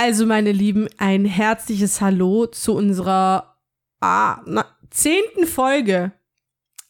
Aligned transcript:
Also, 0.00 0.26
meine 0.26 0.52
Lieben, 0.52 0.88
ein 0.98 1.24
herzliches 1.24 2.00
Hallo 2.00 2.46
zu 2.46 2.72
unserer 2.76 3.56
ah, 4.00 4.40
na, 4.46 4.64
zehnten 4.90 5.44
Folge. 5.44 6.12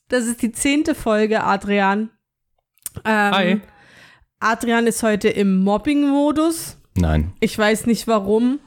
Das 0.08 0.27
ist 0.27 0.42
die 0.42 0.53
zehnte 0.53 0.95
Folge, 0.95 1.42
Adrian. 1.42 2.10
Ähm, 3.06 3.32
Hi. 3.32 3.60
Adrian 4.40 4.86
ist 4.86 5.02
heute 5.02 5.30
im 5.30 5.64
Mobbing-Modus. 5.64 6.76
Nein. 6.98 7.32
Ich 7.40 7.56
weiß 7.56 7.86
nicht 7.86 8.06
warum, 8.08 8.58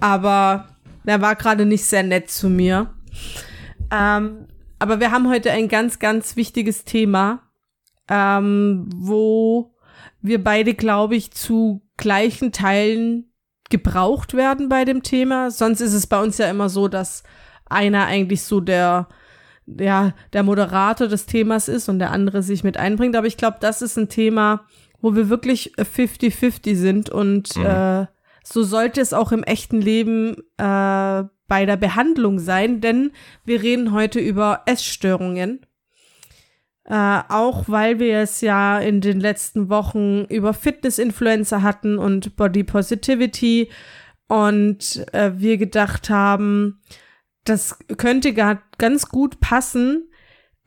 aber 0.00 0.68
er 1.04 1.20
war 1.20 1.36
gerade 1.36 1.66
nicht 1.66 1.84
sehr 1.84 2.04
nett 2.04 2.30
zu 2.30 2.48
mir. 2.48 2.94
Ähm, 3.90 4.46
aber 4.78 4.98
wir 4.98 5.10
haben 5.10 5.28
heute 5.28 5.50
ein 5.50 5.68
ganz, 5.68 5.98
ganz 5.98 6.36
wichtiges 6.36 6.84
Thema, 6.86 7.42
ähm, 8.08 8.88
wo 8.96 9.75
wir 10.22 10.42
beide, 10.42 10.74
glaube 10.74 11.16
ich, 11.16 11.30
zu 11.30 11.82
gleichen 11.96 12.52
Teilen 12.52 13.32
gebraucht 13.70 14.34
werden 14.34 14.68
bei 14.68 14.84
dem 14.84 15.02
Thema. 15.02 15.50
Sonst 15.50 15.80
ist 15.80 15.92
es 15.94 16.06
bei 16.06 16.22
uns 16.22 16.38
ja 16.38 16.48
immer 16.48 16.68
so, 16.68 16.88
dass 16.88 17.22
einer 17.66 18.06
eigentlich 18.06 18.42
so 18.42 18.60
der, 18.60 19.08
ja, 19.66 20.14
der 20.32 20.42
Moderator 20.42 21.08
des 21.08 21.26
Themas 21.26 21.68
ist 21.68 21.88
und 21.88 21.98
der 21.98 22.12
andere 22.12 22.42
sich 22.42 22.62
mit 22.64 22.76
einbringt. 22.76 23.16
Aber 23.16 23.26
ich 23.26 23.36
glaube, 23.36 23.56
das 23.60 23.82
ist 23.82 23.96
ein 23.96 24.08
Thema, 24.08 24.64
wo 25.00 25.14
wir 25.14 25.28
wirklich 25.28 25.72
50-50 25.78 26.76
sind 26.76 27.10
und 27.10 27.56
Mhm. 27.56 27.64
äh, 27.66 28.06
so 28.44 28.62
sollte 28.62 29.00
es 29.00 29.12
auch 29.12 29.32
im 29.32 29.42
echten 29.42 29.80
Leben 29.80 30.36
äh, 30.56 31.24
bei 31.48 31.66
der 31.66 31.76
Behandlung 31.76 32.38
sein, 32.38 32.80
denn 32.80 33.10
wir 33.44 33.62
reden 33.62 33.92
heute 33.92 34.20
über 34.20 34.62
Essstörungen. 34.66 35.65
Äh, 36.88 37.20
auch 37.28 37.64
weil 37.66 37.98
wir 37.98 38.18
es 38.20 38.40
ja 38.40 38.78
in 38.78 39.00
den 39.00 39.18
letzten 39.18 39.68
Wochen 39.68 40.24
über 40.26 40.54
Fitness-Influencer 40.54 41.62
hatten 41.62 41.98
und 41.98 42.36
Body 42.36 42.62
Positivity 42.62 43.70
und 44.28 45.04
äh, 45.12 45.32
wir 45.36 45.56
gedacht 45.56 46.10
haben, 46.10 46.80
das 47.44 47.76
könnte 47.96 48.32
gar 48.34 48.62
ganz 48.78 49.08
gut 49.08 49.40
passen, 49.40 50.08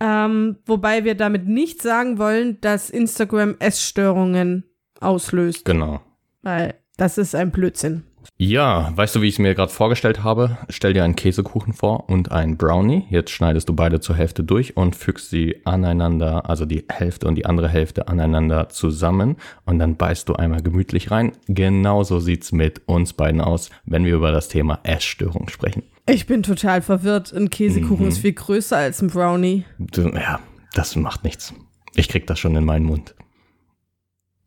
ähm, 0.02 0.58
wobei 0.66 1.06
wir 1.06 1.16
damit 1.16 1.48
nicht 1.48 1.81
sagen 1.81 2.17
wollen, 2.17 2.59
dass 2.61 2.89
Instagram 2.89 3.56
Essstörungen 3.59 4.66
auslöst, 5.00 5.64
Genau. 5.64 6.02
weil 6.42 6.73
das 6.98 7.17
ist 7.17 7.33
ein 7.33 7.52
Blödsinn. 7.52 8.04
Ja, 8.38 8.92
weißt 8.95 9.16
du, 9.16 9.22
wie 9.22 9.28
ich 9.28 9.36
es 9.36 9.39
mir 9.39 9.53
gerade 9.56 9.72
vorgestellt 9.72 10.23
habe? 10.23 10.58
Stell 10.70 10.94
dir 10.94 11.03
einen 11.03 11.16
Käsekuchen 11.16 11.73
vor 11.73 12.09
und 12.09 12.31
einen 12.31 12.56
Brownie. 12.58 13.06
Jetzt 13.09 13.31
schneidest 13.31 13.67
du 13.67 13.73
beide 13.76 14.00
zur 14.00 14.16
Hälfte 14.16 14.44
durch 14.44 14.78
und 14.78 14.95
fügst 14.95 15.30
sie 15.30 15.58
aneinander, 15.66 16.50
also 16.50 16.66
die 16.66 16.86
Hälfte 16.89 17.28
und 17.28 17.36
die 17.36 17.45
andere 17.45 17.67
Hälfte 17.67 18.08
aneinander 18.08 18.70
zusammen 18.70 19.36
und 19.66 19.80
dann 19.80 19.98
beißt 19.98 20.30
du 20.30 20.36
einmal 20.36 20.61
gemütlich 20.61 21.11
rein. 21.11 21.34
Genauso 21.48 22.20
sieht's 22.20 22.52
mit 22.53 22.81
uns 22.88 23.11
beiden 23.14 23.42
aus, 23.42 23.70
wenn 23.86 24.06
wir 24.06 24.16
über 24.16 24.31
das 24.31 24.48
Thema 24.48 24.80
Essstörung 24.83 25.50
sprechen. 25.50 25.83
Ich 26.08 26.26
bin 26.26 26.42
total 26.42 26.81
verwirrt. 26.81 27.33
Ein 27.33 27.50
Käsekuchen 27.50 28.06
Mhm. 28.06 28.09
ist 28.11 28.20
viel 28.20 28.33
größer 28.33 28.78
als 28.78 29.02
ein 29.02 29.09
Brownie. 29.09 29.66
Du, 29.80 30.08
ja, 30.09 30.39
das 30.73 30.95
macht 30.95 31.23
nichts. 31.23 31.54
Ich 31.95 32.08
krieg 32.08 32.26
das 32.28 32.39
schon 32.39 32.56
in 32.56 32.64
meinen 32.66 32.86
Mund. 32.86 33.16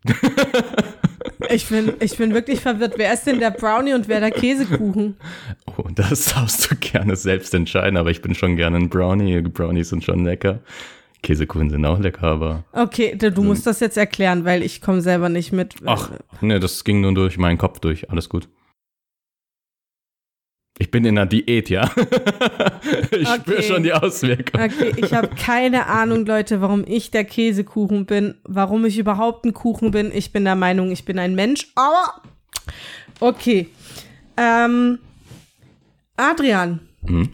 Ich 1.53 1.69
bin, 1.69 1.92
ich 2.00 2.17
bin 2.17 2.33
wirklich 2.33 2.61
verwirrt. 2.61 2.95
Wer 2.97 3.12
ist 3.12 3.25
denn 3.27 3.39
der 3.39 3.50
Brownie 3.50 3.92
und 3.92 4.08
wer 4.08 4.20
der 4.20 4.31
Käsekuchen? 4.31 5.17
Oh, 5.67 5.84
das 5.95 6.27
darfst 6.34 6.70
du 6.70 6.77
gerne 6.77 7.17
selbst 7.17 7.53
entscheiden, 7.55 7.97
aber 7.97 8.11
ich 8.11 8.22
bin 8.22 8.34
schon 8.34 8.56
gerne 8.56 8.78
ein 8.78 8.89
Brownie. 8.89 9.41
Brownies 9.42 9.91
sind 9.91 10.05
schon 10.05 10.25
lecker. 10.25 10.61
Käsekuchen 11.23 11.70
sind 11.70 11.84
auch 11.84 11.98
lecker, 11.98 12.25
aber. 12.25 12.64
Okay, 12.73 13.14
du, 13.17 13.30
du 13.30 13.42
musst 13.42 13.67
das 13.67 13.80
jetzt 13.80 13.97
erklären, 13.97 14.45
weil 14.45 14.62
ich 14.62 14.80
komme 14.80 15.00
selber 15.00 15.28
nicht 15.28 15.53
mit. 15.53 15.77
Ach, 15.84 16.11
ne, 16.41 16.58
das 16.58 16.84
ging 16.84 17.00
nur 17.00 17.14
durch 17.14 17.39
meinen 17.39 17.58
Kopf 17.58 17.78
durch. 17.78 18.11
Alles 18.11 18.28
gut. 18.28 18.48
Ich 20.83 20.91
bin 20.91 21.05
in 21.05 21.16
einer 21.16 21.27
Diät, 21.27 21.70
ja. 21.70 21.84
ich 23.12 23.28
spüre 23.28 23.58
Okay. 23.58 23.62
schon 23.62 23.84
die 23.84 23.92
Auswirkungen. 23.92 24.64
Okay, 24.64 24.92
ich 24.97 25.14
habe 25.14 25.28
keine 25.28 25.86
Ahnung, 25.86 26.27
Leute, 26.27 26.61
warum 26.61 26.83
ich 26.84 27.12
der 27.12 27.24
Käsekuchen 27.24 28.05
bin, 28.05 28.34
warum 28.42 28.84
ich 28.84 28.98
überhaupt 28.98 29.45
ein 29.45 29.52
Kuchen 29.52 29.92
bin. 29.92 30.11
Ich 30.12 30.33
bin 30.33 30.42
der 30.45 30.57
Meinung, 30.57 30.90
ich 30.90 31.05
bin 31.05 31.20
ein 31.20 31.36
Mensch, 31.36 31.68
aber 31.77 32.20
okay. 33.20 33.68
Ähm, 34.36 34.98
Adrian, 36.17 36.80
Hm? 37.07 37.28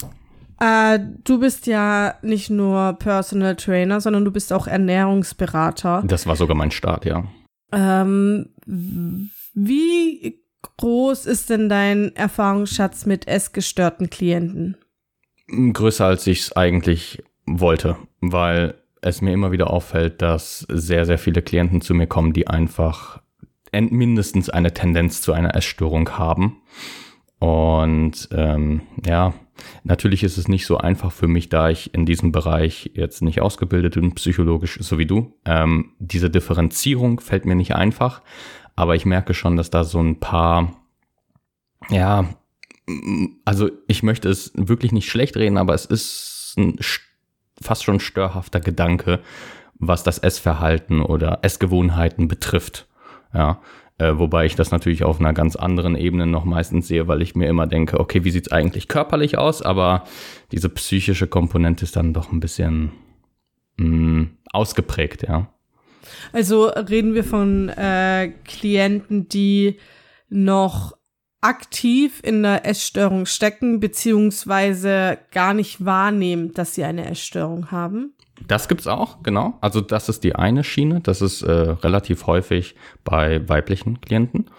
äh, 0.61 0.99
du 1.25 1.41
bist 1.41 1.67
ja 1.67 2.17
nicht 2.21 2.51
nur 2.51 2.97
Personal 2.99 3.57
Trainer, 3.57 4.03
sondern 4.03 4.27
du 4.27 4.31
bist 4.31 4.53
auch 4.53 4.67
Ernährungsberater. 4.67 6.03
Das 6.07 6.27
war 6.27 6.37
sogar 6.37 6.55
mein 6.55 6.71
Start, 6.71 7.07
ja. 7.07 7.25
Ähm, 7.73 8.51
wie 9.55 10.39
groß 10.79 11.27
ist 11.27 11.51
denn 11.51 11.69
dein 11.69 12.17
Erfahrungsschatz 12.17 13.05
mit 13.07 13.29
essgestörten 13.29 14.09
Klienten? 14.11 14.77
Größer 15.49 16.07
als 16.07 16.27
ich 16.27 16.41
es 16.41 16.57
eigentlich 16.57 17.23
wollte, 17.47 17.97
weil 18.21 18.75
es 19.01 19.21
mir 19.23 19.33
immer 19.33 19.53
wieder 19.53 19.71
auffällt, 19.71 20.23
dass 20.23 20.67
sehr, 20.69 21.05
sehr 21.05 21.19
viele 21.19 21.43
Klienten 21.43 21.81
zu 21.81 21.95
mir 21.95 22.07
kommen, 22.07 22.33
die 22.33 22.49
einfach 22.49 23.23
en- 23.73 23.93
mindestens 23.93 24.51
eine 24.51 24.75
Tendenz 24.75 25.23
zu 25.23 25.33
einer 25.33 25.55
Essstörung 25.55 26.11
haben. 26.19 26.63
Und 27.39 28.29
ähm, 28.33 28.83
ja, 29.07 29.35
natürlich 29.85 30.25
ist 30.25 30.37
es 30.39 30.49
nicht 30.49 30.67
so 30.67 30.79
einfach 30.79 31.13
für 31.13 31.29
mich, 31.29 31.49
da 31.49 31.71
ich 31.71 31.95
in 31.95 32.05
diesem 32.05 32.33
Bereich 32.33 32.91
jetzt 32.95 33.23
nicht 33.23 33.41
ausgebildet 33.41 33.95
bin, 33.95 34.15
psychologisch 34.15 34.79
so 34.81 34.99
wie 34.99 35.07
du. 35.07 35.33
Ähm, 35.45 35.93
diese 36.01 36.31
Differenzierung 36.31 37.21
fällt 37.21 37.47
mir 37.47 37.55
nicht 37.55 37.77
einfach, 37.77 38.23
aber 38.79 38.95
ich 38.95 39.05
merke 39.05 39.35
schon, 39.35 39.57
dass 39.57 39.71
da 39.71 39.83
so 39.83 40.01
ein 40.01 40.21
paar, 40.21 40.73
ja, 41.91 42.27
also 43.45 43.71
ich 43.89 44.05
möchte 44.05 44.29
es 44.29 44.53
wirklich 44.55 44.93
nicht 44.93 45.11
schlecht 45.11 45.37
reden, 45.37 45.59
aber 45.59 45.75
es 45.75 45.85
ist 45.85 46.55
ein 46.57 46.77
st- 46.77 47.01
fast 47.61 47.83
schon 47.83 47.99
störhafter 47.99 48.61
Gedanke, 48.61 49.19
was 49.75 50.05
das 50.05 50.19
Essverhalten 50.19 51.03
oder 51.03 51.41
Essgewohnheiten 51.43 52.29
betrifft. 52.29 52.87
Ja, 53.35 53.61
äh, 53.99 54.13
wobei 54.17 54.47
ich 54.47 54.55
das 54.55 54.71
natürlich 54.71 55.03
auf 55.03 55.19
einer 55.19 55.33
ganz 55.33 55.57
anderen 55.57 55.97
Ebene 55.97 56.27
noch 56.29 56.45
meistens 56.45 56.87
sehe, 56.87 57.09
weil 57.09 57.21
ich 57.21 57.35
mir 57.35 57.49
immer 57.49 57.67
denke, 57.67 57.99
okay, 57.99 58.23
wie 58.23 58.31
sieht's 58.31 58.53
eigentlich 58.53 58.87
körperlich 58.87 59.39
aus? 59.39 59.61
Aber 59.61 60.05
diese 60.53 60.69
psychische 60.69 61.27
Komponente 61.27 61.85
ist 61.85 61.97
dann 61.97 62.15
doch 62.15 62.31
ein 62.31 62.39
bisschen 62.39 62.93
mh, 63.77 64.29
ausgeprägt, 64.53 65.25
ja. 65.29 65.49
Also 66.33 66.67
reden 66.67 67.15
wir 67.15 67.25
von 67.25 67.69
äh, 67.69 68.33
Klienten, 68.45 69.29
die 69.29 69.79
noch 70.29 70.97
aktiv 71.41 72.21
in 72.25 72.43
der 72.43 72.67
Essstörung 72.67 73.27
stecken, 73.27 73.81
beziehungsweise 73.81 75.19
gar 75.31 75.55
nicht 75.55 75.85
wahrnehmen, 75.85 76.53
dass 76.53 76.75
sie 76.75 76.85
eine 76.85 77.09
Essstörung 77.09 77.71
haben. 77.71 78.15
Das 78.47 78.69
gibt's 78.69 78.87
auch, 78.87 79.23
genau. 79.23 79.55
Also 79.61 79.81
das 79.81 80.09
ist 80.09 80.25
die 80.25 80.35
eine 80.35 80.65
Schiene. 80.65 81.01
Das 81.01 81.23
ist 81.23 81.43
äh, 81.43 81.51
relativ 81.51 82.27
häufig 82.27 82.75
bei 83.05 83.49
weiblichen 83.49 84.01
Klienten. 84.01 84.51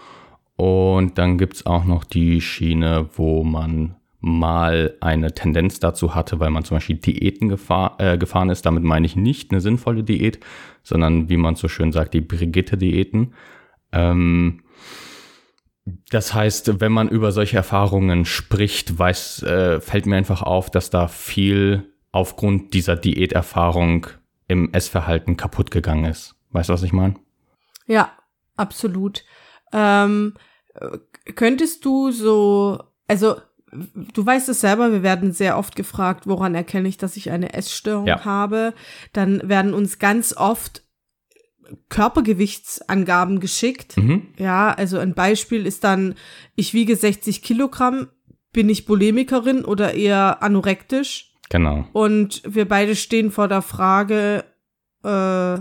Und 0.56 1.18
dann 1.18 1.38
gibt's 1.38 1.66
auch 1.66 1.86
noch 1.86 2.04
die 2.04 2.42
Schiene, 2.42 3.10
wo 3.16 3.44
man 3.44 3.96
mal 4.22 4.96
eine 5.00 5.34
Tendenz 5.34 5.80
dazu 5.80 6.14
hatte, 6.14 6.40
weil 6.42 6.50
man 6.50 6.66
zum 6.66 6.76
Beispiel 6.76 6.98
Diäten 6.98 7.48
gefahr, 7.48 7.96
äh, 8.00 8.18
gefahren 8.18 8.50
ist. 8.50 8.66
Damit 8.66 8.84
meine 8.84 9.06
ich 9.06 9.16
nicht 9.16 9.52
eine 9.52 9.62
sinnvolle 9.62 10.04
Diät, 10.04 10.40
sondern 10.90 11.30
wie 11.30 11.38
man 11.38 11.56
so 11.56 11.68
schön 11.68 11.92
sagt, 11.92 12.14
die 12.14 12.22
Brigitte-Diäten. 12.22 13.34
Ähm, 13.92 14.64
das 16.10 16.34
heißt, 16.34 16.82
wenn 16.82 16.92
man 16.92 17.08
über 17.08 17.32
solche 17.32 17.58
Erfahrungen 17.58 18.26
spricht, 18.26 19.00
weiß, 19.00 19.44
äh, 19.44 19.82
fällt 19.82 20.06
mir 20.06 20.18
einfach 20.18 20.42
auf, 20.42 20.70
dass 20.70 20.90
da 20.90 21.08
viel 21.08 21.94
aufgrund 22.12 22.74
dieser 22.74 22.96
Diäterfahrung 22.96 24.08
im 24.48 24.74
Essverhalten 24.74 25.38
kaputt 25.38 25.72
gegangen 25.72 26.06
ist. 26.06 26.36
Weißt 26.52 26.70
du, 26.70 26.74
was 26.74 26.84
ich 26.84 26.94
meine? 26.94 27.16
Ja, 27.86 28.12
absolut. 28.56 29.24
Ähm, 29.72 30.34
äh, 30.74 30.98
könntest 31.34 31.86
du 31.86 32.12
so, 32.12 32.84
also 33.08 33.38
du 34.14 34.26
weißt 34.26 34.50
es 34.50 34.62
selber, 34.62 34.92
wir 34.92 35.04
werden 35.04 35.32
sehr 35.32 35.58
oft 35.58 35.76
gefragt, 35.76 36.26
woran 36.28 36.56
erkenne 36.56 36.88
ich, 36.90 36.98
dass 36.98 37.18
ich 37.18 37.30
eine 37.32 37.54
Essstörung 37.54 38.08
Ja. 38.08 38.26
habe. 38.26 38.74
Dann 39.14 39.48
werden 39.48 39.74
uns 39.74 40.00
ganz 40.00 40.36
oft 40.36 40.84
Körpergewichtsangaben 41.90 43.40
geschickt. 43.40 43.98
Mhm. 43.98 44.28
Ja, 44.38 44.72
also 44.72 44.98
ein 44.98 45.14
Beispiel 45.14 45.66
ist 45.66 45.84
dann, 45.84 46.16
ich 46.56 46.74
wiege 46.74 46.96
60 46.96 47.42
Kilogramm, 47.44 48.08
bin 48.52 48.70
ich 48.70 48.86
Bulimikerin 48.86 49.64
oder 49.66 49.94
eher 49.94 50.42
anorektisch? 50.42 51.34
Genau. 51.50 51.86
Und 51.94 52.42
wir 52.46 52.68
beide 52.68 52.96
stehen 52.96 53.32
vor 53.32 53.48
der 53.48 53.62
Frage, 53.62 54.44
äh, 55.04 55.58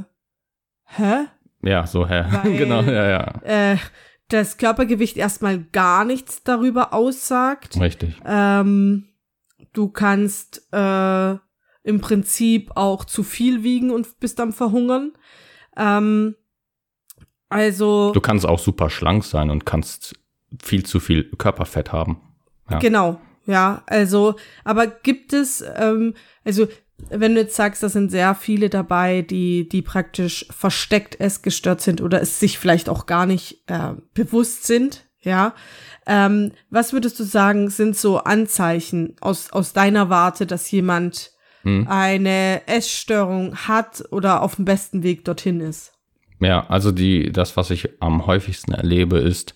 hä? 0.85 1.27
Ja, 1.63 1.87
so, 1.87 2.07
Herr. 2.09 2.33
Weil- 2.45 2.57
genau, 2.57 2.83
ja, 2.83 3.09
ja. 3.09 3.43
Äh, 3.73 3.77
das 4.29 4.59
Körpergewicht 4.59 5.17
erstmal 5.17 5.59
gar 5.59 6.05
nichts 6.05 6.43
darüber 6.43 6.93
aussagt. 6.93 7.81
Richtig. 7.81 8.21
Ähm, 8.25 9.09
du 9.73 9.89
kannst 9.89 10.69
äh, 10.73 11.31
im 11.83 12.01
Prinzip 12.01 12.71
auch 12.75 13.05
zu 13.05 13.23
viel 13.23 13.63
wiegen 13.63 13.91
und 13.91 14.21
bist 14.21 14.41
am 14.41 14.53
Verhungern. 14.53 15.13
Ähm, 15.77 16.35
also, 17.49 18.13
Du 18.13 18.21
kannst 18.21 18.47
auch 18.47 18.59
super 18.59 18.91
schlank 18.91 19.25
sein 19.25 19.49
und 19.49 19.65
kannst 19.65 20.15
viel 20.63 20.85
zu 20.85 21.01
viel 21.01 21.25
Körperfett 21.37 21.93
haben. 21.93 22.21
Ja. 22.71 22.79
Genau, 22.79 23.21
ja. 23.47 23.83
Also, 23.87 24.37
aber 24.65 24.87
gibt 24.87 25.33
es, 25.33 25.65
ähm, 25.77 26.15
also 26.45 26.69
wenn 27.11 27.35
du 27.35 27.41
jetzt 27.41 27.57
sagst, 27.57 27.83
da 27.83 27.89
sind 27.89 28.11
sehr 28.11 28.35
viele 28.35 28.69
dabei, 28.69 29.23
die, 29.23 29.69
die 29.69 29.83
praktisch 29.83 30.47
versteckt 30.51 31.21
essgestört 31.21 31.81
sind 31.81 32.01
oder 32.01 32.21
es 32.21 32.41
sich 32.41 32.59
vielleicht 32.59 32.89
auch 32.89 33.07
gar 33.07 33.27
nicht 33.27 33.63
äh, 33.67 33.95
bewusst 34.15 34.67
sind, 34.67 35.07
ja. 35.21 35.55
Ähm, 36.07 36.53
was 36.71 36.93
würdest 36.93 37.19
du 37.21 37.25
sagen, 37.25 37.71
sind 37.71 37.97
so 37.97 38.19
Anzeichen 38.19 39.17
aus, 39.21 39.53
aus 39.53 39.73
deiner 39.73 40.11
Warte, 40.11 40.47
dass 40.47 40.71
jemand 40.71 41.33
hm. 41.63 41.87
eine 41.89 42.67
Essstörung 42.67 43.57
hat 43.57 44.05
oder 44.11 44.43
auf 44.43 44.57
dem 44.57 44.65
besten 44.65 45.03
Weg 45.03 45.25
dorthin 45.25 45.61
ist? 45.61 45.93
Ja, 46.41 46.67
also 46.69 46.93
die, 46.93 47.33
das, 47.33 47.57
was 47.57 47.71
ich 47.71 48.01
am 48.01 48.27
häufigsten 48.27 48.73
erlebe, 48.73 49.19
ist, 49.19 49.55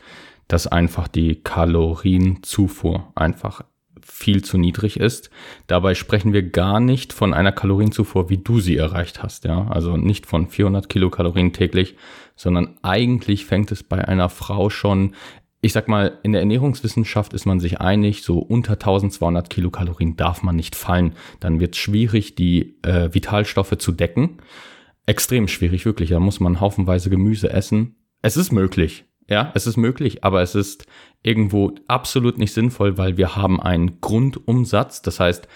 dass 0.48 0.66
einfach 0.66 1.08
die 1.08 1.36
Kalorienzufuhr 1.36 3.12
einfach 3.14 3.62
viel 4.04 4.42
zu 4.42 4.58
niedrig 4.58 4.98
ist. 4.98 5.30
Dabei 5.66 5.94
sprechen 5.94 6.32
wir 6.32 6.42
gar 6.42 6.80
nicht 6.80 7.12
von 7.12 7.34
einer 7.34 7.52
Kalorienzufuhr, 7.52 8.28
wie 8.28 8.38
du 8.38 8.60
sie 8.60 8.76
erreicht 8.76 9.22
hast, 9.22 9.44
ja. 9.44 9.66
Also 9.68 9.96
nicht 9.96 10.26
von 10.26 10.48
400 10.48 10.88
Kilokalorien 10.88 11.52
täglich, 11.52 11.96
sondern 12.36 12.78
eigentlich 12.82 13.46
fängt 13.46 13.72
es 13.72 13.82
bei 13.82 14.06
einer 14.06 14.28
Frau 14.28 14.70
schon, 14.70 15.14
ich 15.60 15.72
sag 15.72 15.86
mal, 15.86 16.18
in 16.22 16.32
der 16.32 16.40
Ernährungswissenschaft 16.40 17.32
ist 17.34 17.46
man 17.46 17.60
sich 17.60 17.80
einig, 17.80 18.22
so 18.22 18.38
unter 18.38 18.72
1200 18.72 19.48
Kilokalorien 19.48 20.16
darf 20.16 20.42
man 20.42 20.56
nicht 20.56 20.74
fallen. 20.74 21.14
Dann 21.38 21.60
wird 21.60 21.74
es 21.74 21.80
schwierig, 21.80 22.34
die 22.34 22.78
äh, 22.82 23.14
Vitalstoffe 23.14 23.78
zu 23.78 23.92
decken. 23.92 24.38
Extrem 25.06 25.46
schwierig, 25.46 25.84
wirklich. 25.84 26.10
Da 26.10 26.20
muss 26.20 26.40
man 26.40 26.60
haufenweise 26.60 27.10
Gemüse 27.10 27.50
essen. 27.50 27.96
Es 28.22 28.36
ist 28.36 28.52
möglich, 28.52 29.04
ja, 29.28 29.52
es 29.54 29.66
ist 29.66 29.76
möglich, 29.76 30.24
aber 30.24 30.42
es 30.42 30.54
ist 30.54 30.86
irgendwo 31.22 31.72
absolut 31.88 32.38
nicht 32.38 32.52
sinnvoll, 32.52 32.98
weil 32.98 33.16
wir 33.16 33.36
haben 33.36 33.60
einen 33.60 34.00
Grundumsatz. 34.00 35.02
Das 35.02 35.20
heißt, 35.20 35.48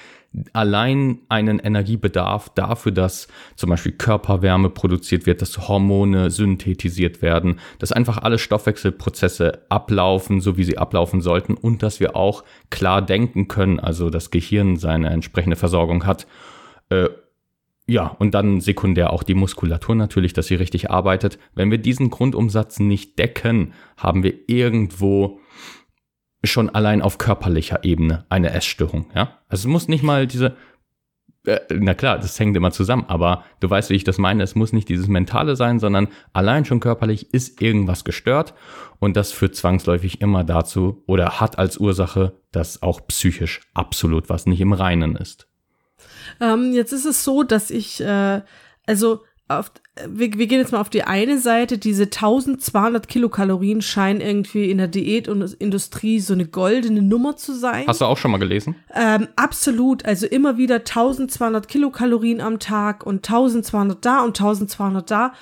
allein 0.53 1.21
einen 1.29 1.59
Energiebedarf 1.59 2.51
dafür, 2.51 2.93
dass 2.93 3.29
zum 3.57 3.71
Beispiel 3.71 3.93
Körperwärme 3.93 4.71
produziert 4.71 5.27
wird, 5.27 5.43
dass 5.43 5.69
Hormone 5.69 6.31
synthetisiert 6.31 7.23
werden, 7.23 7.59
dass 7.79 7.93
einfach 7.93 8.19
alle 8.19 8.39
Stoffwechselprozesse 8.39 9.65
ablaufen, 9.69 10.41
so 10.41 10.57
wie 10.57 10.65
sie 10.65 10.79
ablaufen 10.79 11.21
sollten 11.21 11.55
und 11.55 11.83
dass 11.83 12.01
wir 12.01 12.17
auch 12.17 12.45
klar 12.71 13.03
denken 13.03 13.49
können, 13.49 13.81
also 13.81 14.11
das 14.11 14.31
Gehirn 14.31 14.77
seine 14.77 15.11
entsprechende 15.11 15.57
Versorgung 15.57 16.07
hat. 16.07 16.27
Äh, 16.91 17.09
ja, 17.89 18.09
und 18.19 18.35
dann 18.35 18.61
sekundär 18.61 19.13
auch 19.13 19.23
die 19.23 19.35
Muskulatur 19.35 19.95
natürlich, 19.95 20.33
dass 20.33 20.49
sie 20.49 20.57
richtig 20.57 20.91
arbeitet. 20.91 21.39
Wenn 21.55 21.71
wir 21.71 21.79
diesen 21.79 22.11
Grundumsatz 22.11 22.81
nicht 22.81 23.19
decken, 23.19 23.75
haben 23.97 24.25
wir 24.25 24.35
irgendwo 24.49 25.41
schon 26.43 26.69
allein 26.69 27.01
auf 27.01 27.19
körperlicher 27.19 27.85
Ebene 27.85 28.27
eine 28.29 28.51
Essstörung, 28.51 29.07
ja? 29.15 29.39
Also 29.49 29.69
es 29.69 29.73
muss 29.73 29.89
nicht 29.89 30.03
mal 30.03 30.27
diese, 30.27 30.57
äh, 31.45 31.61
na 31.73 31.95
klar, 31.95 32.19
das 32.19 32.39
hängt 32.39 32.57
immer 32.57 32.73
zusammen, 32.73 33.05
aber 33.07 33.45
du 33.61 33.71
weißt, 33.71 33.91
wie 33.91 33.95
ich 33.95 34.05
das 34.05 34.19
meine, 34.19 34.43
es 34.43 34.57
muss 34.57 34.73
nicht 34.73 34.89
dieses 34.89 35.07
Mentale 35.07 35.55
sein, 35.55 35.79
sondern 35.79 36.09
allein 36.33 36.65
schon 36.65 36.81
körperlich 36.81 37.33
ist 37.33 37.63
irgendwas 37.63 38.05
gestört 38.05 38.55
und 38.99 39.17
das 39.17 39.33
führt 39.33 39.55
zwangsläufig 39.55 40.21
immer 40.21 40.45
dazu 40.45 41.05
oder 41.07 41.41
hat 41.41 41.59
als 41.59 41.79
Ursache, 41.79 42.41
dass 42.51 42.83
auch 42.83 43.07
psychisch 43.07 43.61
absolut 43.75 44.29
was 44.29 44.47
nicht 44.47 44.61
im 44.61 44.73
Reinen 44.73 45.15
ist. 45.17 45.49
Ähm, 46.41 46.73
jetzt 46.73 46.93
ist 46.93 47.05
es 47.05 47.25
so, 47.25 47.43
dass 47.43 47.71
ich, 47.71 48.01
äh, 48.01 48.41
also 48.87 49.21
auf, 49.49 49.71
wir, 50.09 50.33
wir 50.35 50.47
gehen 50.47 50.59
jetzt 50.59 50.73
mal 50.73 50.81
auf 50.81 50.91
die 50.91 51.05
eine 51.05 51.39
Seite, 51.39 51.79
diese 51.79 52.05
1200 52.05 53.09
Kilokalorien 53.09 53.81
scheinen 53.81 54.21
irgendwie 54.21 54.71
in 54.71 54.79
der 54.79 54.89
Diät 54.89 55.29
und 55.29 55.43
Industrie 55.55 56.21
so 56.21 56.35
eine 56.35 56.47
goldene 56.47 57.01
Nummer 57.01 57.37
zu 57.37 57.55
sein. 57.55 57.87
Hast 57.87 58.01
du 58.01 58.07
auch 58.07 58.19
schon 58.19 58.33
mal 58.33 58.39
gelesen? 58.39 58.75
Ähm, 58.95 59.29
absolut, 59.37 60.05
also 60.05 60.27
immer 60.27 60.59
wieder 60.59 60.77
1200 60.77 61.69
Kilokalorien 61.69 62.41
am 62.41 62.59
Tag 62.59 63.07
und 63.07 63.27
1200 63.29 64.05
da 64.05 64.23
und 64.23 64.39
1200 64.39 65.11
da. 65.11 65.33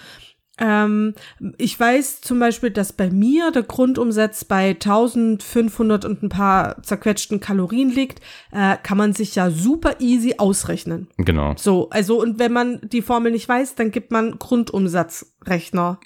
Ähm, 0.58 1.14
ich 1.58 1.78
weiß 1.78 2.20
zum 2.20 2.38
Beispiel, 2.38 2.70
dass 2.70 2.92
bei 2.92 3.10
mir 3.10 3.50
der 3.50 3.64
Grundumsatz 3.64 4.44
bei 4.44 4.70
1500 4.70 6.04
und 6.04 6.22
ein 6.22 6.28
paar 6.28 6.82
zerquetschten 6.82 7.40
Kalorien 7.40 7.90
liegt, 7.90 8.20
äh, 8.52 8.76
kann 8.82 8.98
man 8.98 9.12
sich 9.12 9.34
ja 9.34 9.50
super 9.50 10.00
easy 10.00 10.36
ausrechnen. 10.38 11.08
Genau. 11.16 11.54
So, 11.56 11.90
also 11.90 12.20
und 12.20 12.38
wenn 12.38 12.52
man 12.52 12.80
die 12.82 13.02
Formel 13.02 13.32
nicht 13.32 13.48
weiß, 13.48 13.74
dann 13.74 13.90
gibt 13.90 14.12
man 14.12 14.38
Grundumsatzrechner 14.38 15.98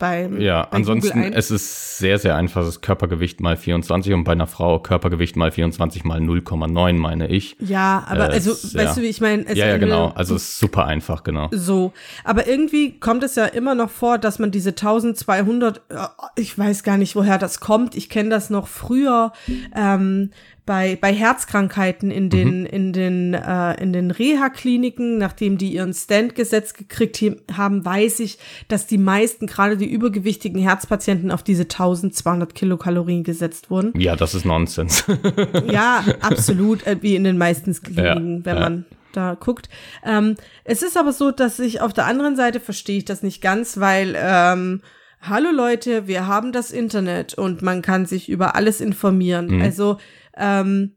beim 0.00 0.40
Ja, 0.40 0.62
bei 0.62 0.78
ansonsten 0.78 1.32
es 1.32 1.52
ist 1.52 1.98
sehr, 1.98 2.18
sehr 2.18 2.34
einfach, 2.34 2.64
das 2.64 2.80
Körpergewicht 2.80 3.40
mal 3.40 3.56
24 3.56 4.12
und 4.14 4.24
bei 4.24 4.32
einer 4.32 4.48
Frau 4.48 4.80
Körpergewicht 4.80 5.36
mal 5.36 5.52
24 5.52 6.02
mal 6.02 6.18
0,9, 6.18 6.94
meine 6.94 7.28
ich. 7.28 7.56
Ja, 7.60 8.04
aber 8.08 8.30
äh, 8.30 8.32
also, 8.32 8.50
es, 8.50 8.74
weißt 8.74 8.76
ja. 8.76 8.94
du, 8.94 9.02
wie 9.02 9.06
ich 9.06 9.20
meine? 9.20 9.44
Ja, 9.54 9.68
ja, 9.68 9.78
genau. 9.78 10.08
Also 10.16 10.34
es 10.34 10.42
ist 10.42 10.58
super 10.58 10.86
einfach, 10.86 11.22
genau. 11.22 11.48
So, 11.52 11.92
aber 12.24 12.48
irgendwie 12.48 12.98
kommt 12.98 13.22
es 13.22 13.36
ja 13.36 13.44
immer 13.44 13.76
noch 13.76 13.90
vor, 13.90 14.18
dass 14.18 14.40
man 14.40 14.50
diese 14.50 14.70
1200, 14.70 15.82
äh, 15.90 15.96
ich 16.34 16.58
weiß 16.58 16.82
gar 16.82 16.96
nicht, 16.96 17.14
woher 17.14 17.38
das 17.38 17.60
kommt. 17.60 17.94
Ich 17.94 18.08
kenne 18.08 18.30
das 18.30 18.50
noch 18.50 18.66
früher. 18.66 19.32
Ähm, 19.76 20.30
bei, 20.70 20.96
bei 21.00 21.12
Herzkrankheiten 21.12 22.12
in 22.12 22.30
den, 22.30 22.60
mhm. 22.60 22.66
in 22.66 22.92
den, 22.92 23.34
äh, 23.34 23.82
in 23.82 23.92
den 23.92 24.12
Reha-Kliniken, 24.12 25.18
nachdem 25.18 25.58
die 25.58 25.74
ihren 25.74 25.92
Stand 25.94 26.36
gesetzt 26.36 26.78
gekriegt 26.78 27.24
haben, 27.52 27.84
weiß 27.84 28.20
ich, 28.20 28.38
dass 28.68 28.86
die 28.86 28.96
meisten, 28.96 29.48
gerade 29.48 29.76
die 29.76 29.90
übergewichtigen 29.90 30.62
Herzpatienten, 30.62 31.32
auf 31.32 31.42
diese 31.42 31.64
1200 31.64 32.54
Kilokalorien 32.54 33.24
gesetzt 33.24 33.68
wurden. 33.68 33.98
Ja, 33.98 34.14
das 34.14 34.36
ist 34.36 34.44
Nonsens. 34.44 35.02
ja, 35.72 36.04
absolut, 36.20 36.86
äh, 36.86 36.98
wie 37.00 37.16
in 37.16 37.24
den 37.24 37.36
meisten 37.36 37.72
Kliniken, 37.72 38.36
ja, 38.38 38.44
wenn 38.44 38.56
ja. 38.56 38.60
man 38.60 38.84
da 39.12 39.34
guckt. 39.34 39.68
Ähm, 40.04 40.36
es 40.62 40.84
ist 40.84 40.96
aber 40.96 41.12
so, 41.12 41.32
dass 41.32 41.58
ich 41.58 41.80
auf 41.80 41.92
der 41.92 42.06
anderen 42.06 42.36
Seite 42.36 42.60
verstehe 42.60 42.98
ich 42.98 43.04
das 43.04 43.24
nicht 43.24 43.42
ganz, 43.42 43.80
weil 43.80 44.14
ähm, 44.16 44.82
Hallo 45.22 45.50
Leute, 45.50 46.06
wir 46.06 46.26
haben 46.26 46.50
das 46.50 46.70
Internet 46.70 47.34
und 47.34 47.60
man 47.60 47.82
kann 47.82 48.06
sich 48.06 48.30
über 48.30 48.54
alles 48.54 48.80
informieren. 48.80 49.56
Mhm. 49.56 49.62
Also 49.62 49.98
ähm, 50.40 50.96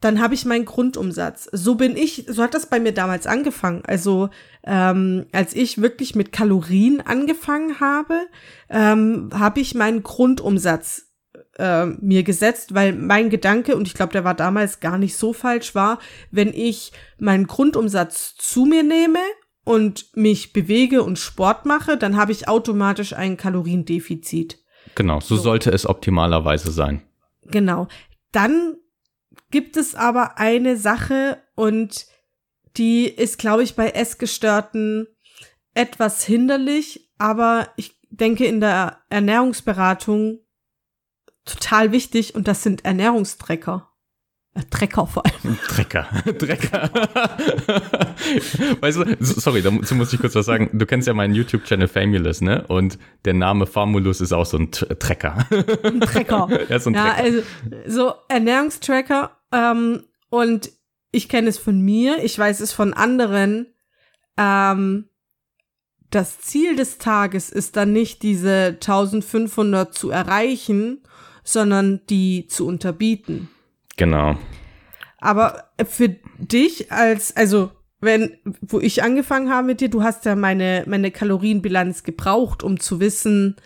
dann 0.00 0.20
habe 0.20 0.34
ich 0.34 0.44
meinen 0.44 0.66
Grundumsatz. 0.66 1.48
So 1.52 1.76
bin 1.76 1.96
ich, 1.96 2.26
so 2.28 2.42
hat 2.42 2.52
das 2.54 2.66
bei 2.66 2.78
mir 2.78 2.92
damals 2.92 3.26
angefangen. 3.26 3.82
Also 3.86 4.28
ähm, 4.62 5.26
als 5.32 5.54
ich 5.54 5.80
wirklich 5.80 6.14
mit 6.14 6.30
Kalorien 6.30 7.00
angefangen 7.00 7.80
habe, 7.80 8.18
ähm, 8.68 9.30
habe 9.32 9.60
ich 9.60 9.74
meinen 9.74 10.02
Grundumsatz 10.02 11.14
äh, 11.58 11.86
mir 11.86 12.22
gesetzt, 12.22 12.74
weil 12.74 12.92
mein 12.92 13.30
Gedanke, 13.30 13.76
und 13.76 13.86
ich 13.86 13.94
glaube, 13.94 14.12
der 14.12 14.24
war 14.24 14.34
damals 14.34 14.80
gar 14.80 14.98
nicht 14.98 15.16
so 15.16 15.32
falsch, 15.32 15.74
war, 15.74 15.98
wenn 16.30 16.52
ich 16.52 16.92
meinen 17.18 17.46
Grundumsatz 17.46 18.34
zu 18.36 18.66
mir 18.66 18.82
nehme 18.82 19.20
und 19.64 20.14
mich 20.16 20.52
bewege 20.52 21.02
und 21.02 21.18
Sport 21.18 21.64
mache, 21.64 21.96
dann 21.96 22.16
habe 22.16 22.32
ich 22.32 22.48
automatisch 22.48 23.14
ein 23.14 23.36
Kaloriendefizit. 23.38 24.58
Genau, 24.94 25.20
so, 25.20 25.36
so. 25.36 25.42
sollte 25.42 25.70
es 25.70 25.86
optimalerweise 25.86 26.70
sein. 26.70 27.02
Genau. 27.46 27.88
Dann 28.32 28.76
gibt 29.50 29.76
es 29.76 29.94
aber 29.94 30.38
eine 30.38 30.76
Sache 30.76 31.42
und 31.54 32.06
die 32.76 33.06
ist, 33.06 33.38
glaube 33.38 33.62
ich, 33.62 33.76
bei 33.76 33.90
Essgestörten 33.90 35.06
etwas 35.74 36.24
hinderlich, 36.24 37.10
aber 37.18 37.68
ich 37.76 37.96
denke 38.10 38.46
in 38.46 38.60
der 38.60 39.02
Ernährungsberatung 39.10 40.40
total 41.44 41.92
wichtig 41.92 42.34
und 42.34 42.48
das 42.48 42.62
sind 42.62 42.84
Ernährungstrecker. 42.84 43.93
Trecker 44.70 45.06
vor 45.06 45.24
allem. 45.26 45.58
Trecker. 45.68 46.06
Trecker. 46.38 46.90
weißt 48.80 48.98
du, 48.98 49.16
sorry, 49.20 49.62
dazu 49.62 49.96
muss 49.96 50.12
ich 50.12 50.20
kurz 50.20 50.36
was 50.36 50.46
sagen. 50.46 50.70
Du 50.72 50.86
kennst 50.86 51.08
ja 51.08 51.14
meinen 51.14 51.34
YouTube-Channel 51.34 51.88
Famulous, 51.88 52.40
ne? 52.40 52.64
Und 52.68 52.98
der 53.24 53.34
Name 53.34 53.66
Famulus 53.66 54.20
ist 54.20 54.32
auch 54.32 54.46
so 54.46 54.58
ein 54.58 54.70
Trecker. 54.70 55.46
Ein 55.82 56.00
Trecker. 56.00 56.48
ja, 56.68 56.78
so 56.78 56.90
ein 56.90 56.94
ja, 56.94 57.14
Trecker. 57.14 57.24
also 57.24 57.42
so 57.86 58.14
Ernährungstracker. 58.28 59.36
Ähm, 59.52 60.04
und 60.30 60.70
ich 61.10 61.28
kenne 61.28 61.48
es 61.48 61.58
von 61.58 61.80
mir, 61.80 62.22
ich 62.22 62.38
weiß 62.38 62.60
es 62.60 62.72
von 62.72 62.94
anderen. 62.94 63.74
Ähm, 64.36 65.08
das 66.10 66.40
Ziel 66.40 66.76
des 66.76 66.98
Tages 66.98 67.50
ist 67.50 67.74
dann 67.76 67.92
nicht 67.92 68.22
diese 68.22 68.78
1500 68.80 69.92
zu 69.92 70.10
erreichen, 70.10 71.02
sondern 71.42 72.02
die 72.08 72.46
zu 72.46 72.68
unterbieten. 72.68 73.48
Genau. 73.96 74.36
Aber 75.18 75.70
für 75.86 76.10
dich 76.38 76.92
als, 76.92 77.36
also 77.36 77.70
wenn, 78.00 78.36
wo 78.60 78.80
ich 78.80 79.02
angefangen 79.02 79.50
habe 79.50 79.66
mit 79.66 79.80
dir, 79.80 79.88
du 79.88 80.02
hast 80.02 80.24
ja 80.26 80.36
meine, 80.36 80.84
meine 80.86 81.10
Kalorienbilanz 81.10 82.02
gebraucht, 82.02 82.62
um 82.62 82.78
zu 82.78 83.00
wissen, 83.00 83.56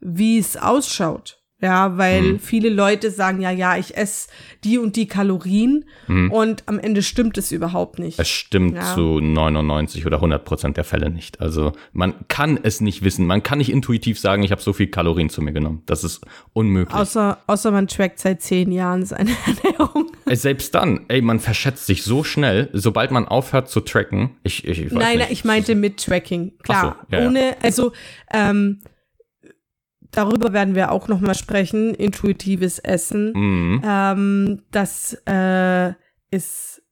wie 0.00 0.38
es 0.38 0.56
ausschaut. 0.56 1.37
Ja, 1.60 1.98
weil 1.98 2.22
mhm. 2.22 2.38
viele 2.38 2.68
Leute 2.68 3.10
sagen 3.10 3.40
ja, 3.40 3.50
ja, 3.50 3.76
ich 3.76 3.96
esse 3.96 4.28
die 4.62 4.78
und 4.78 4.94
die 4.94 5.08
Kalorien 5.08 5.86
mhm. 6.06 6.30
und 6.30 6.62
am 6.66 6.78
Ende 6.78 7.02
stimmt 7.02 7.36
es 7.36 7.50
überhaupt 7.50 7.98
nicht. 7.98 8.20
Es 8.20 8.28
stimmt 8.28 8.76
ja. 8.76 8.94
zu 8.94 9.18
99 9.20 10.06
oder 10.06 10.18
100 10.18 10.44
Prozent 10.44 10.76
der 10.76 10.84
Fälle 10.84 11.10
nicht. 11.10 11.40
Also 11.40 11.72
man 11.92 12.14
kann 12.28 12.60
es 12.62 12.80
nicht 12.80 13.02
wissen. 13.02 13.26
Man 13.26 13.42
kann 13.42 13.58
nicht 13.58 13.72
intuitiv 13.72 14.20
sagen, 14.20 14.44
ich 14.44 14.52
habe 14.52 14.62
so 14.62 14.72
viel 14.72 14.86
Kalorien 14.86 15.30
zu 15.30 15.42
mir 15.42 15.52
genommen. 15.52 15.82
Das 15.86 16.04
ist 16.04 16.24
unmöglich. 16.52 16.94
Außer, 16.94 17.38
außer 17.48 17.72
man 17.72 17.88
trackt 17.88 18.20
seit 18.20 18.40
zehn 18.40 18.70
Jahren 18.70 19.04
seine 19.04 19.30
Ernährung. 19.64 20.12
Selbst 20.26 20.76
dann, 20.76 21.06
ey, 21.08 21.22
man 21.22 21.40
verschätzt 21.40 21.86
sich 21.86 22.04
so 22.04 22.22
schnell, 22.22 22.70
sobald 22.72 23.10
man 23.10 23.26
aufhört 23.26 23.68
zu 23.68 23.80
tracken. 23.80 24.36
Ich, 24.44 24.64
ich, 24.64 24.80
ich 24.80 24.92
Nein, 24.92 25.18
nicht. 25.18 25.32
ich 25.32 25.44
meinte 25.44 25.74
mit 25.74 26.04
Tracking. 26.04 26.52
Klar, 26.62 27.04
so, 27.10 27.16
ja, 27.16 27.26
ohne, 27.26 27.40
ja. 27.40 27.56
also 27.62 27.92
ähm, 28.32 28.78
darüber 30.10 30.52
werden 30.52 30.74
wir 30.74 30.92
auch 30.92 31.08
noch 31.08 31.20
mal 31.20 31.34
sprechen, 31.34 31.94
intuitives 31.94 32.78
Essen. 32.78 33.32
Mhm. 33.32 33.82
Ähm, 33.84 34.62
das 34.70 35.20
äh, 35.26 35.92
ist, 36.30 36.82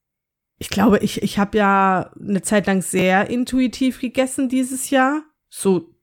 ich 0.57 0.69
glaube, 0.69 0.99
ich, 0.99 1.23
ich 1.23 1.39
habe 1.39 1.57
ja 1.57 2.11
eine 2.19 2.41
Zeit 2.41 2.67
lang 2.67 2.81
sehr 2.81 3.29
intuitiv 3.29 3.99
gegessen 3.99 4.49
dieses 4.49 4.89
Jahr, 4.89 5.23
so 5.49 5.93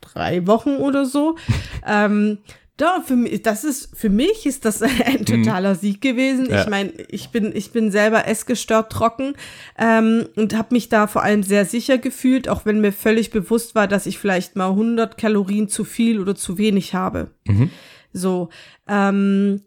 drei 0.00 0.46
Wochen 0.46 0.76
oder 0.76 1.04
so. 1.04 1.36
ähm, 1.86 2.38
doch, 2.78 3.02
für 3.04 3.16
mich, 3.16 3.42
das 3.42 3.64
ist, 3.64 3.96
für 3.96 4.08
mich 4.08 4.46
ist 4.46 4.64
das 4.64 4.80
ein 4.82 5.20
mhm. 5.20 5.24
totaler 5.26 5.74
Sieg 5.74 6.00
gewesen. 6.00 6.48
Ja. 6.48 6.62
Ich 6.62 6.68
meine, 6.68 6.90
ich 7.08 7.28
bin, 7.30 7.54
ich 7.54 7.72
bin 7.72 7.90
selber 7.90 8.26
essgestört 8.26 8.90
trocken 8.90 9.34
ähm, 9.76 10.26
und 10.36 10.56
habe 10.56 10.74
mich 10.74 10.88
da 10.88 11.06
vor 11.08 11.22
allem 11.22 11.42
sehr 11.42 11.64
sicher 11.64 11.98
gefühlt, 11.98 12.48
auch 12.48 12.64
wenn 12.64 12.80
mir 12.80 12.92
völlig 12.92 13.30
bewusst 13.30 13.74
war, 13.74 13.88
dass 13.88 14.06
ich 14.06 14.18
vielleicht 14.18 14.56
mal 14.56 14.70
100 14.70 15.18
Kalorien 15.18 15.68
zu 15.68 15.84
viel 15.84 16.20
oder 16.20 16.34
zu 16.34 16.56
wenig 16.56 16.94
habe. 16.94 17.32
Mhm. 17.46 17.70
So, 18.12 18.48
ähm, 18.86 19.62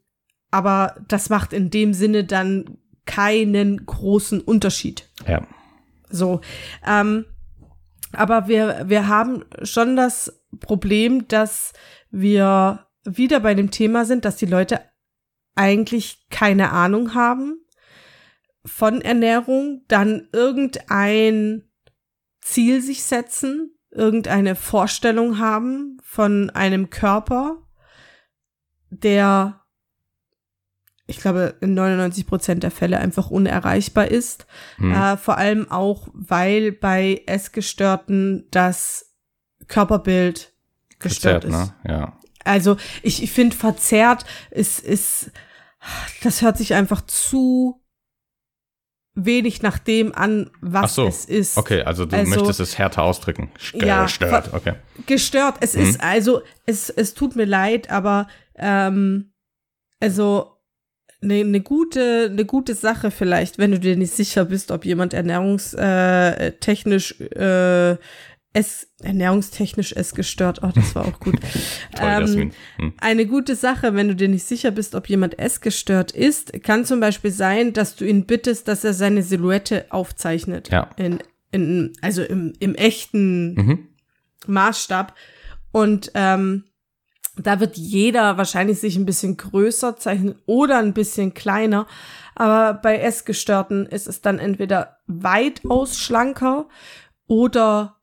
aber 0.49 0.95
das 1.07 1.29
macht 1.29 1.53
in 1.53 1.69
dem 1.69 1.93
Sinne 1.93 2.23
dann 2.23 2.77
keinen 3.05 3.85
großen 3.85 4.39
Unterschied. 4.39 5.09
Ja. 5.27 5.45
So, 6.09 6.39
ähm, 6.87 7.25
aber 8.13 8.47
wir, 8.47 8.85
wir 8.87 9.07
haben 9.07 9.43
schon 9.63 9.95
das 9.95 10.41
Problem, 10.59 11.27
dass 11.27 11.73
wir 12.09 12.85
wieder 13.03 13.39
bei 13.39 13.53
dem 13.53 13.71
Thema 13.71 14.05
sind, 14.05 14.25
dass 14.25 14.35
die 14.35 14.45
Leute 14.45 14.81
eigentlich 15.55 16.25
keine 16.29 16.71
Ahnung 16.71 17.13
haben 17.13 17.61
von 18.65 19.01
Ernährung, 19.01 19.83
dann 19.87 20.27
irgendein 20.31 21.63
Ziel 22.41 22.81
sich 22.81 23.03
setzen, 23.03 23.75
irgendeine 23.89 24.55
Vorstellung 24.55 25.39
haben 25.39 25.97
von 26.03 26.49
einem 26.51 26.89
Körper, 26.89 27.57
der, 28.89 29.61
ich 31.07 31.17
glaube, 31.19 31.55
in 31.61 31.73
99 31.73 32.27
Prozent 32.27 32.63
der 32.63 32.71
Fälle 32.71 32.99
einfach 32.99 33.29
unerreichbar 33.29 34.07
ist. 34.07 34.45
Hm. 34.77 34.93
Äh, 34.93 35.17
vor 35.17 35.37
allem 35.37 35.69
auch, 35.71 36.07
weil 36.13 36.71
bei 36.71 37.23
Essgestörten 37.25 38.47
das 38.51 39.13
Körperbild 39.67 40.53
gestört 40.99 41.43
Verzerrt, 41.43 41.67
ist. 41.67 41.73
Ne? 41.83 41.91
Ja. 41.91 42.20
Also 42.43 42.77
ich, 43.03 43.23
ich 43.23 43.31
finde 43.31 43.55
verzerrt 43.55 44.25
ist, 44.49 44.79
ist, 44.79 45.31
das 46.23 46.41
hört 46.41 46.57
sich 46.57 46.73
einfach 46.73 47.01
zu 47.01 47.81
wenig 49.13 49.61
nach 49.61 49.77
dem 49.77 50.15
an, 50.15 50.49
was 50.61 50.95
so, 50.95 51.07
es 51.07 51.25
ist. 51.25 51.57
Okay, 51.57 51.83
also 51.83 52.05
du 52.05 52.15
also, 52.15 52.29
möchtest 52.29 52.59
es 52.59 52.77
härter 52.77 53.03
ausdrücken. 53.03 53.51
Gestört, 53.53 54.21
ja, 54.21 54.43
okay. 54.53 54.73
Gestört. 55.05 55.57
Es 55.59 55.75
mhm. 55.75 55.83
ist 55.83 56.01
also, 56.01 56.41
es, 56.65 56.89
es 56.89 57.13
tut 57.13 57.35
mir 57.35 57.45
leid, 57.45 57.89
aber 57.89 58.27
ähm, 58.55 59.33
also 59.99 60.51
eine 61.23 61.45
ne 61.45 61.61
gute, 61.61 62.29
eine 62.31 62.45
gute 62.45 62.73
Sache 62.73 63.11
vielleicht, 63.11 63.59
wenn 63.59 63.71
du 63.71 63.79
dir 63.79 63.95
nicht 63.95 64.13
sicher 64.13 64.45
bist, 64.45 64.71
ob 64.71 64.85
jemand 64.85 65.13
ernährungstechnisch 65.13 67.21
äh, 67.21 67.97
es 68.53 68.87
ernährungstechnisch 69.01 69.93
es 69.93 70.13
gestört. 70.13 70.59
Oh, 70.61 70.71
das 70.73 70.93
war 70.93 71.05
auch 71.05 71.19
gut. 71.19 71.39
Toll, 71.95 72.07
ähm, 72.07 72.51
hm. 72.77 72.93
Eine 72.99 73.25
gute 73.25 73.55
Sache, 73.55 73.95
wenn 73.95 74.09
du 74.09 74.15
dir 74.15 74.27
nicht 74.27 74.43
sicher 74.43 74.71
bist, 74.71 74.93
ob 74.93 75.07
jemand 75.07 75.39
es 75.39 75.61
gestört 75.61 76.11
ist, 76.11 76.61
kann 76.63 76.85
zum 76.85 76.99
Beispiel 76.99 77.31
sein, 77.31 77.73
dass 77.73 77.95
du 77.95 78.05
ihn 78.05 78.25
bittest, 78.25 78.67
dass 78.67 78.83
er 78.83 78.93
seine 78.93 79.23
Silhouette 79.23 79.85
aufzeichnet. 79.89 80.69
Ja. 80.69 80.89
In, 80.97 81.19
in, 81.51 81.93
also 82.01 82.23
im, 82.23 82.53
im 82.59 82.75
echten 82.75 83.53
mhm. 83.53 83.87
Maßstab. 84.47 85.15
Und 85.71 86.11
ähm, 86.15 86.65
da 87.37 87.61
wird 87.61 87.77
jeder 87.77 88.37
wahrscheinlich 88.37 88.79
sich 88.79 88.97
ein 88.97 89.05
bisschen 89.05 89.37
größer 89.37 89.95
zeichnen 89.95 90.35
oder 90.45 90.79
ein 90.79 90.93
bisschen 90.93 91.33
kleiner. 91.33 91.87
Aber 92.35 92.73
bei 92.73 92.97
Essgestörten 92.97 93.85
ist 93.85 94.07
es 94.07 94.21
dann 94.21 94.39
entweder 94.39 94.97
weitaus 95.07 95.97
schlanker 95.97 96.67
oder 97.27 98.00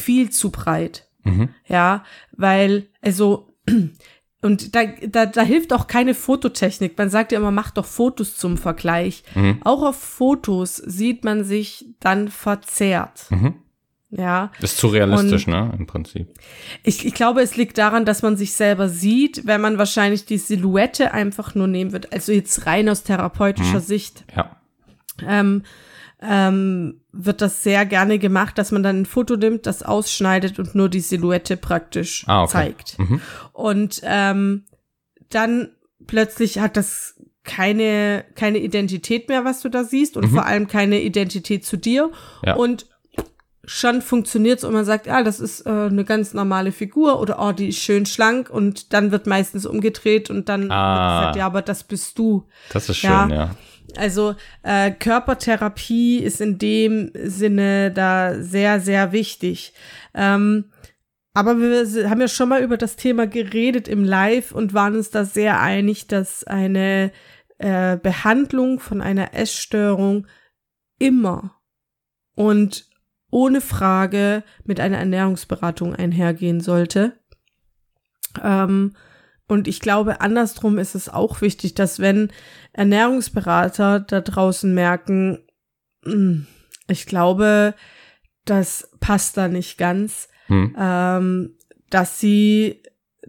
viel 0.00 0.30
zu 0.30 0.50
breit. 0.50 1.08
Mhm. 1.24 1.48
Ja, 1.66 2.04
weil, 2.32 2.86
also, 3.00 3.52
und 4.42 4.74
da, 4.74 4.84
da, 4.84 5.26
da 5.26 5.42
hilft 5.42 5.72
auch 5.72 5.86
keine 5.86 6.14
Fototechnik. 6.14 6.96
Man 6.96 7.10
sagt 7.10 7.32
ja 7.32 7.38
immer, 7.38 7.50
mach 7.50 7.70
doch 7.70 7.84
Fotos 7.84 8.36
zum 8.36 8.56
Vergleich. 8.56 9.24
Mhm. 9.34 9.60
Auch 9.64 9.82
auf 9.82 10.00
Fotos 10.00 10.76
sieht 10.76 11.24
man 11.24 11.44
sich 11.44 11.86
dann 12.00 12.28
verzerrt. 12.28 13.26
Mhm. 13.30 13.54
Ja. 14.10 14.52
Das 14.60 14.72
ist 14.72 14.78
zu 14.78 14.86
realistisch, 14.86 15.46
und 15.46 15.54
ne, 15.54 15.74
im 15.76 15.86
Prinzip. 15.86 16.28
Ich, 16.84 17.04
ich 17.04 17.14
glaube, 17.14 17.42
es 17.42 17.56
liegt 17.56 17.76
daran, 17.76 18.04
dass 18.04 18.22
man 18.22 18.36
sich 18.36 18.52
selber 18.52 18.88
sieht, 18.88 19.46
wenn 19.46 19.60
man 19.60 19.78
wahrscheinlich 19.78 20.24
die 20.24 20.38
Silhouette 20.38 21.12
einfach 21.12 21.54
nur 21.54 21.66
nehmen 21.66 21.92
wird. 21.92 22.12
Also 22.12 22.32
jetzt 22.32 22.66
rein 22.66 22.88
aus 22.88 23.02
therapeutischer 23.02 23.80
mhm. 23.80 23.84
Sicht. 23.84 24.24
Ja. 24.34 24.56
Ähm, 25.26 25.62
ähm, 26.22 27.00
wird 27.12 27.42
das 27.42 27.62
sehr 27.62 27.84
gerne 27.84 28.18
gemacht, 28.18 28.56
dass 28.58 28.72
man 28.72 28.82
dann 28.82 29.02
ein 29.02 29.06
Foto 29.06 29.36
nimmt, 29.36 29.66
das 29.66 29.82
ausschneidet 29.82 30.58
und 30.58 30.74
nur 30.74 30.88
die 30.88 31.00
Silhouette 31.00 31.56
praktisch 31.56 32.24
ah, 32.26 32.44
okay. 32.44 32.52
zeigt. 32.52 32.98
Mhm. 32.98 33.20
Und 33.52 34.00
ähm, 34.02 34.64
dann 35.28 35.68
plötzlich 36.06 36.58
hat 36.58 36.76
das 36.76 37.16
keine, 37.44 38.24
keine 38.34 38.58
Identität 38.58 39.28
mehr, 39.28 39.44
was 39.44 39.60
du 39.60 39.68
da 39.68 39.84
siehst 39.84 40.16
und 40.16 40.30
mhm. 40.30 40.34
vor 40.34 40.46
allem 40.46 40.66
keine 40.66 41.00
Identität 41.00 41.64
zu 41.64 41.76
dir. 41.76 42.10
Ja. 42.44 42.54
Und 42.56 42.86
schon 43.66 44.00
funktioniert's 44.00 44.64
und 44.64 44.72
man 44.72 44.84
sagt, 44.84 45.06
ja, 45.06 45.22
das 45.22 45.40
ist 45.40 45.66
äh, 45.66 45.70
eine 45.70 46.04
ganz 46.04 46.34
normale 46.34 46.72
Figur 46.72 47.20
oder 47.20 47.38
oh, 47.40 47.52
die 47.52 47.68
ist 47.68 47.78
schön 47.78 48.06
schlank 48.06 48.48
und 48.48 48.92
dann 48.92 49.10
wird 49.10 49.26
meistens 49.26 49.66
umgedreht 49.66 50.30
und 50.30 50.48
dann 50.48 50.70
ah. 50.70 50.94
wird 50.94 51.20
gesagt, 51.20 51.36
ja, 51.36 51.46
aber 51.46 51.62
das 51.62 51.82
bist 51.82 52.18
du. 52.18 52.46
Das 52.72 52.88
ist 52.88 52.98
schön, 52.98 53.10
ja. 53.10 53.28
ja. 53.28 53.50
Also 53.94 54.34
äh, 54.62 54.90
Körpertherapie 54.90 56.18
ist 56.18 56.40
in 56.40 56.58
dem 56.58 57.12
Sinne 57.14 57.90
da 57.92 58.42
sehr, 58.42 58.80
sehr 58.80 59.12
wichtig. 59.12 59.72
Ähm, 60.14 60.72
aber 61.34 61.58
wir 61.58 62.10
haben 62.10 62.20
ja 62.20 62.28
schon 62.28 62.48
mal 62.48 62.62
über 62.62 62.78
das 62.78 62.96
Thema 62.96 63.26
geredet 63.26 63.88
im 63.88 64.04
Live 64.04 64.52
und 64.52 64.72
waren 64.72 64.96
uns 64.96 65.10
da 65.10 65.24
sehr 65.24 65.60
einig, 65.60 66.06
dass 66.06 66.44
eine 66.44 67.12
äh, 67.58 67.98
Behandlung 67.98 68.80
von 68.80 69.02
einer 69.02 69.34
Essstörung 69.34 70.26
immer 70.98 71.60
und 72.34 72.88
ohne 73.30 73.60
Frage 73.60 74.44
mit 74.64 74.80
einer 74.80 74.98
Ernährungsberatung 74.98 75.94
einhergehen 75.94 76.60
sollte. 76.60 77.18
Ähm, 78.42 78.94
und 79.48 79.68
ich 79.68 79.80
glaube, 79.80 80.20
andersrum 80.20 80.78
ist 80.78 80.94
es 80.94 81.08
auch 81.08 81.40
wichtig, 81.40 81.74
dass 81.74 82.00
wenn 82.00 82.30
Ernährungsberater 82.72 84.00
da 84.00 84.20
draußen 84.20 84.72
merken, 84.74 85.44
hm, 86.04 86.46
ich 86.88 87.06
glaube, 87.06 87.74
das 88.44 88.90
passt 89.00 89.36
da 89.36 89.48
nicht 89.48 89.78
ganz, 89.78 90.28
hm. 90.46 90.74
ähm, 90.78 91.56
dass 91.90 92.18
sie 92.18 92.82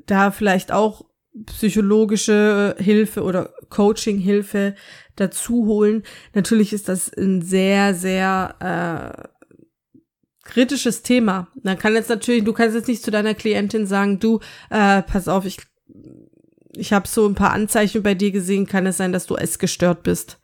da 0.06 0.32
vielleicht 0.32 0.72
auch 0.72 1.06
psychologische 1.46 2.76
Hilfe 2.80 3.24
oder 3.24 3.54
Coaching-Hilfe 3.70 4.76
dazu 5.16 5.66
holen. 5.66 6.04
Natürlich 6.34 6.74
ist 6.74 6.90
das 6.90 7.12
ein 7.16 7.42
sehr, 7.42 7.94
sehr 7.94 8.56
äh, 8.60 10.48
kritisches 10.48 11.04
Thema. 11.04 11.48
Man 11.62 11.78
kann 11.78 11.94
jetzt 11.94 12.10
natürlich, 12.10 12.44
du 12.44 12.54
kannst 12.54 12.76
jetzt 12.76 12.88
nicht 12.88 13.04
zu 13.04 13.12
deiner 13.12 13.36
Klientin 13.36 13.86
sagen, 13.86 14.20
du, 14.20 14.40
äh, 14.70 15.04
pass 15.04 15.28
auf, 15.28 15.46
ich 15.46 15.58
ich 16.74 16.94
habe 16.94 17.08
so 17.08 17.28
ein 17.28 17.36
paar 17.36 17.52
Anzeichen 17.52 18.04
bei 18.04 18.14
dir 18.14 18.32
gesehen, 18.32 18.68
kann 18.68 18.86
es 18.86 18.98
sein, 18.98 19.12
dass 19.12 19.26
du 19.26 19.36
essgestört 19.36 20.04
bist. 20.04 20.40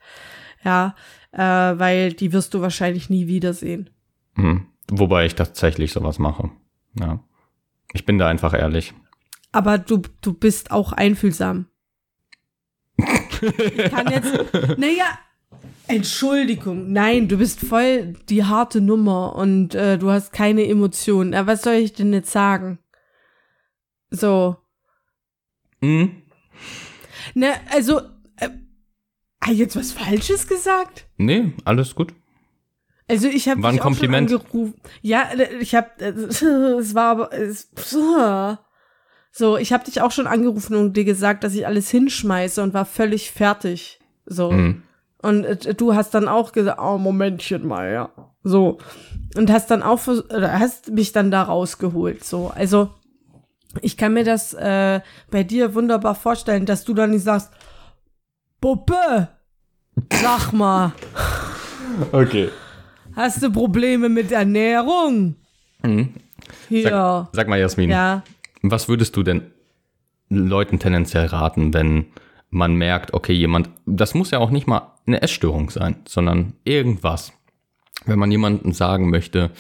Ja, 0.63 0.95
äh, 1.31 1.39
weil 1.39 2.13
die 2.13 2.31
wirst 2.31 2.53
du 2.53 2.61
wahrscheinlich 2.61 3.09
nie 3.09 3.27
wiedersehen. 3.27 3.89
Mhm. 4.35 4.67
Wobei 4.89 5.25
ich 5.25 5.35
tatsächlich 5.35 5.91
sowas 5.93 6.19
mache. 6.19 6.49
Ja. 6.99 7.23
Ich 7.93 8.05
bin 8.05 8.17
da 8.17 8.27
einfach 8.27 8.53
ehrlich. 8.53 8.93
Aber 9.51 9.77
du, 9.77 10.01
du 10.21 10.33
bist 10.33 10.71
auch 10.71 10.93
einfühlsam. 10.93 11.67
ich 12.97 13.91
kann 13.91 14.11
jetzt, 14.11 14.33
naja, 14.77 15.17
Entschuldigung, 15.87 16.91
nein, 16.91 17.27
du 17.27 17.37
bist 17.37 17.59
voll 17.59 18.13
die 18.29 18.43
harte 18.43 18.81
Nummer 18.81 19.35
und 19.35 19.75
äh, 19.75 19.97
du 19.97 20.09
hast 20.09 20.31
keine 20.31 20.67
Emotionen. 20.67 21.33
Aber 21.33 21.53
was 21.53 21.61
soll 21.61 21.73
ich 21.73 21.93
denn 21.93 22.13
jetzt 22.13 22.31
sagen? 22.31 22.79
So, 24.09 24.55
Mhm. 25.83 26.11
Ne, 27.33 27.53
also, 27.71 27.99
äh, 28.37 28.49
ich 29.51 29.57
jetzt 29.57 29.75
was 29.75 29.91
Falsches 29.91 30.47
gesagt? 30.47 31.07
Nee, 31.17 31.53
alles 31.65 31.93
gut. 31.95 32.13
Also 33.09 33.27
ich 33.27 33.49
habe 33.49 33.61
dich 33.61 33.81
auch 33.81 33.93
schon 33.93 34.15
angerufen. 34.15 34.75
Ja, 35.01 35.23
äh, 35.33 35.57
ich 35.57 35.75
habe 35.75 35.89
es 36.05 36.95
war 36.95 37.11
aber 37.11 37.33
es, 37.33 37.69
so, 39.31 39.57
ich 39.57 39.73
habe 39.73 39.83
dich 39.83 40.01
auch 40.01 40.11
schon 40.11 40.27
angerufen 40.27 40.75
und 40.77 40.95
dir 40.95 41.03
gesagt, 41.03 41.43
dass 41.43 41.53
ich 41.53 41.67
alles 41.67 41.89
hinschmeiße 41.89 42.63
und 42.63 42.73
war 42.73 42.85
völlig 42.85 43.31
fertig. 43.31 43.99
So. 44.25 44.51
Mhm. 44.51 44.83
Und 45.21 45.43
äh, 45.43 45.73
du 45.75 45.95
hast 45.95 46.13
dann 46.13 46.29
auch 46.29 46.53
gesagt, 46.53 46.79
oh 46.81 46.97
Momentchen 46.97 47.67
mal, 47.67 47.91
ja. 47.91 48.09
So. 48.43 48.77
Und 49.35 49.51
hast 49.51 49.69
dann 49.69 49.83
auch 49.83 50.07
oder 50.07 50.59
hast 50.59 50.91
mich 50.91 51.11
dann 51.11 51.29
da 51.29 51.43
rausgeholt. 51.43 52.23
So. 52.23 52.51
Also 52.55 52.91
ich 53.81 53.97
kann 53.97 54.13
mir 54.13 54.23
das 54.23 54.53
äh, 54.53 55.01
bei 55.31 55.43
dir 55.43 55.73
wunderbar 55.75 56.15
vorstellen, 56.15 56.65
dass 56.65 56.83
du 56.83 56.93
dann 56.93 57.11
nicht 57.11 57.23
sagst, 57.23 57.51
Puppe, 58.61 59.29
sag 60.11 60.53
mal. 60.53 60.93
Okay. 62.11 62.49
Hast 63.15 63.43
du 63.43 63.51
Probleme 63.51 64.09
mit 64.09 64.31
Ernährung? 64.31 65.35
Mhm. 65.83 66.13
Hier. 66.69 66.89
Sag, 66.89 67.29
sag 67.33 67.47
mal, 67.47 67.59
Jasmin, 67.59 67.89
ja. 67.89 68.23
was 68.61 68.87
würdest 68.87 69.15
du 69.15 69.23
denn 69.23 69.51
Leuten 70.29 70.79
tendenziell 70.79 71.27
raten, 71.27 71.73
wenn 71.73 72.07
man 72.49 72.75
merkt, 72.75 73.13
okay, 73.13 73.33
jemand, 73.33 73.69
das 73.85 74.13
muss 74.13 74.31
ja 74.31 74.39
auch 74.39 74.49
nicht 74.49 74.67
mal 74.67 74.93
eine 75.05 75.21
Essstörung 75.21 75.69
sein, 75.69 75.97
sondern 76.07 76.53
irgendwas. 76.63 77.33
Wenn 78.05 78.19
man 78.19 78.31
jemandem 78.31 78.73
sagen 78.73 79.09
möchte, 79.09 79.51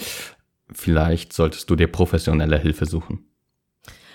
vielleicht 0.71 1.33
solltest 1.33 1.69
du 1.69 1.75
dir 1.75 1.87
professionelle 1.87 2.57
Hilfe 2.57 2.85
suchen. 2.85 3.25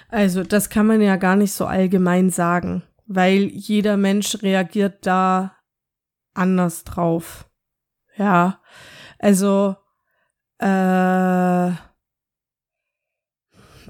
Also, 0.09 0.43
das 0.43 0.71
kann 0.71 0.87
man 0.87 1.01
ja 1.03 1.17
gar 1.17 1.37
nicht 1.37 1.53
so 1.53 1.67
allgemein 1.67 2.31
sagen, 2.31 2.83
weil 3.07 3.45
jeder 3.45 3.97
Mensch 3.97 4.43
reagiert 4.43 5.07
da 5.07 5.57
anders 6.35 6.85
drauf. 6.85 7.49
Ja. 8.17 8.61
Also, 9.19 9.77
äh, 10.59 11.73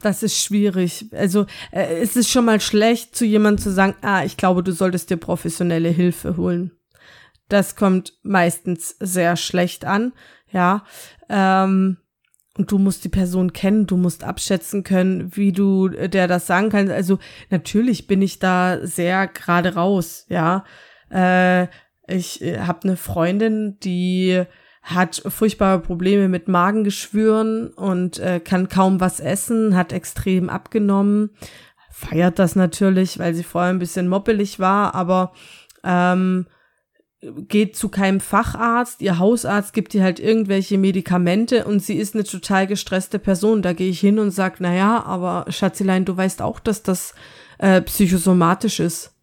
das 0.00 0.22
ist 0.22 0.42
schwierig. 0.42 1.06
Also, 1.12 1.46
äh, 1.70 2.00
es 2.00 2.16
ist 2.16 2.30
schon 2.30 2.44
mal 2.44 2.60
schlecht, 2.60 3.14
zu 3.14 3.25
jemandem 3.25 3.62
zu 3.62 3.70
sagen, 3.72 3.96
ah, 4.02 4.25
ich 4.25 4.37
glaube, 4.37 4.62
du 4.62 4.72
solltest 4.72 5.10
dir 5.10 5.16
professionelle 5.16 5.88
Hilfe 5.88 6.37
holen. 6.37 6.72
Das 7.48 7.76
kommt 7.76 8.18
meistens 8.22 8.96
sehr 9.00 9.37
schlecht 9.37 9.84
an, 9.84 10.12
ja. 10.50 10.84
Ähm, 11.28 11.98
und 12.58 12.72
du 12.72 12.78
musst 12.78 13.04
die 13.04 13.08
Person 13.08 13.52
kennen, 13.52 13.86
du 13.86 13.96
musst 13.96 14.24
abschätzen 14.24 14.82
können, 14.82 15.34
wie 15.36 15.52
du 15.52 15.88
äh, 15.88 16.08
der 16.08 16.26
das 16.26 16.46
sagen 16.46 16.70
kannst. 16.70 16.92
Also 16.92 17.18
natürlich 17.50 18.06
bin 18.06 18.20
ich 18.20 18.38
da 18.38 18.78
sehr 18.82 19.28
gerade 19.28 19.74
raus, 19.74 20.26
ja. 20.28 20.64
Äh, 21.10 21.68
ich 22.08 22.42
äh, 22.42 22.60
habe 22.60 22.80
eine 22.84 22.96
Freundin, 22.96 23.78
die 23.80 24.42
hat 24.82 25.22
furchtbare 25.26 25.80
Probleme 25.80 26.28
mit 26.28 26.48
Magengeschwüren 26.48 27.68
und 27.68 28.18
äh, 28.18 28.40
kann 28.40 28.68
kaum 28.68 29.00
was 29.00 29.20
essen, 29.20 29.76
hat 29.76 29.92
extrem 29.92 30.48
abgenommen, 30.48 31.30
feiert 31.90 32.38
das 32.38 32.56
natürlich, 32.56 33.18
weil 33.18 33.34
sie 33.34 33.42
vorher 33.44 33.70
ein 33.70 33.78
bisschen 33.78 34.08
moppelig 34.08 34.58
war, 34.58 34.94
aber 34.94 35.32
ähm, 35.84 36.46
geht 37.20 37.76
zu 37.76 37.88
keinem 37.88 38.20
Facharzt, 38.20 39.02
ihr 39.02 39.18
Hausarzt 39.18 39.72
gibt 39.72 39.94
ihr 39.94 40.02
halt 40.02 40.20
irgendwelche 40.20 40.78
Medikamente 40.78 41.64
und 41.64 41.82
sie 41.82 41.96
ist 41.96 42.14
eine 42.14 42.25
total 42.25 42.66
gestresste 42.66 43.18
Person. 43.18 43.62
Da 43.62 43.72
gehe 43.72 43.90
ich 43.90 43.98
hin 43.98 44.18
und 44.18 44.30
sag, 44.30 44.60
na 44.60 44.75
ja, 44.75 45.04
aber 45.04 45.50
Schatzilein, 45.50 46.04
du 46.04 46.16
weißt 46.16 46.42
auch, 46.42 46.60
dass 46.60 46.82
das 46.82 47.14
äh, 47.58 47.80
psychosomatisch 47.82 48.78
ist. 48.78 49.14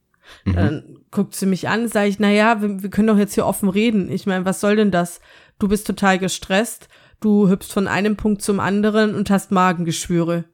Dann 0.43 0.99
guckt 1.11 1.35
sie 1.35 1.45
mich 1.45 1.69
an, 1.69 1.87
sage 1.87 2.09
ich, 2.09 2.19
na 2.19 2.31
ja, 2.31 2.61
wir, 2.61 2.83
wir 2.83 2.89
können 2.89 3.07
doch 3.07 3.17
jetzt 3.17 3.35
hier 3.35 3.45
offen 3.45 3.69
reden. 3.69 4.11
Ich 4.11 4.25
meine, 4.25 4.43
was 4.43 4.59
soll 4.59 4.75
denn 4.75 4.91
das? 4.91 5.21
Du 5.59 5.67
bist 5.67 5.87
total 5.87 6.19
gestresst, 6.19 6.89
du 7.21 7.47
hüpfst 7.47 7.71
von 7.71 7.87
einem 7.87 8.17
Punkt 8.17 8.41
zum 8.41 8.59
anderen 8.59 9.15
und 9.15 9.29
hast 9.29 9.51
Magengeschwüre. 9.51 10.45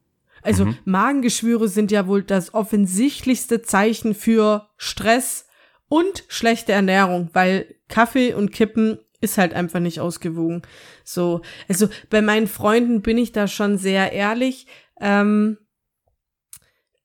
Also 0.42 0.68
Magengeschwüre 0.84 1.68
sind 1.68 1.90
ja 1.90 2.06
wohl 2.06 2.22
das 2.22 2.52
offensichtlichste 2.52 3.62
Zeichen 3.62 4.14
für 4.14 4.68
Stress 4.76 5.46
und 5.92 6.24
schlechte 6.28 6.72
Ernährung, 6.72 7.28
weil 7.34 7.74
Kaffee 7.88 8.32
und 8.32 8.50
Kippen 8.50 8.98
ist 9.20 9.36
halt 9.36 9.52
einfach 9.52 9.78
nicht 9.78 10.00
ausgewogen. 10.00 10.62
So, 11.04 11.42
also 11.68 11.90
bei 12.08 12.22
meinen 12.22 12.46
Freunden 12.46 13.02
bin 13.02 13.18
ich 13.18 13.32
da 13.32 13.46
schon 13.46 13.76
sehr 13.76 14.10
ehrlich. 14.12 14.66
Ähm, 15.02 15.58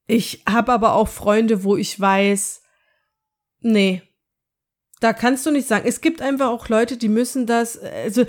ich 0.05 0.41
habe 0.47 0.71
aber 0.71 0.93
auch 0.93 1.09
Freunde, 1.09 1.65
wo 1.65 1.75
ich 1.75 1.99
weiß, 1.99 2.61
nee, 3.59 4.03
da 5.01 5.11
kannst 5.11 5.45
du 5.45 5.51
nicht 5.51 5.67
sagen. 5.67 5.85
Es 5.85 5.99
gibt 5.99 6.21
einfach 6.21 6.47
auch 6.47 6.69
Leute, 6.69 6.95
die 6.95 7.09
müssen 7.09 7.45
das, 7.45 7.77
also 7.77 8.25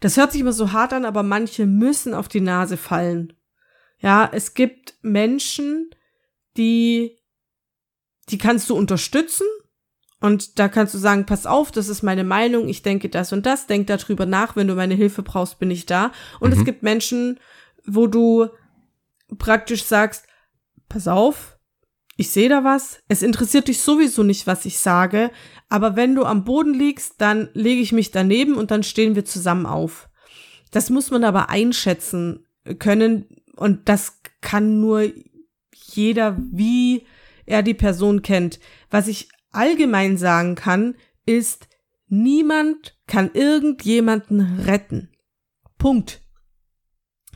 das 0.00 0.18
hört 0.18 0.32
sich 0.32 0.42
immer 0.42 0.52
so 0.52 0.72
hart 0.72 0.92
an, 0.92 1.06
aber 1.06 1.22
manche 1.22 1.64
müssen 1.64 2.12
auf 2.12 2.28
die 2.28 2.42
Nase 2.42 2.76
fallen. 2.76 3.32
Ja, 4.00 4.28
es 4.30 4.52
gibt 4.52 4.98
Menschen, 5.00 5.88
die, 6.58 7.18
die 8.28 8.36
kannst 8.36 8.68
du 8.68 8.76
unterstützen 8.76 9.46
und 10.20 10.58
da 10.58 10.68
kannst 10.68 10.94
du 10.94 10.98
sagen, 10.98 11.26
pass 11.26 11.46
auf, 11.46 11.70
das 11.70 11.88
ist 11.88 12.02
meine 12.02 12.24
Meinung, 12.24 12.68
ich 12.68 12.82
denke 12.82 13.08
das 13.08 13.32
und 13.32 13.46
das, 13.46 13.66
denk 13.66 13.86
darüber 13.86 14.26
nach, 14.26 14.56
wenn 14.56 14.66
du 14.68 14.74
meine 14.74 14.94
Hilfe 14.94 15.22
brauchst, 15.22 15.58
bin 15.58 15.70
ich 15.70 15.86
da. 15.86 16.10
Und 16.40 16.52
es 16.52 16.58
Mhm. 16.60 16.64
gibt 16.64 16.82
Menschen, 16.82 17.38
wo 17.86 18.06
du 18.06 18.48
praktisch 19.38 19.84
sagst, 19.84 20.24
pass 20.88 21.06
auf, 21.06 21.58
ich 22.16 22.30
sehe 22.30 22.48
da 22.48 22.64
was, 22.64 23.00
es 23.06 23.22
interessiert 23.22 23.68
dich 23.68 23.80
sowieso 23.80 24.24
nicht, 24.24 24.46
was 24.48 24.64
ich 24.64 24.78
sage, 24.78 25.30
aber 25.68 25.94
wenn 25.94 26.16
du 26.16 26.24
am 26.24 26.44
Boden 26.44 26.74
liegst, 26.74 27.14
dann 27.18 27.48
lege 27.52 27.80
ich 27.80 27.92
mich 27.92 28.10
daneben 28.10 28.54
und 28.54 28.70
dann 28.72 28.82
stehen 28.82 29.14
wir 29.14 29.24
zusammen 29.24 29.66
auf. 29.66 30.08
Das 30.72 30.90
muss 30.90 31.10
man 31.12 31.22
aber 31.22 31.48
einschätzen 31.48 32.44
können 32.80 33.26
und 33.54 33.88
das 33.88 34.20
kann 34.40 34.80
nur 34.80 35.10
jeder, 35.72 36.36
wie 36.50 37.06
er 37.46 37.62
die 37.62 37.74
Person 37.74 38.22
kennt. 38.22 38.58
Was 38.90 39.06
ich 39.08 39.28
allgemein 39.50 40.16
sagen 40.16 40.54
kann, 40.54 40.94
ist, 41.26 41.68
niemand 42.08 42.98
kann 43.06 43.30
irgendjemanden 43.32 44.60
retten. 44.60 45.10
Punkt. 45.78 46.22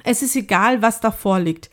Es 0.04 0.22
ist 0.22 0.34
egal, 0.36 0.82
was 0.82 1.00
davor 1.00 1.40
liegt. 1.40 1.70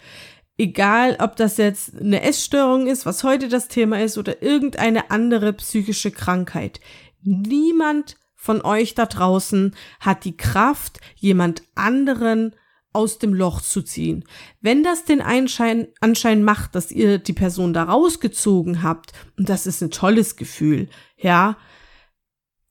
Egal, 0.57 1.17
ob 1.19 1.35
das 1.37 1.57
jetzt 1.57 1.97
eine 1.97 2.21
Essstörung 2.21 2.87
ist, 2.87 3.05
was 3.05 3.23
heute 3.23 3.47
das 3.47 3.69
Thema 3.69 4.01
ist, 4.01 4.17
oder 4.17 4.41
irgendeine 4.41 5.09
andere 5.09 5.53
psychische 5.53 6.11
Krankheit. 6.11 6.81
Niemand 7.21 8.17
von 8.35 8.61
euch 8.61 8.93
da 8.93 9.05
draußen 9.05 9.75
hat 9.99 10.25
die 10.25 10.37
Kraft, 10.37 10.99
jemand 11.15 11.63
anderen 11.75 12.55
aus 12.91 13.19
dem 13.19 13.33
Loch 13.33 13.61
zu 13.61 13.81
ziehen. 13.81 14.25
Wenn 14.61 14.83
das 14.83 15.05
den 15.05 15.21
Einschein, 15.21 15.87
Anschein 16.01 16.43
macht, 16.43 16.75
dass 16.75 16.91
ihr 16.91 17.19
die 17.19 17.33
Person 17.33 17.73
da 17.73 17.83
rausgezogen 17.83 18.81
habt, 18.83 19.13
und 19.37 19.49
das 19.49 19.67
ist 19.67 19.81
ein 19.81 19.91
tolles 19.91 20.35
Gefühl, 20.35 20.89
ja, 21.17 21.57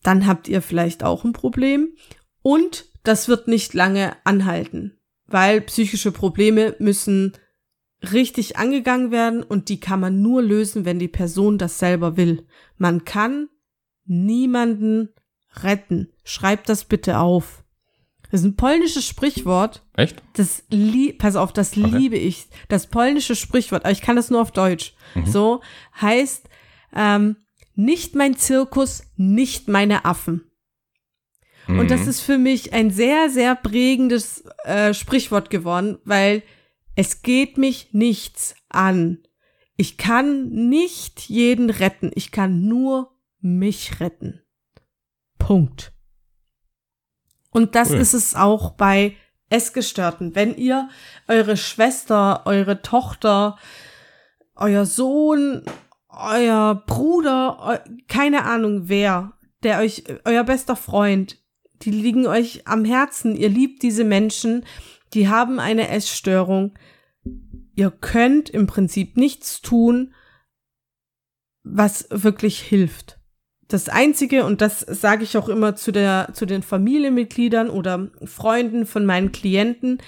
dann 0.02 0.26
habt 0.26 0.48
ihr 0.48 0.62
vielleicht 0.62 1.04
auch 1.04 1.24
ein 1.24 1.32
Problem 1.32 1.94
und 2.42 2.86
das 3.04 3.28
wird 3.28 3.48
nicht 3.48 3.74
lange 3.74 4.16
anhalten, 4.24 4.98
weil 5.26 5.60
psychische 5.62 6.12
Probleme 6.12 6.74
müssen 6.78 7.32
richtig 8.12 8.56
angegangen 8.56 9.10
werden 9.10 9.42
und 9.42 9.68
die 9.68 9.80
kann 9.80 10.00
man 10.00 10.22
nur 10.22 10.42
lösen, 10.42 10.84
wenn 10.84 10.98
die 10.98 11.08
Person 11.08 11.58
das 11.58 11.78
selber 11.78 12.16
will. 12.16 12.46
Man 12.76 13.04
kann 13.04 13.48
niemanden 14.04 15.10
retten. 15.62 16.12
Schreibt 16.24 16.68
das 16.68 16.84
bitte 16.84 17.18
auf. 17.18 17.64
Das 18.30 18.40
ist 18.40 18.46
ein 18.46 18.56
polnisches 18.56 19.06
Sprichwort. 19.06 19.82
Echt? 19.96 20.22
Das 20.34 20.64
lie 20.70 21.12
pass 21.14 21.34
auf, 21.36 21.52
das 21.52 21.72
Okay. 21.76 21.86
liebe 21.86 22.16
ich. 22.16 22.46
Das 22.68 22.86
polnische 22.86 23.34
Sprichwort, 23.34 23.84
aber 23.84 23.92
ich 23.92 24.02
kann 24.02 24.16
das 24.16 24.30
nur 24.30 24.42
auf 24.42 24.50
Deutsch. 24.52 24.94
So 25.24 25.62
heißt 26.00 26.48
ähm, 26.94 27.36
nicht 27.74 28.14
mein 28.14 28.36
Zirkus, 28.36 29.02
nicht 29.16 29.68
meine 29.68 30.04
Affen. 30.04 30.44
Und 31.68 31.90
das 31.90 32.02
Mhm. 32.02 32.08
ist 32.08 32.20
für 32.22 32.38
mich 32.38 32.72
ein 32.72 32.90
sehr, 32.90 33.28
sehr 33.30 33.54
prägendes 33.54 34.44
äh, 34.64 34.94
Sprichwort 34.94 35.50
geworden, 35.50 35.98
weil 36.04 36.42
es 36.96 37.22
geht 37.22 37.58
mich 37.58 37.92
nichts 37.92 38.54
an. 38.70 39.18
Ich 39.76 39.96
kann 39.98 40.48
nicht 40.48 41.28
jeden 41.28 41.68
retten. 41.70 42.10
Ich 42.14 42.32
kann 42.32 42.66
nur 42.66 43.12
mich 43.40 44.00
retten. 44.00 44.40
Punkt. 45.38 45.92
Und 47.50 47.74
das 47.74 47.90
Cool. 47.90 47.96
ist 47.96 48.14
es 48.14 48.34
auch 48.34 48.72
bei 48.72 49.16
Essgestörten. 49.50 50.34
Wenn 50.34 50.56
ihr 50.56 50.88
eure 51.26 51.56
Schwester, 51.56 52.42
eure 52.44 52.82
Tochter, 52.82 53.56
euer 54.54 54.84
Sohn, 54.84 55.62
euer 56.08 56.82
Bruder, 56.86 57.58
eu 57.60 57.94
keine 58.08 58.44
Ahnung 58.44 58.88
wer, 58.88 59.32
der 59.62 59.78
euch, 59.78 60.04
euer 60.24 60.44
bester 60.44 60.76
Freund, 60.76 61.38
die 61.82 61.90
liegen 61.90 62.26
euch 62.26 62.66
am 62.66 62.84
Herzen, 62.84 63.36
ihr 63.36 63.48
liebt 63.48 63.82
diese 63.82 64.04
Menschen, 64.04 64.64
die 65.14 65.28
haben 65.28 65.60
eine 65.60 65.88
Essstörung. 65.88 66.74
Ihr 67.74 67.90
könnt 67.90 68.50
im 68.50 68.66
Prinzip 68.66 69.16
nichts 69.16 69.60
tun, 69.60 70.12
was 71.62 72.08
wirklich 72.10 72.60
hilft. 72.60 73.17
Das 73.68 73.90
einzige, 73.90 74.44
und 74.46 74.62
das 74.62 74.80
sage 74.80 75.24
ich 75.24 75.36
auch 75.36 75.48
immer 75.48 75.76
zu 75.76 75.92
der, 75.92 76.30
zu 76.32 76.46
den 76.46 76.62
Familienmitgliedern 76.62 77.68
oder 77.68 78.08
Freunden 78.24 78.86
von 78.86 79.04
meinen 79.04 79.30
Klienten, 79.30 79.98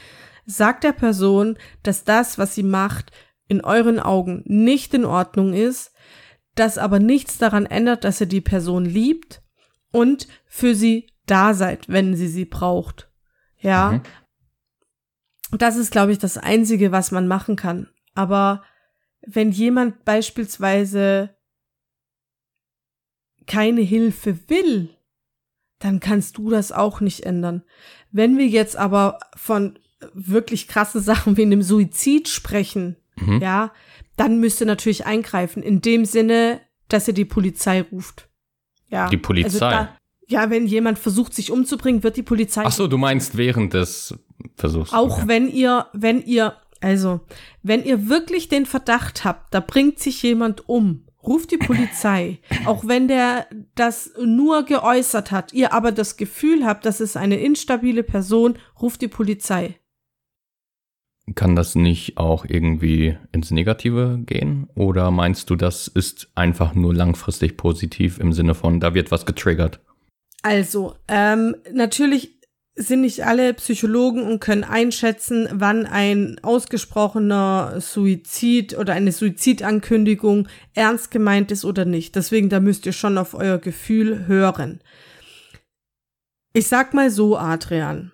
sagt 0.46 0.82
der 0.82 0.92
Person, 0.92 1.58
dass 1.82 2.04
das, 2.04 2.38
was 2.38 2.54
sie 2.54 2.62
macht, 2.62 3.12
in 3.48 3.62
euren 3.62 4.00
Augen 4.00 4.42
nicht 4.46 4.94
in 4.94 5.04
Ordnung 5.04 5.52
ist, 5.52 5.92
das 6.54 6.78
aber 6.78 6.98
nichts 6.98 7.36
daran 7.36 7.66
ändert, 7.66 8.04
dass 8.04 8.20
ihr 8.20 8.26
die 8.26 8.40
Person 8.40 8.84
liebt 8.84 9.42
und 9.92 10.26
für 10.46 10.74
sie 10.74 11.08
da 11.26 11.54
seid, 11.54 11.88
wenn 11.88 12.16
sie 12.16 12.28
sie 12.28 12.44
braucht. 12.46 13.10
Ja. 13.58 13.92
Mhm. 13.92 14.02
Das 15.58 15.76
ist, 15.76 15.90
glaube 15.90 16.12
ich, 16.12 16.18
das 16.18 16.38
Einzige, 16.38 16.92
was 16.92 17.10
man 17.10 17.28
machen 17.28 17.56
kann. 17.56 17.88
Aber 18.14 18.62
wenn 19.26 19.50
jemand 19.50 20.04
beispielsweise 20.04 21.36
keine 23.50 23.80
Hilfe 23.80 24.38
will, 24.46 24.90
dann 25.80 25.98
kannst 25.98 26.38
du 26.38 26.50
das 26.50 26.70
auch 26.70 27.00
nicht 27.00 27.24
ändern. 27.24 27.64
Wenn 28.12 28.38
wir 28.38 28.46
jetzt 28.46 28.76
aber 28.76 29.18
von 29.34 29.76
wirklich 30.14 30.68
krasse 30.68 31.00
Sachen 31.00 31.36
wie 31.36 31.42
einem 31.42 31.62
Suizid 31.62 32.28
sprechen, 32.28 32.96
mhm. 33.16 33.40
ja, 33.40 33.72
dann 34.16 34.38
müsste 34.38 34.66
natürlich 34.66 35.04
eingreifen. 35.04 35.64
In 35.64 35.80
dem 35.80 36.04
Sinne, 36.04 36.60
dass 36.86 37.08
er 37.08 37.14
die 37.14 37.24
Polizei 37.24 37.82
ruft. 37.82 38.28
Ja. 38.88 39.08
Die 39.08 39.16
Polizei. 39.16 39.46
Also 39.46 39.58
da, 39.58 39.96
ja, 40.28 40.48
wenn 40.48 40.66
jemand 40.66 41.00
versucht, 41.00 41.34
sich 41.34 41.50
umzubringen, 41.50 42.04
wird 42.04 42.16
die 42.16 42.22
Polizei. 42.22 42.62
Ach 42.64 42.70
so, 42.70 42.86
du 42.86 42.98
meinst 42.98 43.36
während 43.36 43.74
des 43.74 44.14
Versuchs. 44.54 44.92
Auch 44.92 45.18
okay. 45.18 45.28
wenn 45.28 45.50
ihr, 45.50 45.86
wenn 45.92 46.22
ihr, 46.22 46.54
also, 46.80 47.20
wenn 47.64 47.82
ihr 47.82 48.08
wirklich 48.08 48.48
den 48.48 48.64
Verdacht 48.64 49.24
habt, 49.24 49.52
da 49.52 49.58
bringt 49.58 49.98
sich 49.98 50.22
jemand 50.22 50.68
um, 50.68 51.04
ruft 51.22 51.50
die 51.50 51.58
Polizei. 51.58 52.38
Auch 52.64 52.86
wenn 52.86 53.08
der 53.08 53.46
das 53.74 54.12
nur 54.22 54.64
geäußert 54.64 55.30
hat, 55.30 55.52
ihr 55.52 55.72
aber 55.72 55.92
das 55.92 56.16
Gefühl 56.16 56.64
habt, 56.64 56.84
das 56.86 57.00
ist 57.00 57.16
eine 57.16 57.36
instabile 57.36 58.02
Person, 58.02 58.58
ruft 58.80 59.02
die 59.02 59.08
Polizei. 59.08 59.76
Kann 61.34 61.54
das 61.54 61.74
nicht 61.76 62.16
auch 62.16 62.44
irgendwie 62.44 63.16
ins 63.32 63.50
Negative 63.50 64.20
gehen? 64.24 64.68
Oder 64.74 65.10
meinst 65.10 65.48
du, 65.50 65.56
das 65.56 65.86
ist 65.86 66.30
einfach 66.34 66.74
nur 66.74 66.94
langfristig 66.94 67.56
positiv 67.56 68.18
im 68.18 68.32
Sinne 68.32 68.54
von, 68.54 68.80
da 68.80 68.94
wird 68.94 69.10
was 69.10 69.26
getriggert? 69.26 69.80
Also, 70.42 70.96
ähm, 71.06 71.54
natürlich 71.72 72.39
sind 72.80 73.02
nicht 73.02 73.24
alle 73.24 73.54
Psychologen 73.54 74.22
und 74.22 74.40
können 74.40 74.64
einschätzen, 74.64 75.48
wann 75.52 75.86
ein 75.86 76.38
ausgesprochener 76.42 77.80
Suizid 77.80 78.76
oder 78.76 78.94
eine 78.94 79.12
Suizidankündigung 79.12 80.48
ernst 80.74 81.10
gemeint 81.10 81.52
ist 81.52 81.64
oder 81.64 81.84
nicht. 81.84 82.16
Deswegen, 82.16 82.48
da 82.48 82.60
müsst 82.60 82.86
ihr 82.86 82.92
schon 82.92 83.18
auf 83.18 83.34
euer 83.34 83.58
Gefühl 83.58 84.26
hören. 84.26 84.80
Ich 86.52 86.66
sag 86.66 86.94
mal 86.94 87.10
so, 87.10 87.36
Adrian 87.36 88.12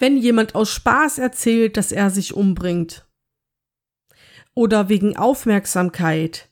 wenn 0.00 0.16
jemand 0.16 0.54
aus 0.54 0.70
Spaß 0.70 1.18
erzählt, 1.18 1.76
dass 1.76 1.92
er 1.92 2.10
sich 2.10 2.34
umbringt 2.34 3.06
oder 4.54 4.88
wegen 4.88 5.16
Aufmerksamkeit, 5.16 6.50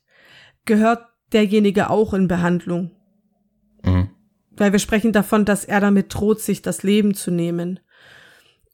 gehört 0.66 1.08
derjenige 1.32 1.90
auch 1.90 2.14
in 2.14 2.28
Behandlung. 2.28 2.90
Mhm. 3.82 4.10
Weil 4.58 4.72
wir 4.72 4.78
sprechen 4.78 5.12
davon, 5.12 5.44
dass 5.44 5.64
er 5.64 5.80
damit 5.80 6.12
droht, 6.12 6.40
sich 6.40 6.62
das 6.62 6.82
Leben 6.82 7.14
zu 7.14 7.30
nehmen. 7.30 7.80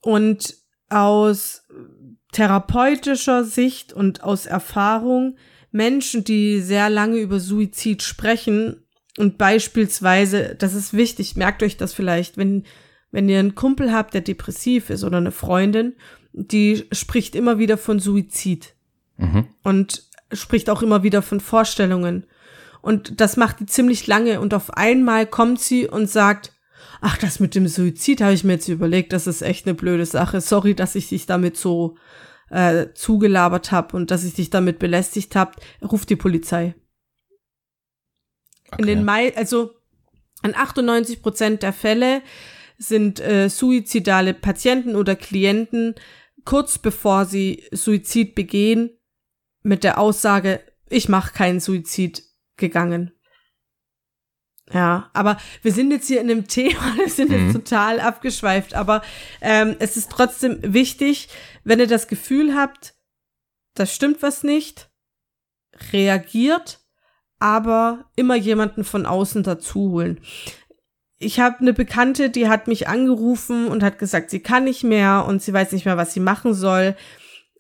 Und 0.01 0.57
aus 0.89 1.67
therapeutischer 2.33 3.45
Sicht 3.45 3.93
und 3.93 4.23
aus 4.23 4.47
Erfahrung 4.47 5.37
Menschen, 5.71 6.25
die 6.25 6.61
sehr 6.61 6.91
lange 6.91 7.19
über 7.19 7.41
Suizid 7.41 8.03
sprechen 8.03 8.85
und 9.17 9.39
beispielsweise, 9.39 10.57
das 10.57 10.75
ist 10.75 10.93
wichtig, 10.93 11.37
merkt 11.37 11.63
euch 11.63 11.77
das 11.77 11.93
vielleicht, 11.93 12.37
wenn 12.37 12.65
wenn 13.15 13.29
ihr 13.29 13.39
einen 13.39 13.55
Kumpel 13.55 13.93
habt, 13.93 14.13
der 14.13 14.23
depressiv 14.23 14.91
ist 14.91 15.05
oder 15.05 15.19
eine 15.19 15.31
Freundin, 15.31 15.95
die 16.33 16.85
spricht 16.91 17.37
immer 17.37 17.61
wieder 17.61 17.79
von 17.79 18.01
Suizid 18.01 18.75
mhm. 19.19 19.47
und 19.63 20.03
spricht 20.33 20.69
auch 20.69 20.83
immer 20.83 21.05
wieder 21.05 21.23
von 21.23 21.39
Vorstellungen. 21.39 22.27
Und 22.85 23.19
das 23.23 23.39
macht 23.39 23.61
die 23.61 23.67
ziemlich 23.67 24.07
lange 24.07 24.41
und 24.41 24.53
auf 24.53 24.75
einmal 24.75 25.27
kommt 25.27 25.59
sie 25.59 25.89
und 25.89 26.07
sagt, 26.11 26.53
ach, 27.01 27.17
das 27.17 27.41
mit 27.41 27.55
dem 27.55 27.67
Suizid 27.67 28.21
habe 28.21 28.35
ich 28.35 28.45
mir 28.45 28.53
jetzt 28.53 28.69
überlegt, 28.69 29.15
das 29.15 29.27
ist 29.27 29.41
echt 29.41 29.65
eine 29.67 29.75
blöde 29.75 30.05
Sache. 30.05 30.43
Sorry, 30.43 30.75
dass 30.75 30.95
ich 30.95 31.09
dich 31.09 31.25
damit 31.25 31.57
so 31.57 31.97
äh, 32.51 32.89
zugelabert 32.93 33.73
habe 33.73 33.97
und 33.97 34.11
dass 34.11 34.23
ich 34.23 34.35
dich 34.35 34.51
damit 34.51 34.79
belästigt 34.79 35.35
habe. 35.35 35.53
Ruf 35.83 36.05
die 36.05 36.17
Polizei. 36.17 36.75
Okay. 38.69 38.83
In 38.83 38.87
den 38.87 39.05
Mai, 39.05 39.35
also 39.35 39.71
an 40.43 40.55
98 40.55 41.23
Prozent 41.23 41.63
der 41.63 41.73
Fälle 41.73 42.21
sind 42.77 43.19
äh, 43.19 43.49
suizidale 43.49 44.35
Patienten 44.35 44.95
oder 44.95 45.17
Klienten 45.17 45.95
kurz 46.45 46.77
bevor 46.79 47.25
sie 47.25 47.65
Suizid 47.73 48.35
begehen 48.35 48.91
mit 49.63 49.85
der 49.85 49.99
Aussage, 49.99 50.61
ich 50.91 51.09
mache 51.09 51.33
keinen 51.33 51.61
Suizid 51.61 52.34
gegangen. 52.57 53.13
Ja, 54.73 55.11
aber 55.13 55.37
wir 55.63 55.73
sind 55.73 55.91
jetzt 55.91 56.09
hier 56.09 56.21
in 56.21 56.31
einem 56.31 56.47
Thema, 56.49 56.97
wir 56.97 57.09
sind 57.09 57.31
mhm. 57.31 57.47
jetzt 57.47 57.53
total 57.55 58.01
abgeschweift, 58.01 58.75
aber 58.75 59.03
ähm, 59.41 59.77
es 59.79 59.97
ist 59.97 60.11
trotzdem 60.11 60.59
wichtig, 60.63 61.29
wenn 61.65 61.81
ihr 61.81 61.87
das 61.87 62.09
Gefühl 62.09 62.55
habt, 62.55 62.95
das 63.75 63.95
stimmt 63.95 64.23
was 64.23 64.43
nicht, 64.43 64.91
reagiert, 65.93 66.81
aber 67.41 68.11
immer 68.17 68.37
jemanden 68.37 68.85
von 68.85 69.07
außen 69.07 69.43
dazu 69.43 69.91
holen 69.91 70.21
ich 71.25 71.41
habe 71.41 71.61
eine 71.61 71.73
Bekannte, 71.73 72.31
die 72.31 72.49
hat 72.49 72.69
mich 72.69 72.89
angerufen 72.89 73.69
und 73.69 73.83
hat 73.83 73.99
gesagt, 73.99 74.31
sie 74.31 74.41
kann 74.41 74.65
nicht 74.65 74.85
mehr 74.85 75.25
und 75.27 75.43
sie 75.43 75.53
weiß 75.53 75.73
nicht 75.73 75.87
mehr, 75.87 75.97
was 75.97 76.13
sie 76.13 76.21
machen 76.21 76.55
soll. 76.55 76.97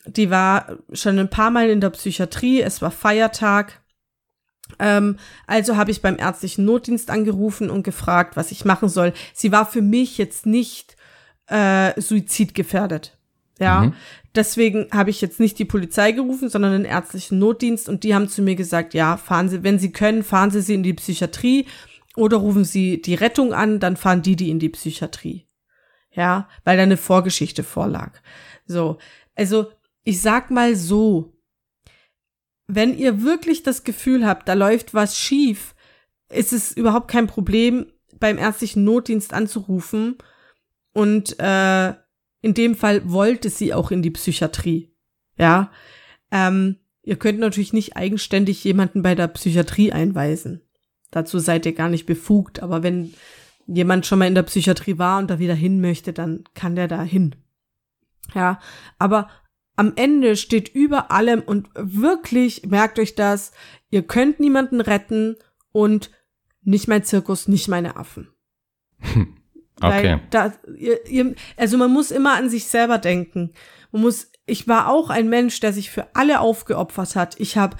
Die 0.07 0.30
war 0.30 0.78
schon 0.92 1.18
ein 1.18 1.30
paar 1.30 1.50
Mal 1.50 1.70
in 1.70 1.80
der 1.80 1.90
Psychiatrie, 1.90 2.61
es 2.61 2.83
war 2.83 2.90
Feiertag. 2.90 3.83
Ähm, 4.79 5.18
also 5.46 5.77
habe 5.77 5.90
ich 5.90 6.03
beim 6.03 6.18
ärztlichen 6.18 6.64
Notdienst 6.64 7.11
angerufen 7.11 7.70
und 7.70 7.83
gefragt, 7.83 8.37
was 8.37 8.50
ich 8.50 8.64
machen 8.64 8.88
soll. 8.88 9.12
Sie 9.33 9.53
war 9.53 9.66
für 9.66 9.83
mich 9.83 10.18
jetzt 10.18 10.46
nicht 10.46 10.96
äh, 11.48 11.98
suizidgefährdet. 12.00 13.18
Ja, 13.61 13.83
mhm. 13.83 13.94
deswegen 14.35 14.88
habe 14.90 15.11
ich 15.11 15.20
jetzt 15.20 15.38
nicht 15.38 15.59
die 15.61 15.64
Polizei 15.64 16.11
gerufen, 16.11 16.48
sondern 16.48 16.72
den 16.72 16.85
ärztlichen 16.85 17.38
Notdienst 17.38 17.88
und 17.88 18.03
die 18.03 18.12
haben 18.12 18.29
zu 18.29 18.42
mir 18.42 18.57
gesagt, 18.57 18.94
ja, 18.94 19.16
fahren 19.16 19.48
Sie, 19.48 19.62
wenn 19.62 19.79
Sie 19.79 19.92
können, 19.92 20.24
fahren 20.24 20.50
Sie 20.50 20.61
sie 20.61 20.74
in 20.74 20.83
die 20.83 20.94
Psychiatrie 20.94 21.66
oder 22.16 22.38
rufen 22.38 22.64
sie 22.64 23.00
die 23.00 23.14
Rettung 23.14 23.53
an, 23.53 23.81
dann 23.81 23.96
fahren 23.96 24.22
die 24.22 24.37
die 24.37 24.50
in 24.50 24.59
die 24.59 24.68
Psychiatrie. 24.68 25.46
Ja, 26.12 26.48
weil 26.64 26.77
da 26.77 26.85
eine 26.85 26.96
Vorgeschichte 26.96 27.64
vorlag. 27.64 28.20
So, 28.66 28.98
also 29.35 29.66
ich 30.05 30.22
sag 30.22 30.50
mal 30.50 30.77
so, 30.77 31.34
wenn 32.66 32.96
ihr 32.96 33.22
wirklich 33.22 33.62
das 33.62 33.85
Gefühl 33.85 34.27
habt, 34.27 34.48
da 34.48 34.55
läuft 34.55 34.94
was 34.94 35.18
schief, 35.18 35.74
ist 36.31 36.53
es 36.53 36.72
überhaupt 36.72 37.09
kein 37.09 37.27
Problem, 37.27 37.87
beim 38.18 38.38
ärztlichen 38.38 38.85
Notdienst 38.85 39.33
anzurufen. 39.33 40.16
Und 40.92 41.38
äh, 41.38 41.94
in 42.40 42.55
dem 42.55 42.74
Fall 42.74 43.11
wollte 43.11 43.50
sie 43.50 43.74
auch 43.74 43.90
in 43.90 44.03
die 44.03 44.11
Psychiatrie. 44.11 44.94
Ja, 45.37 45.70
ähm, 46.31 46.77
ihr 47.03 47.16
könnt 47.16 47.40
natürlich 47.40 47.72
nicht 47.72 47.96
eigenständig 47.96 48.62
jemanden 48.64 49.03
bei 49.03 49.14
der 49.14 49.29
Psychiatrie 49.29 49.92
einweisen. 49.92 50.62
Dazu 51.11 51.38
seid 51.38 51.66
ihr 51.66 51.74
gar 51.74 51.88
nicht 51.88 52.07
befugt. 52.07 52.62
Aber 52.62 52.83
wenn 52.83 53.14
jemand 53.66 54.07
schon 54.07 54.18
mal 54.18 54.29
in 54.29 54.35
der 54.35 54.42
Psychiatrie 54.42 54.98
war 54.98 55.18
und 55.18 55.31
da 55.31 55.38
wieder 55.38 55.55
hin 55.55 55.81
möchte, 55.81 56.12
dann 56.12 56.44
kann 56.55 56.77
der 56.77 56.88
da 56.88 57.03
hin. 57.03 57.35
Ja, 58.35 58.59
aber 58.98 59.29
am 59.77 59.93
Ende 59.97 60.37
steht 60.37 60.69
über 60.69 61.11
allem 61.11 61.41
und 61.41 61.69
wirklich 61.75 62.67
merkt 62.67 62.99
euch 62.99 63.15
das, 63.15 63.53
ihr 63.91 64.03
könnt 64.03 64.41
niemanden 64.41 64.81
retten 64.81 65.37
und 65.73 66.11
nicht 66.63 66.89
mein 66.89 67.05
Zirkus, 67.05 67.49
nicht 67.49 67.69
meine 67.69 67.97
Affen. 67.97 68.29
Okay. 69.81 70.21
Da, 70.31 70.53
ihr, 70.79 71.05
ihr, 71.09 71.35
also 71.57 71.77
man 71.77 71.93
muss 71.93 72.13
immer 72.13 72.35
an 72.35 72.49
sich 72.49 72.67
selber 72.67 72.99
denken. 72.99 73.53
Man 73.91 74.03
muss, 74.03 74.31
ich 74.47 74.69
war 74.69 74.89
auch 74.89 75.11
ein 75.11 75.29
Mensch, 75.29 75.59
der 75.59 75.73
sich 75.73 75.91
für 75.91 76.15
alle 76.15 76.39
aufgeopfert 76.41 77.17
hat. 77.17 77.41
Ich 77.41 77.57
habe 77.57 77.77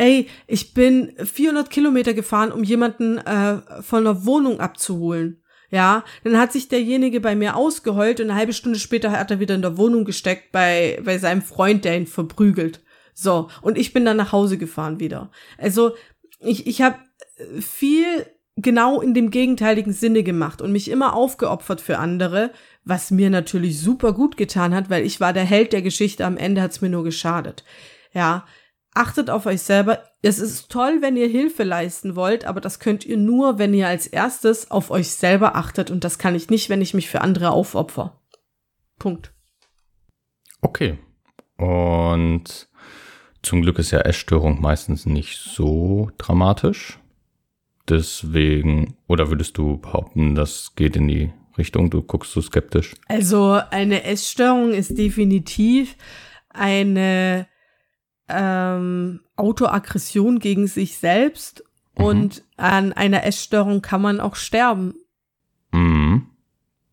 ey, 0.00 0.28
ich 0.46 0.72
bin 0.72 1.12
400 1.22 1.68
Kilometer 1.68 2.14
gefahren, 2.14 2.52
um 2.52 2.64
jemanden 2.64 3.18
äh, 3.18 3.82
von 3.82 4.04
der 4.04 4.24
Wohnung 4.24 4.58
abzuholen. 4.58 5.42
Ja, 5.70 6.04
dann 6.24 6.38
hat 6.38 6.52
sich 6.52 6.68
derjenige 6.68 7.20
bei 7.20 7.36
mir 7.36 7.56
ausgeheult 7.56 8.20
und 8.20 8.30
eine 8.30 8.38
halbe 8.38 8.52
Stunde 8.52 8.78
später 8.78 9.12
hat 9.12 9.30
er 9.30 9.38
wieder 9.38 9.54
in 9.54 9.62
der 9.62 9.78
Wohnung 9.78 10.04
gesteckt 10.04 10.50
bei, 10.50 11.00
bei 11.04 11.18
seinem 11.18 11.42
Freund, 11.42 11.84
der 11.84 11.96
ihn 11.96 12.06
verprügelt. 12.06 12.80
So, 13.14 13.48
und 13.62 13.78
ich 13.78 13.92
bin 13.92 14.04
dann 14.04 14.16
nach 14.16 14.32
Hause 14.32 14.58
gefahren 14.58 14.98
wieder. 14.98 15.30
Also, 15.58 15.94
ich, 16.40 16.66
ich 16.66 16.82
habe 16.82 16.96
viel 17.60 18.26
genau 18.56 19.00
in 19.00 19.14
dem 19.14 19.30
gegenteiligen 19.30 19.92
Sinne 19.92 20.22
gemacht 20.22 20.60
und 20.60 20.72
mich 20.72 20.90
immer 20.90 21.14
aufgeopfert 21.14 21.80
für 21.80 21.98
andere, 21.98 22.50
was 22.84 23.10
mir 23.10 23.30
natürlich 23.30 23.80
super 23.80 24.12
gut 24.12 24.36
getan 24.36 24.74
hat, 24.74 24.90
weil 24.90 25.04
ich 25.04 25.20
war 25.20 25.32
der 25.32 25.44
Held 25.44 25.72
der 25.72 25.82
Geschichte, 25.82 26.24
am 26.24 26.36
Ende 26.36 26.62
hat's 26.62 26.80
mir 26.80 26.90
nur 26.90 27.04
geschadet. 27.04 27.64
Ja, 28.12 28.44
achtet 28.94 29.30
auf 29.30 29.46
euch 29.46 29.62
selber. 29.62 30.02
Es 30.22 30.38
ist 30.38 30.70
toll, 30.70 30.98
wenn 31.00 31.16
ihr 31.16 31.28
Hilfe 31.28 31.64
leisten 31.64 32.16
wollt, 32.16 32.44
aber 32.44 32.60
das 32.60 32.80
könnt 32.80 33.04
ihr 33.04 33.16
nur, 33.16 33.58
wenn 33.58 33.74
ihr 33.74 33.88
als 33.88 34.06
erstes 34.06 34.70
auf 34.70 34.90
euch 34.90 35.10
selber 35.10 35.56
achtet. 35.56 35.90
Und 35.90 36.04
das 36.04 36.18
kann 36.18 36.34
ich 36.34 36.50
nicht, 36.50 36.68
wenn 36.68 36.82
ich 36.82 36.94
mich 36.94 37.08
für 37.08 37.20
andere 37.20 37.50
aufopfer. 37.50 38.20
Punkt. 38.98 39.32
Okay. 40.60 40.98
Und 41.56 42.68
zum 43.42 43.62
Glück 43.62 43.78
ist 43.78 43.90
ja 43.90 44.00
Essstörung 44.00 44.60
meistens 44.60 45.06
nicht 45.06 45.38
so 45.38 46.10
dramatisch. 46.18 46.98
Deswegen, 47.88 48.96
oder 49.08 49.30
würdest 49.30 49.58
du 49.58 49.78
behaupten, 49.78 50.34
das 50.34 50.74
geht 50.76 50.96
in 50.96 51.08
die 51.08 51.32
Richtung? 51.58 51.90
Du 51.90 52.02
guckst 52.02 52.32
so 52.32 52.40
skeptisch. 52.40 52.94
Also 53.08 53.60
eine 53.70 54.04
Essstörung 54.04 54.72
ist 54.72 54.96
definitiv 54.96 55.96
eine 56.50 57.46
ähm, 58.30 59.20
Autoaggression 59.36 60.38
gegen 60.38 60.66
sich 60.66 60.98
selbst 60.98 61.64
mhm. 61.96 62.04
und 62.04 62.44
an 62.56 62.92
einer 62.92 63.24
Essstörung 63.24 63.82
kann 63.82 64.02
man 64.02 64.20
auch 64.20 64.36
sterben. 64.36 64.94
Mhm. 65.72 66.26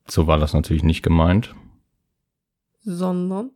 So 0.08 0.28
war 0.28 0.38
das 0.38 0.54
natürlich 0.54 0.84
nicht 0.84 1.04
gemeint. 1.04 1.56
Sondern? 2.84 3.52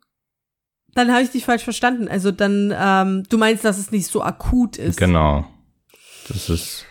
Dann 0.93 1.11
habe 1.11 1.23
ich 1.23 1.31
dich 1.31 1.45
falsch 1.45 1.63
verstanden. 1.63 2.07
Also 2.07 2.31
dann, 2.31 2.73
ähm, 2.77 3.23
du 3.29 3.37
meinst, 3.37 3.63
dass 3.63 3.77
es 3.77 3.91
nicht 3.91 4.07
so 4.07 4.21
akut 4.21 4.77
ist. 4.77 4.97
Genau. 4.97 5.45
Das 6.27 6.49
ist. 6.49 6.85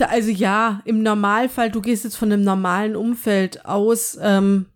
Also 0.00 0.30
ja, 0.30 0.80
im 0.86 1.02
Normalfall, 1.02 1.70
du 1.70 1.82
gehst 1.82 2.04
jetzt 2.04 2.16
von 2.16 2.32
einem 2.32 2.42
normalen 2.42 2.96
Umfeld 2.96 3.66
aus, 3.66 4.18
ähm, 4.20 4.66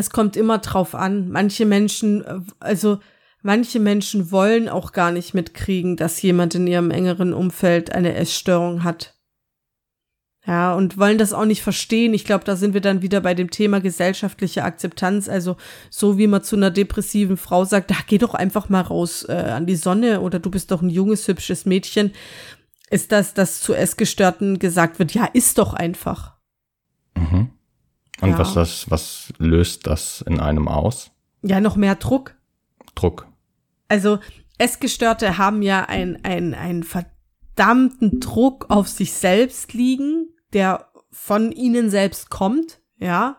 es 0.00 0.10
kommt 0.10 0.36
immer 0.36 0.58
drauf 0.58 0.94
an. 0.94 1.28
Manche 1.28 1.66
Menschen, 1.66 2.24
äh, 2.24 2.40
also 2.58 2.98
manche 3.42 3.78
Menschen 3.78 4.32
wollen 4.32 4.68
auch 4.68 4.92
gar 4.92 5.12
nicht 5.12 5.34
mitkriegen, 5.34 5.96
dass 5.96 6.20
jemand 6.22 6.54
in 6.54 6.66
ihrem 6.66 6.90
engeren 6.90 7.32
Umfeld 7.32 7.92
eine 7.92 8.14
Essstörung 8.14 8.82
hat. 8.82 9.14
Ja, 10.46 10.74
und 10.74 10.96
wollen 10.96 11.18
das 11.18 11.34
auch 11.34 11.44
nicht 11.44 11.62
verstehen. 11.62 12.14
Ich 12.14 12.24
glaube, 12.24 12.44
da 12.44 12.56
sind 12.56 12.72
wir 12.72 12.80
dann 12.80 13.02
wieder 13.02 13.20
bei 13.20 13.34
dem 13.34 13.50
Thema 13.50 13.80
gesellschaftliche 13.80 14.64
Akzeptanz. 14.64 15.28
Also 15.28 15.58
so 15.90 16.16
wie 16.16 16.26
man 16.26 16.42
zu 16.42 16.56
einer 16.56 16.70
depressiven 16.70 17.36
Frau 17.36 17.66
sagt, 17.66 17.90
da 17.90 17.96
geh 18.06 18.16
doch 18.16 18.32
einfach 18.32 18.70
mal 18.70 18.80
raus 18.80 19.26
äh, 19.28 19.32
an 19.32 19.66
die 19.66 19.76
Sonne 19.76 20.22
oder 20.22 20.38
du 20.38 20.50
bist 20.50 20.70
doch 20.70 20.80
ein 20.80 20.88
junges, 20.88 21.28
hübsches 21.28 21.66
Mädchen, 21.66 22.12
ist 22.88 23.12
das, 23.12 23.34
dass 23.34 23.60
zu 23.60 23.74
Essgestörten 23.74 24.58
gesagt 24.58 24.98
wird, 24.98 25.12
ja, 25.12 25.26
ist 25.26 25.58
doch 25.58 25.74
einfach. 25.74 26.38
Mhm. 27.14 27.50
Und 28.20 28.30
ja. 28.30 28.38
was 28.38 28.54
das, 28.54 28.90
was 28.90 29.32
löst 29.38 29.86
das 29.86 30.22
in 30.22 30.40
einem 30.40 30.68
aus? 30.68 31.10
Ja, 31.42 31.60
noch 31.60 31.76
mehr 31.76 31.94
Druck. 31.94 32.34
Druck. 32.94 33.26
Also 33.88 34.18
Essgestörte 34.58 35.38
haben 35.38 35.62
ja 35.62 35.86
ein, 35.86 36.22
ein, 36.22 36.54
ein 36.54 36.82
verdammten 36.82 38.20
Druck 38.20 38.66
auf 38.68 38.88
sich 38.88 39.12
selbst 39.14 39.72
liegen, 39.72 40.28
der 40.52 40.90
von 41.10 41.50
ihnen 41.50 41.90
selbst 41.90 42.30
kommt, 42.30 42.80
ja. 42.98 43.38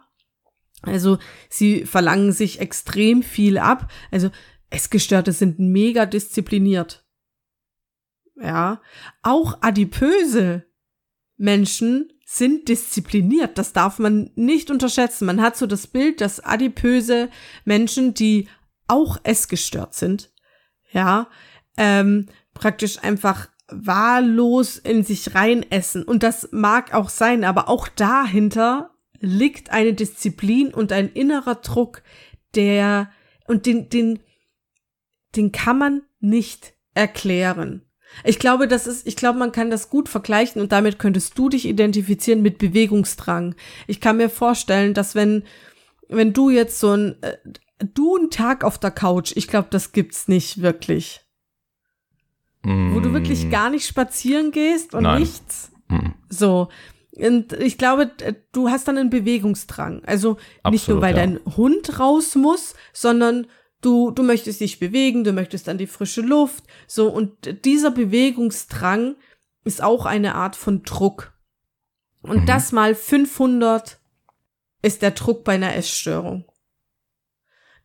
Also 0.82 1.20
sie 1.48 1.86
verlangen 1.86 2.32
sich 2.32 2.60
extrem 2.60 3.22
viel 3.22 3.60
ab. 3.60 3.92
Also 4.10 4.32
Essgestörte 4.72 5.32
sind 5.32 5.60
mega 5.60 6.08
diszipliniert. 6.08 7.06
Ja. 8.36 8.82
Auch 9.22 9.60
adipöse 9.62 10.66
Menschen 11.38 12.11
sind 12.34 12.70
diszipliniert. 12.70 13.58
Das 13.58 13.74
darf 13.74 14.00
man 14.00 14.32
nicht 14.36 14.72
unterschätzen. 14.72 15.26
Man 15.26 15.42
hat 15.42 15.58
so 15.58 15.68
das 15.68 15.86
Bild, 15.86 16.22
dass 16.22 16.40
adipöse 16.40 17.30
Menschen, 17.66 18.14
die 18.14 18.48
auch 18.88 19.18
essgestört 19.24 19.96
sind, 19.96 20.32
ja, 20.94 21.28
ähm, 21.76 22.28
praktisch 22.54 23.04
einfach 23.04 23.50
wahllos 23.68 24.78
in 24.78 25.04
sich 25.04 25.36
reinessen. 25.36 26.04
Und 26.04 26.24
das 26.24 26.48
mag 26.54 26.94
auch 26.94 27.10
sein, 27.10 27.44
aber 27.44 27.68
auch 27.68 27.90
dahinter 27.90 28.92
liegt 29.20 29.72
eine 29.72 29.94
Disziplin 29.94 30.74
und 30.74 30.94
ein 30.94 31.10
innerer 31.10 31.56
Druck, 31.56 32.02
der, 32.56 33.12
und 33.46 33.66
den, 33.66 33.90
den, 33.90 34.20
den 35.36 35.52
kann 35.52 35.78
man 35.78 36.04
nicht 36.22 36.76
erklären. 36.94 37.86
Ich 38.24 38.40
glaube, 38.40 38.68
das 38.68 38.88
ist, 38.88 39.08
ich 39.08 39.16
glaube, 39.16 39.40
man 39.40 39.52
kann 39.52 39.70
das 39.70 39.90
gut 39.90 40.10
vergleichen 40.10 40.62
und 40.62 40.72
damit 40.72 41.00
könntest 41.00 41.38
du 41.38 41.50
dich 41.50 41.66
identifizieren 41.66 42.42
mit 42.42 42.58
Bewegungsdrang. 42.58 43.56
Ich 43.88 44.02
kann 44.02 44.18
mir 44.18 44.30
vorstellen, 44.30 44.94
dass 44.94 45.16
wenn, 45.16 45.44
wenn 46.10 46.34
du 46.34 46.50
jetzt 46.50 46.80
so 46.80 46.92
ein, 46.92 47.22
äh, 47.22 47.38
du 47.94 48.18
einen 48.18 48.30
Tag 48.30 48.64
auf 48.64 48.78
der 48.78 48.92
Couch, 48.92 49.34
ich 49.36 49.48
glaube, 49.48 49.68
das 49.72 49.92
gibt's 49.92 50.28
nicht 50.28 50.62
wirklich. 50.62 51.22
Mm. 52.64 52.94
Wo 52.94 53.00
du 53.00 53.14
wirklich 53.14 53.46
mm. 53.46 53.50
gar 53.50 53.70
nicht 53.70 53.88
spazieren 53.88 54.52
gehst 54.52 54.94
und 54.94 55.04
Nein. 55.04 55.22
nichts. 55.22 55.72
Mm. 55.88 56.10
So. 56.30 56.70
Und 57.16 57.54
ich 57.54 57.78
glaube, 57.78 58.12
du 58.52 58.70
hast 58.70 58.88
dann 58.88 58.98
einen 58.98 59.10
Bewegungsdrang. 59.10 60.04
Also 60.06 60.38
Absolut, 60.64 60.72
nicht 60.72 60.88
nur, 60.88 61.02
weil 61.02 61.16
ja. 61.16 61.26
dein 61.26 61.40
Hund 61.58 62.00
raus 62.00 62.36
muss, 62.36 62.76
sondern 62.94 63.48
Du, 63.82 64.12
du 64.12 64.24
möchtest 64.24 64.62
dich 64.62 64.80
bewegen, 64.80 65.24
du 65.24 65.34
möchtest 65.34 65.68
an 65.68 65.78
die 65.78 65.88
frische 65.88 66.22
Luft, 66.22 66.64
so, 66.88 67.10
und 67.10 67.66
dieser 67.66 67.92
Bewegungsdrang 67.92 69.16
ist 69.64 69.84
auch 69.84 70.06
eine 70.06 70.36
Art 70.36 70.56
von 70.56 70.84
Druck. 70.84 71.34
Und 72.22 72.42
mhm. 72.42 72.46
das 72.46 72.72
mal 72.72 72.94
500 72.96 74.00
ist 74.82 75.02
der 75.02 75.12
Druck 75.12 75.44
bei 75.44 75.54
einer 75.54 75.76
Essstörung. 75.76 76.46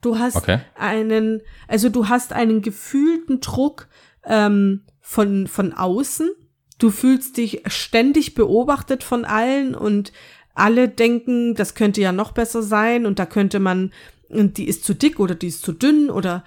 Du 0.00 0.18
hast 0.18 0.36
okay. 0.36 0.60
einen, 0.74 1.42
also 1.68 1.88
du 1.88 2.08
hast 2.08 2.32
einen 2.32 2.62
gefühlten 2.62 3.40
Druck 3.40 3.88
ähm, 4.24 4.84
von, 5.00 5.46
von 5.46 5.72
außen. 5.72 6.30
Du 6.78 6.90
fühlst 6.90 7.38
dich 7.38 7.62
ständig 7.66 8.34
beobachtet 8.34 9.02
von 9.02 9.24
allen 9.24 9.74
und 9.74 10.12
alle 10.54 10.88
denken, 10.88 11.54
das 11.54 11.74
könnte 11.74 12.00
ja 12.00 12.12
noch 12.12 12.32
besser 12.32 12.62
sein 12.62 13.06
und 13.06 13.18
da 13.18 13.26
könnte 13.26 13.60
man 13.60 13.92
und 14.28 14.58
die 14.58 14.68
ist 14.68 14.84
zu 14.84 14.94
dick 14.94 15.20
oder 15.20 15.34
die 15.34 15.48
ist 15.48 15.62
zu 15.62 15.72
dünn 15.72 16.10
oder 16.10 16.44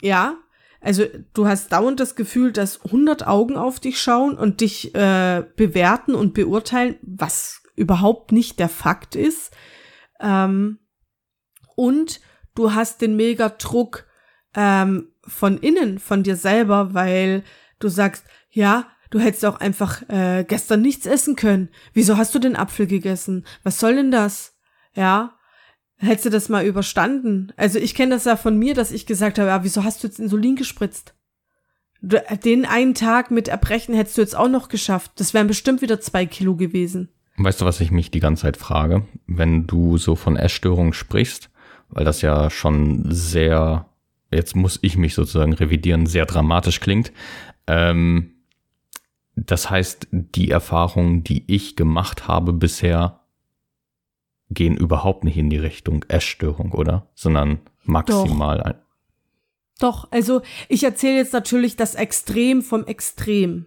ja. 0.00 0.36
Also 0.80 1.04
du 1.34 1.48
hast 1.48 1.72
dauernd 1.72 1.98
das 1.98 2.14
Gefühl, 2.14 2.52
dass 2.52 2.84
100 2.84 3.26
Augen 3.26 3.56
auf 3.56 3.80
dich 3.80 4.00
schauen 4.00 4.36
und 4.38 4.60
dich 4.60 4.94
äh, 4.94 5.44
bewerten 5.56 6.14
und 6.14 6.34
beurteilen, 6.34 6.96
was 7.02 7.62
überhaupt 7.74 8.32
nicht 8.32 8.58
der 8.58 8.68
Fakt 8.68 9.16
ist. 9.16 9.52
Ähm, 10.20 10.78
und 11.74 12.20
du 12.54 12.74
hast 12.74 13.00
den 13.00 13.16
Megadruck 13.16 14.06
ähm, 14.54 15.12
von 15.26 15.58
innen, 15.58 15.98
von 15.98 16.22
dir 16.22 16.36
selber, 16.36 16.94
weil 16.94 17.42
du 17.78 17.88
sagst, 17.88 18.24
ja, 18.50 18.88
du 19.10 19.18
hättest 19.18 19.44
auch 19.44 19.60
einfach 19.60 20.02
äh, 20.08 20.44
gestern 20.46 20.82
nichts 20.82 21.06
essen 21.06 21.36
können. 21.36 21.68
Wieso 21.92 22.16
hast 22.16 22.34
du 22.34 22.38
den 22.38 22.56
Apfel 22.56 22.86
gegessen? 22.86 23.46
Was 23.62 23.78
soll 23.78 23.96
denn 23.96 24.10
das? 24.10 24.56
Ja, 24.94 25.35
Hättest 25.98 26.26
du 26.26 26.30
das 26.30 26.48
mal 26.48 26.64
überstanden? 26.64 27.52
Also 27.56 27.78
ich 27.78 27.94
kenne 27.94 28.14
das 28.14 28.24
ja 28.26 28.36
von 28.36 28.58
mir, 28.58 28.74
dass 28.74 28.92
ich 28.92 29.06
gesagt 29.06 29.38
habe, 29.38 29.48
ja, 29.48 29.64
wieso 29.64 29.82
hast 29.82 30.02
du 30.02 30.08
jetzt 30.08 30.20
Insulin 30.20 30.56
gespritzt? 30.56 31.14
Den 32.02 32.66
einen 32.66 32.94
Tag 32.94 33.30
mit 33.30 33.48
Erbrechen 33.48 33.94
hättest 33.94 34.18
du 34.18 34.20
jetzt 34.20 34.36
auch 34.36 34.48
noch 34.48 34.68
geschafft. 34.68 35.12
Das 35.16 35.32
wären 35.32 35.46
bestimmt 35.46 35.80
wieder 35.80 36.00
zwei 36.00 36.26
Kilo 36.26 36.54
gewesen. 36.54 37.08
Weißt 37.38 37.60
du, 37.60 37.64
was 37.64 37.80
ich 37.80 37.90
mich 37.90 38.10
die 38.10 38.20
ganze 38.20 38.42
Zeit 38.42 38.56
frage? 38.56 39.06
Wenn 39.26 39.66
du 39.66 39.96
so 39.96 40.14
von 40.16 40.36
Essstörungen 40.36 40.92
sprichst, 40.92 41.50
weil 41.88 42.04
das 42.04 42.20
ja 42.20 42.50
schon 42.50 43.04
sehr, 43.10 43.86
jetzt 44.30 44.54
muss 44.54 44.78
ich 44.82 44.96
mich 44.96 45.14
sozusagen 45.14 45.54
revidieren, 45.54 46.06
sehr 46.06 46.26
dramatisch 46.26 46.80
klingt. 46.80 47.12
Ähm, 47.66 48.32
das 49.34 49.70
heißt, 49.70 50.08
die 50.10 50.50
Erfahrungen, 50.50 51.24
die 51.24 51.44
ich 51.46 51.76
gemacht 51.76 52.26
habe 52.26 52.52
bisher, 52.52 53.20
gehen 54.50 54.76
überhaupt 54.76 55.24
nicht 55.24 55.36
in 55.36 55.50
die 55.50 55.58
Richtung 55.58 56.04
Essstörung, 56.08 56.72
oder? 56.72 57.06
Sondern 57.14 57.60
maximal. 57.84 58.80
Doch, 59.78 60.04
Doch 60.04 60.12
also 60.12 60.42
ich 60.68 60.84
erzähle 60.84 61.16
jetzt 61.16 61.32
natürlich 61.32 61.76
das 61.76 61.94
Extrem 61.94 62.62
vom 62.62 62.84
Extrem. 62.84 63.66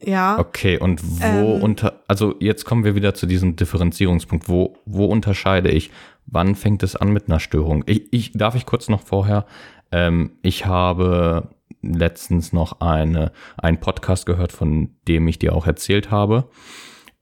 Ja. 0.00 0.38
Okay, 0.38 0.78
und 0.78 1.00
wo 1.02 1.54
ähm, 1.54 1.62
unter, 1.62 2.02
also 2.08 2.34
jetzt 2.40 2.64
kommen 2.64 2.84
wir 2.84 2.94
wieder 2.94 3.14
zu 3.14 3.26
diesem 3.26 3.56
Differenzierungspunkt. 3.56 4.48
Wo, 4.48 4.76
wo 4.84 5.06
unterscheide 5.06 5.70
ich? 5.70 5.90
Wann 6.26 6.54
fängt 6.54 6.82
es 6.82 6.96
an 6.96 7.10
mit 7.10 7.28
einer 7.28 7.40
Störung? 7.40 7.84
Ich, 7.86 8.12
ich 8.12 8.32
darf 8.32 8.54
ich 8.54 8.66
kurz 8.66 8.88
noch 8.88 9.02
vorher, 9.02 9.46
ähm, 9.92 10.32
ich 10.42 10.66
habe 10.66 11.48
letztens 11.82 12.52
noch 12.52 12.80
eine, 12.80 13.32
einen 13.56 13.78
Podcast 13.78 14.26
gehört, 14.26 14.52
von 14.52 14.90
dem 15.06 15.28
ich 15.28 15.38
dir 15.38 15.54
auch 15.54 15.66
erzählt 15.66 16.10
habe. 16.10 16.48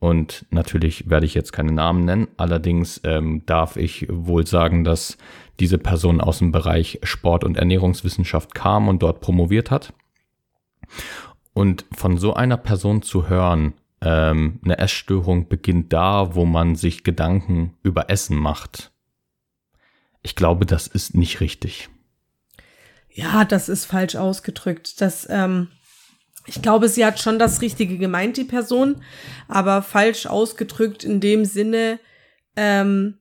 Und 0.03 0.47
natürlich 0.51 1.09
werde 1.09 1.27
ich 1.27 1.35
jetzt 1.35 1.53
keine 1.53 1.71
Namen 1.71 2.05
nennen. 2.05 2.27
Allerdings 2.37 3.01
ähm, 3.05 3.47
darf 3.47 3.77
ich 3.77 4.09
wohl 4.11 4.45
sagen, 4.45 4.83
dass 4.83 5.17
diese 5.61 5.79
Person 5.79 6.21
aus 6.21 6.39
dem 6.39 6.51
Bereich 6.51 6.99
Sport- 7.05 7.45
und 7.45 7.57
Ernährungswissenschaft 7.57 8.53
kam 8.53 8.89
und 8.89 9.01
dort 9.05 9.21
promoviert 9.21 9.71
hat. 9.71 9.93
Und 11.53 11.85
von 11.93 12.19
so 12.19 12.35
einer 12.35 12.57
Person 12.57 13.03
zu 13.03 13.29
hören, 13.29 13.75
ähm, 14.01 14.59
eine 14.65 14.79
Essstörung 14.79 15.49
beginnt 15.49 15.93
da, 15.93 16.35
wo 16.35 16.47
man 16.47 16.75
sich 16.75 17.05
Gedanken 17.05 17.75
über 17.85 18.11
Essen 18.11 18.37
macht. 18.37 18.91
Ich 20.21 20.35
glaube, 20.35 20.67
das 20.67 20.89
ist 20.89 21.15
nicht 21.15 21.39
richtig. 21.39 21.91
ja, 23.09 23.45
das 23.45 23.69
ist 23.69 23.85
falsch 23.85 24.17
ausgedrückt. 24.17 25.01
Das, 25.01 25.29
ähm, 25.31 25.69
ich 26.47 26.63
glaube, 26.63 26.89
sie 26.89 27.05
hat 27.05 27.21
schon 27.21 27.39
das 27.39 27.61
Richtige 27.61 27.99
gemeint, 27.99 28.37
die 28.37 28.45
Person, 28.45 29.03
aber 29.49 29.83
falsch 29.83 30.27
ausgedrückt 30.27 31.05
in 31.05 31.21
dem 31.21 31.45
Sinne, 31.45 32.01
ähm, 32.57 33.19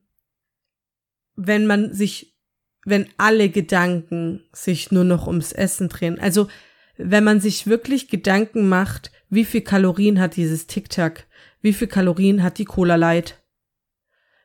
wenn 1.36 1.66
man 1.66 1.92
sich, 1.92 2.36
wenn 2.84 3.08
alle 3.16 3.48
Gedanken 3.48 4.44
sich 4.52 4.90
nur 4.90 5.04
noch 5.04 5.26
ums 5.26 5.52
Essen 5.52 5.88
drehen. 5.88 6.18
Also, 6.18 6.48
wenn 6.96 7.24
man 7.24 7.40
sich 7.40 7.66
wirklich 7.66 8.08
Gedanken 8.08 8.68
macht, 8.68 9.12
wie 9.30 9.44
viel 9.44 9.62
Kalorien 9.62 10.20
hat 10.20 10.36
dieses 10.36 10.66
Tic-Tac? 10.66 11.26
Wie 11.60 11.72
viel 11.72 11.88
Kalorien 11.88 12.42
hat 12.42 12.58
die 12.58 12.64
Cola 12.64 12.96
Light? 12.96 13.40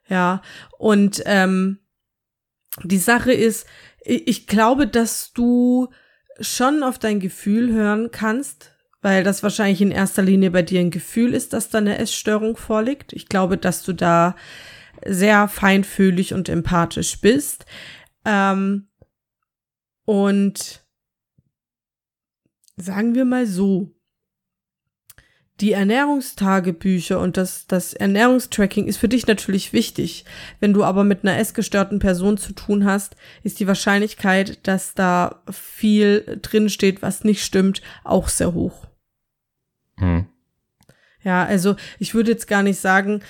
Ja, 0.08 0.42
und 0.78 1.22
ähm, 1.26 1.80
die 2.84 3.00
Sache 3.00 3.34
ist, 3.34 3.68
ich 4.06 4.48
glaube, 4.48 4.88
dass 4.88 5.34
du 5.34 5.90
schon 6.40 6.84
auf 6.84 7.00
dein 7.00 7.20
Gefühl 7.20 7.72
hören 7.72 8.10
kannst, 8.12 8.72
weil 9.02 9.24
das 9.24 9.44
wahrscheinlich 9.44 9.82
in 9.82 9.92
erster 9.92 10.22
Linie 10.22 10.52
bei 10.52 10.62
dir 10.62 10.80
ein 10.80 10.92
Gefühl 10.92 11.34
ist, 11.34 11.54
dass 11.54 11.70
da 11.70 11.78
eine 11.78 11.98
Essstörung 11.98 12.58
vorliegt. 12.58 13.14
Ich 13.14 13.28
glaube, 13.28 13.58
dass 13.58 13.84
du 13.84 13.94
da 13.94 14.36
sehr 15.06 15.48
feinfühlig 15.48 16.34
und 16.34 16.50
empathisch 16.50 17.22
bist. 17.22 17.66
Ähm, 18.26 18.88
und 20.06 20.86
sagen 22.78 23.16
wir 23.16 23.26
mal 23.26 23.46
so, 23.46 23.97
die 25.60 25.72
Ernährungstagebücher 25.72 27.20
und 27.20 27.36
das, 27.36 27.66
das 27.66 27.94
Ernährungstracking 27.94 28.86
ist 28.88 28.98
für 28.98 29.10
dich 29.10 29.26
natürlich 29.26 29.74
wichtig. 29.74 30.24
Wenn 30.60 30.74
du 30.74 30.84
aber 30.84 31.04
mit 31.04 31.24
einer 31.24 31.38
essgestörten 31.38 32.00
Person 32.00 32.38
zu 32.38 32.54
tun 32.54 32.86
hast, 32.86 33.16
ist 33.44 33.60
die 33.60 33.68
Wahrscheinlichkeit, 33.68 34.68
dass 34.68 34.94
da 34.94 35.42
viel 35.52 36.40
drinsteht, 36.42 37.02
was 37.02 37.24
nicht 37.24 37.44
stimmt, 37.44 37.82
auch 38.04 38.30
sehr 38.30 38.54
hoch. 38.54 38.86
Mhm. 39.98 40.28
Ja, 41.24 41.44
also 41.44 41.76
ich 41.98 42.14
würde 42.14 42.32
jetzt 42.32 42.48
gar 42.48 42.62
nicht 42.62 42.80
sagen, 42.80 43.22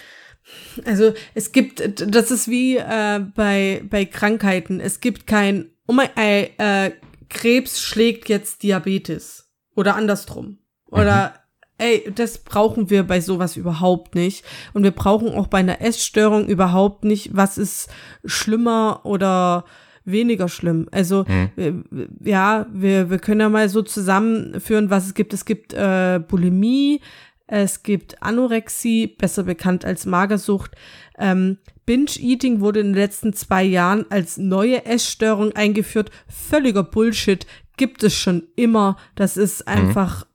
also 0.86 1.14
es 1.34 1.54
gibt, 1.54 1.82
das 2.14 2.32
ist 2.32 2.50
wie 2.50 2.78
äh, 2.78 3.20
bei, 3.36 3.82
bei 3.90 4.06
Krankheiten. 4.06 4.82
Es 4.82 5.00
gibt 5.00 5.28
kein, 5.28 5.72
oh 5.88 5.94
mein, 5.94 6.10
äh, 6.18 6.50
äh, 6.58 6.92
Krebs 7.30 7.82
schlägt 7.82 8.28
jetzt 8.28 8.64
Diabetes. 8.64 9.50
Oder 9.76 9.96
andersrum. 9.96 10.60
Oder 10.88 11.30
mhm 11.30 11.47
ey, 11.78 12.12
das 12.14 12.40
brauchen 12.40 12.90
wir 12.90 13.04
bei 13.04 13.22
sowas 13.22 13.58
überhaupt 13.58 14.16
nicht. 14.16 14.44
Und 14.74 14.84
wir 14.84 14.92
brauchen 14.92 15.34
auch 15.34 15.48
bei 15.48 15.60
einer 15.60 15.82
Essstörung 15.82 16.48
überhaupt 16.48 17.04
nicht, 17.04 17.36
was 17.36 17.58
ist 17.58 17.90
schlimmer 18.26 19.02
oder 19.04 19.66
weniger 20.06 20.48
schlimm. 20.48 20.88
Also 20.92 21.26
mhm. 21.28 21.86
ja, 22.24 22.66
wir, 22.72 23.10
wir 23.10 23.20
können 23.20 23.42
ja 23.42 23.50
mal 23.50 23.70
so 23.70 23.82
zusammenführen, 23.82 24.90
was 24.90 25.06
es 25.08 25.14
gibt. 25.14 25.34
Es 25.34 25.46
gibt 25.46 25.74
äh, 25.74 26.20
Bulimie, 26.26 27.02
es 27.46 27.84
gibt 27.84 28.22
Anorexie, 28.22 29.08
besser 29.08 29.44
bekannt 29.44 29.86
als 29.86 30.06
Magersucht. 30.06 30.72
Ähm, 31.18 31.58
Binge-Eating 31.86 32.60
wurde 32.60 32.82
in 32.82 32.88
den 32.88 32.96
letzten 32.96 33.34
zwei 33.34 33.64
Jahren 33.64 34.06
als 34.10 34.38
neue 34.38 34.86
Essstörung 34.86 35.54
eingeführt. 35.54 36.12
Völliger 36.28 36.84
Bullshit. 36.84 37.48
Gibt 37.78 38.04
es 38.04 38.14
schon 38.14 38.44
immer. 38.56 38.98
Das 39.16 39.38
ist 39.38 39.66
mhm. 39.66 39.74
einfach 39.74 40.27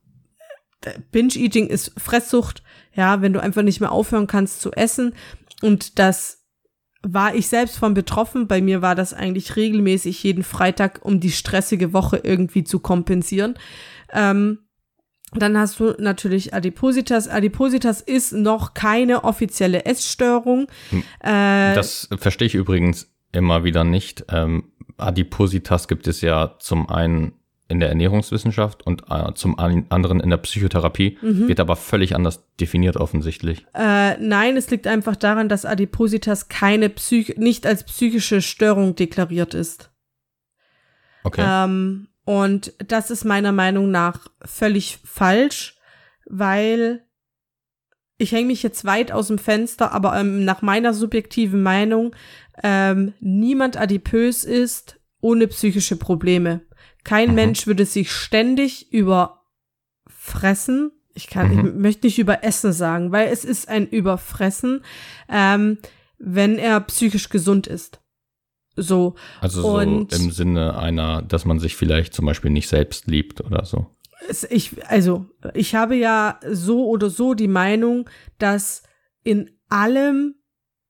Binge-Eating 1.11 1.67
ist 1.67 1.93
Fresssucht, 1.97 2.63
ja, 2.93 3.21
wenn 3.21 3.33
du 3.33 3.41
einfach 3.41 3.63
nicht 3.63 3.79
mehr 3.79 3.91
aufhören 3.91 4.27
kannst 4.27 4.61
zu 4.61 4.71
essen. 4.71 5.13
Und 5.61 5.99
das 5.99 6.43
war 7.01 7.35
ich 7.35 7.47
selbst 7.47 7.77
von 7.77 7.93
betroffen. 7.93 8.47
Bei 8.47 8.61
mir 8.61 8.81
war 8.81 8.95
das 8.95 9.13
eigentlich 9.13 9.55
regelmäßig 9.55 10.23
jeden 10.23 10.43
Freitag, 10.43 10.99
um 11.03 11.19
die 11.19 11.31
stressige 11.31 11.93
Woche 11.93 12.21
irgendwie 12.23 12.63
zu 12.63 12.79
kompensieren. 12.79 13.55
Ähm, 14.11 14.59
dann 15.35 15.57
hast 15.57 15.79
du 15.79 15.95
natürlich 15.97 16.53
Adipositas. 16.53 17.27
Adipositas 17.27 18.01
ist 18.01 18.33
noch 18.33 18.73
keine 18.73 19.23
offizielle 19.23 19.85
Essstörung. 19.85 20.67
Hm. 20.89 21.03
Äh, 21.19 21.75
das 21.75 22.07
verstehe 22.17 22.47
ich 22.47 22.55
übrigens 22.55 23.11
immer 23.31 23.63
wieder 23.63 23.83
nicht. 23.83 24.25
Ähm, 24.29 24.71
Adipositas 24.97 25.87
gibt 25.87 26.07
es 26.07 26.21
ja 26.21 26.55
zum 26.59 26.89
einen 26.89 27.33
in 27.73 27.79
der 27.79 27.89
Ernährungswissenschaft 27.89 28.85
und 28.85 29.03
äh, 29.09 29.33
zum 29.33 29.59
anderen 29.59 30.19
in 30.19 30.29
der 30.29 30.37
Psychotherapie, 30.37 31.17
mhm. 31.21 31.47
wird 31.47 31.59
aber 31.59 31.75
völlig 31.75 32.15
anders 32.15 32.45
definiert 32.59 32.95
offensichtlich. 32.95 33.65
Äh, 33.73 34.17
nein, 34.17 34.55
es 34.55 34.69
liegt 34.69 34.87
einfach 34.87 35.15
daran, 35.15 35.49
dass 35.49 35.65
Adipositas 35.65 36.47
keine 36.47 36.89
Psych 36.89 37.35
nicht 37.37 37.65
als 37.65 37.83
psychische 37.83 38.41
Störung 38.41 38.95
deklariert 38.95 39.53
ist. 39.53 39.91
Okay. 41.23 41.43
Ähm, 41.45 42.07
und 42.25 42.73
das 42.87 43.11
ist 43.11 43.25
meiner 43.25 43.51
Meinung 43.51 43.91
nach 43.91 44.27
völlig 44.45 44.99
falsch, 45.03 45.75
weil 46.29 47.03
ich 48.17 48.31
hänge 48.31 48.47
mich 48.47 48.63
jetzt 48.63 48.85
weit 48.85 49.11
aus 49.11 49.27
dem 49.27 49.39
Fenster, 49.39 49.91
aber 49.91 50.15
ähm, 50.17 50.45
nach 50.45 50.61
meiner 50.61 50.93
subjektiven 50.93 51.63
Meinung 51.63 52.15
ähm, 52.63 53.13
niemand 53.19 53.77
adipös 53.77 54.43
ist 54.43 54.99
ohne 55.19 55.47
psychische 55.47 55.95
Probleme. 55.95 56.61
Kein 57.03 57.29
mhm. 57.29 57.35
Mensch 57.35 57.67
würde 57.67 57.85
sich 57.85 58.11
ständig 58.11 58.91
überfressen. 58.91 60.91
Ich 61.13 61.27
kann, 61.27 61.53
mhm. 61.53 61.67
ich 61.67 61.73
möchte 61.75 62.07
nicht 62.07 62.19
über 62.19 62.43
Essen 62.43 62.73
sagen, 62.73 63.11
weil 63.11 63.29
es 63.29 63.45
ist 63.45 63.69
ein 63.69 63.87
Überfressen, 63.87 64.83
ähm, 65.29 65.77
wenn 66.17 66.57
er 66.57 66.79
psychisch 66.81 67.29
gesund 67.29 67.67
ist. 67.67 67.99
So. 68.75 69.15
Also 69.39 69.61
so 69.61 69.79
im 69.79 70.07
Sinne 70.09 70.77
einer, 70.77 71.21
dass 71.21 71.45
man 71.45 71.59
sich 71.59 71.75
vielleicht 71.75 72.13
zum 72.13 72.25
Beispiel 72.25 72.49
nicht 72.49 72.67
selbst 72.67 73.07
liebt 73.07 73.41
oder 73.41 73.65
so. 73.65 73.87
Ich, 74.49 74.71
also, 74.89 75.25
ich 75.53 75.75
habe 75.75 75.95
ja 75.95 76.39
so 76.49 76.87
oder 76.87 77.09
so 77.09 77.33
die 77.33 77.49
Meinung, 77.49 78.09
dass 78.39 78.83
in 79.23 79.51
allem, 79.69 80.35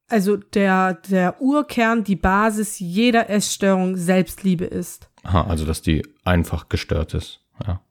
also 0.08 0.38
der, 0.38 0.94
der 0.94 1.42
Urkern, 1.42 2.04
die 2.04 2.16
Basis 2.16 2.80
jeder 2.80 3.30
Essstörung 3.30 3.98
Selbstliebe 3.98 4.66
ist. 4.66 5.10
Aha, 5.24 5.48
also 5.48 5.66
dass 5.66 5.82
die 5.82 6.06
einfach 6.24 6.70
gestört 6.70 7.14
ist, 7.14 7.40
ja. 7.66 7.82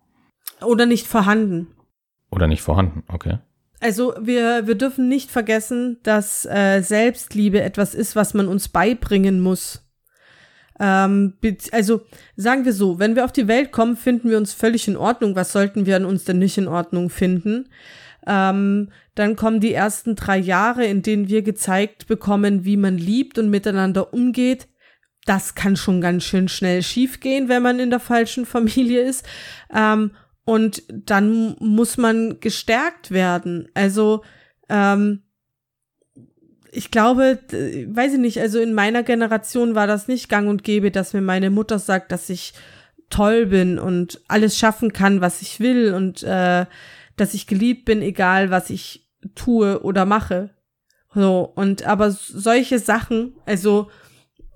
Oder 0.60 0.86
nicht 0.86 1.06
vorhanden. 1.06 1.68
Oder 2.30 2.46
nicht 2.46 2.62
vorhanden, 2.62 3.02
okay. 3.08 3.38
Also 3.80 4.14
wir, 4.20 4.66
wir 4.66 4.76
dürfen 4.76 5.08
nicht 5.08 5.30
vergessen, 5.30 5.98
dass 6.04 6.46
äh, 6.46 6.82
Selbstliebe 6.82 7.60
etwas 7.60 7.94
ist, 7.94 8.14
was 8.14 8.32
man 8.32 8.46
uns 8.46 8.68
beibringen 8.68 9.40
muss. 9.40 9.84
Ähm, 10.78 11.34
also 11.72 12.02
sagen 12.36 12.64
wir 12.64 12.72
so, 12.72 13.00
wenn 13.00 13.16
wir 13.16 13.24
auf 13.24 13.32
die 13.32 13.48
Welt 13.48 13.72
kommen, 13.72 13.96
finden 13.96 14.30
wir 14.30 14.38
uns 14.38 14.52
völlig 14.52 14.86
in 14.86 14.96
Ordnung. 14.96 15.34
Was 15.34 15.50
sollten 15.52 15.84
wir 15.84 15.96
an 15.96 16.04
uns 16.04 16.24
denn 16.24 16.38
nicht 16.38 16.58
in 16.58 16.68
Ordnung 16.68 17.10
finden? 17.10 17.70
Ähm, 18.24 18.90
dann 19.16 19.34
kommen 19.34 19.58
die 19.58 19.74
ersten 19.74 20.14
drei 20.14 20.38
Jahre, 20.38 20.86
in 20.86 21.02
denen 21.02 21.28
wir 21.28 21.42
gezeigt 21.42 22.06
bekommen, 22.06 22.64
wie 22.64 22.76
man 22.76 22.96
liebt 22.96 23.36
und 23.36 23.50
miteinander 23.50 24.14
umgeht 24.14 24.68
das 25.24 25.54
kann 25.54 25.76
schon 25.76 26.00
ganz 26.00 26.24
schön 26.24 26.48
schnell 26.48 26.82
schiefgehen, 26.82 27.48
wenn 27.48 27.62
man 27.62 27.78
in 27.78 27.90
der 27.90 28.00
falschen 28.00 28.46
Familie 28.46 29.02
ist. 29.02 29.26
Ähm, 29.72 30.12
und 30.44 30.82
dann 30.88 31.56
muss 31.60 31.96
man 31.96 32.40
gestärkt 32.40 33.12
werden. 33.12 33.68
Also, 33.74 34.24
ähm, 34.68 35.22
ich 36.72 36.90
glaube, 36.90 37.38
weiß 37.50 38.14
ich 38.14 38.18
nicht, 38.18 38.40
also 38.40 38.58
in 38.58 38.72
meiner 38.72 39.02
Generation 39.02 39.74
war 39.74 39.86
das 39.86 40.08
nicht 40.08 40.28
gang 40.28 40.48
und 40.48 40.64
gäbe, 40.64 40.90
dass 40.90 41.12
mir 41.12 41.20
meine 41.20 41.50
Mutter 41.50 41.78
sagt, 41.78 42.10
dass 42.10 42.30
ich 42.30 42.54
toll 43.10 43.46
bin 43.46 43.78
und 43.78 44.22
alles 44.26 44.58
schaffen 44.58 44.92
kann, 44.92 45.20
was 45.20 45.42
ich 45.42 45.60
will 45.60 45.92
und 45.92 46.22
äh, 46.22 46.64
dass 47.16 47.34
ich 47.34 47.46
geliebt 47.46 47.84
bin, 47.84 48.00
egal 48.00 48.50
was 48.50 48.70
ich 48.70 49.06
tue 49.34 49.82
oder 49.82 50.06
mache. 50.06 50.50
So, 51.14 51.52
und 51.54 51.84
aber 51.84 52.10
solche 52.10 52.78
Sachen, 52.78 53.34
also 53.44 53.90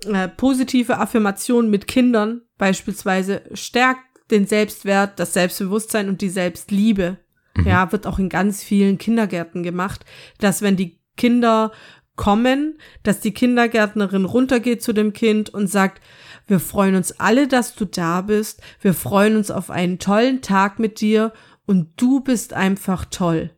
äh, 0.05 0.29
positive 0.29 0.99
Affirmation 0.99 1.71
mit 1.71 1.87
Kindern 1.87 2.43
beispielsweise 2.59 3.43
stärkt 3.53 4.01
den 4.31 4.47
Selbstwert, 4.47 5.19
das 5.19 5.33
Selbstbewusstsein 5.33 6.09
und 6.09 6.21
die 6.21 6.29
Selbstliebe. 6.29 7.19
Mhm. 7.55 7.67
Ja, 7.67 7.93
wird 7.93 8.07
auch 8.07 8.19
in 8.19 8.29
ganz 8.29 8.63
vielen 8.63 8.99
Kindergärten 8.99 9.63
gemacht, 9.63 10.05
dass 10.39 10.63
wenn 10.63 10.77
die 10.77 10.99
Kinder 11.17 11.73
kommen, 12.17 12.79
dass 13.03 13.21
die 13.21 13.33
Kindergärtnerin 13.33 14.25
runtergeht 14.25 14.83
zu 14.83 14.93
dem 14.93 15.13
Kind 15.13 15.51
und 15.51 15.69
sagt, 15.69 16.03
wir 16.47 16.61
freuen 16.61 16.97
uns 16.97 17.13
alle, 17.21 17.47
dass 17.47 17.75
du 17.75 17.85
da 17.85 18.23
bist, 18.23 18.63
wir 18.81 18.95
freuen 18.95 19.37
uns 19.37 19.51
auf 19.51 19.71
einen 19.71 19.99
tollen 19.99 20.41
Tag 20.41 20.79
mit 20.79 21.01
dir 21.01 21.33
und 21.67 21.91
du 21.97 22.21
bist 22.21 22.55
einfach 22.55 23.05
toll. 23.05 23.51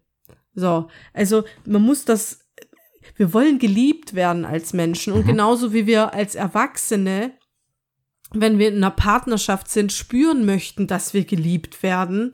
So, 0.55 0.89
also 1.13 1.45
man 1.65 1.83
muss 1.83 2.05
das 2.05 2.48
wir 3.19 3.35
wollen 3.35 3.59
geliebt 3.59 4.15
werden 4.15 4.45
als 4.47 4.73
Menschen 4.73 5.13
und 5.13 5.25
mhm. 5.25 5.29
genauso 5.29 5.73
wie 5.75 5.87
wir 5.87 6.15
als 6.15 6.35
Erwachsene, 6.35 7.33
wenn 8.33 8.59
wir 8.59 8.69
in 8.69 8.77
einer 8.77 8.91
Partnerschaft 8.91 9.71
sind, 9.71 9.93
spüren 9.93 10.45
möchten, 10.47 10.87
dass 10.87 11.15
wir 11.15 11.25
geliebt 11.25 11.83
werden, 11.83 12.33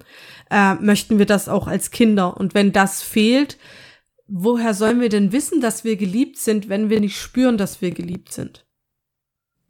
äh, 0.51 0.75
möchten 0.75 1.19
wir 1.19 1.27
das 1.27 1.49
auch 1.49 1.67
als 1.67 1.91
Kinder. 1.91 2.37
Und 2.37 2.55
wenn 2.55 2.73
das 2.73 3.03
fehlt, 3.03 3.59
woher 4.27 4.75
sollen 4.75 5.01
wir 5.01 5.09
denn 5.09 5.33
wissen, 5.33 5.61
dass 5.61 5.85
wir 5.85 5.97
geliebt 5.97 6.37
sind, 6.39 6.69
wenn 6.69 6.91
wir 6.91 7.01
nicht 7.01 7.17
spüren, 7.17 7.59
dass 7.59 7.81
wir 7.81 7.91
geliebt 7.93 8.33
sind? 8.33 8.67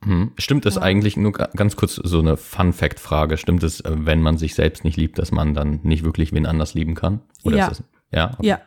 Hm. 0.03 0.33
Stimmt 0.39 0.67
es 0.67 0.75
Ja. 0.77 0.83
eigentlich, 0.83 1.17
nur 1.17 1.33
ga- 1.33 1.51
ganz 1.57 1.77
kurz 1.77 1.95
so 1.97 2.19
eine 2.19 2.37
Fun-Fact-Frage, 2.37 3.37
stimmt 3.37 3.62
es, 3.62 3.81
äh, 3.81 3.93
wenn 3.95 4.21
man 4.23 4.37
sich 4.39 4.55
selbst 4.55 4.85
nicht 4.85 4.97
liebt, 4.97 5.19
dass 5.19 5.31
man 5.31 5.55
dann 5.55 5.81
nicht 5.83 6.05
wirklich 6.05 6.33
wen 6.33 6.47
anders 6.47 6.75
lieben 6.75 6.95
kann? 6.95 7.21
Ja. 7.45 7.69
ist 7.69 7.81
das, 7.81 7.85
ja? 8.11 8.31
Okay. 8.39 8.47
Ja. 8.47 8.61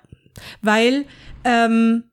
Weil, 0.62 1.06
ähm, 1.44 2.04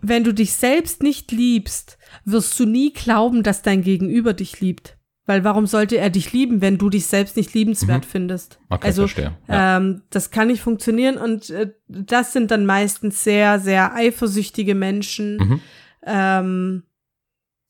wenn 0.00 0.24
du 0.24 0.32
dich 0.32 0.52
selbst 0.52 1.02
nicht 1.02 1.32
liebst, 1.32 1.98
wirst 2.24 2.58
du 2.58 2.66
nie 2.66 2.92
glauben, 2.92 3.42
dass 3.42 3.62
dein 3.62 3.82
Gegenüber 3.82 4.32
dich 4.32 4.60
liebt. 4.60 4.96
Weil 5.26 5.44
warum 5.44 5.66
sollte 5.66 5.98
er 5.98 6.08
dich 6.08 6.32
lieben, 6.32 6.62
wenn 6.62 6.78
du 6.78 6.88
dich 6.88 7.04
selbst 7.06 7.36
nicht 7.36 7.52
liebenswert 7.52 8.06
findest? 8.06 8.58
Mhm. 8.60 8.66
Okay, 8.70 8.86
also, 8.86 9.02
verstehe. 9.02 9.36
Ja. 9.46 9.76
ähm, 9.76 10.02
das 10.08 10.30
kann 10.30 10.46
nicht 10.48 10.62
funktionieren 10.62 11.18
und 11.18 11.50
äh, 11.50 11.72
das 11.86 12.32
sind 12.32 12.50
dann 12.50 12.64
meistens 12.64 13.24
sehr, 13.24 13.60
sehr 13.60 13.94
eifersüchtige 13.94 14.74
Menschen. 14.74 15.36
Mhm. 15.36 15.60
Ähm, 16.06 16.82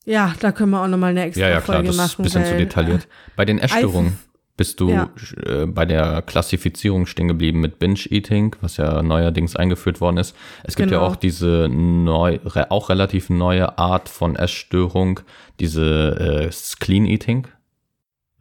ja, 0.05 0.33
da 0.39 0.53
können 0.53 0.71
wir 0.71 0.81
auch 0.81 0.87
nochmal 0.87 1.11
eine 1.11 1.23
extra 1.23 1.41
Ja, 1.41 1.49
ja, 1.49 1.61
klar, 1.61 1.77
Folge 1.77 1.87
das 1.87 1.95
ist 1.95 2.01
ein 2.01 2.07
machen. 2.07 2.23
bisschen 2.23 2.45
zu 2.45 2.57
detailliert. 2.57 3.07
Bei 3.35 3.43
den 3.43 3.59
Essstörungen 3.59 4.17
bist 4.59 4.81
du 4.81 4.89
Ja. 4.89 5.09
äh, 5.45 5.65
bei 5.67 5.85
der 5.85 6.21
Klassifizierung 6.21 7.05
stehen 7.05 7.29
geblieben 7.29 7.61
mit 7.61 7.79
Binge-Eating, 7.79 8.57
was 8.59 8.75
ja 8.75 9.01
neuerdings 9.01 9.55
eingeführt 9.55 10.01
worden 10.01 10.17
ist. 10.17 10.35
Es 10.65 10.75
gibt 10.75 10.91
ja 10.91 10.97
Genau. 10.97 11.09
auch 11.09 11.15
diese 11.15 11.69
neu, 11.71 12.39
auch 12.67 12.89
relativ 12.89 13.29
neue 13.29 13.77
Art 13.77 14.09
von 14.09 14.35
Essstörung, 14.35 15.21
diese 15.61 16.49
äh, 16.49 16.75
Clean-Eating. 16.81 17.47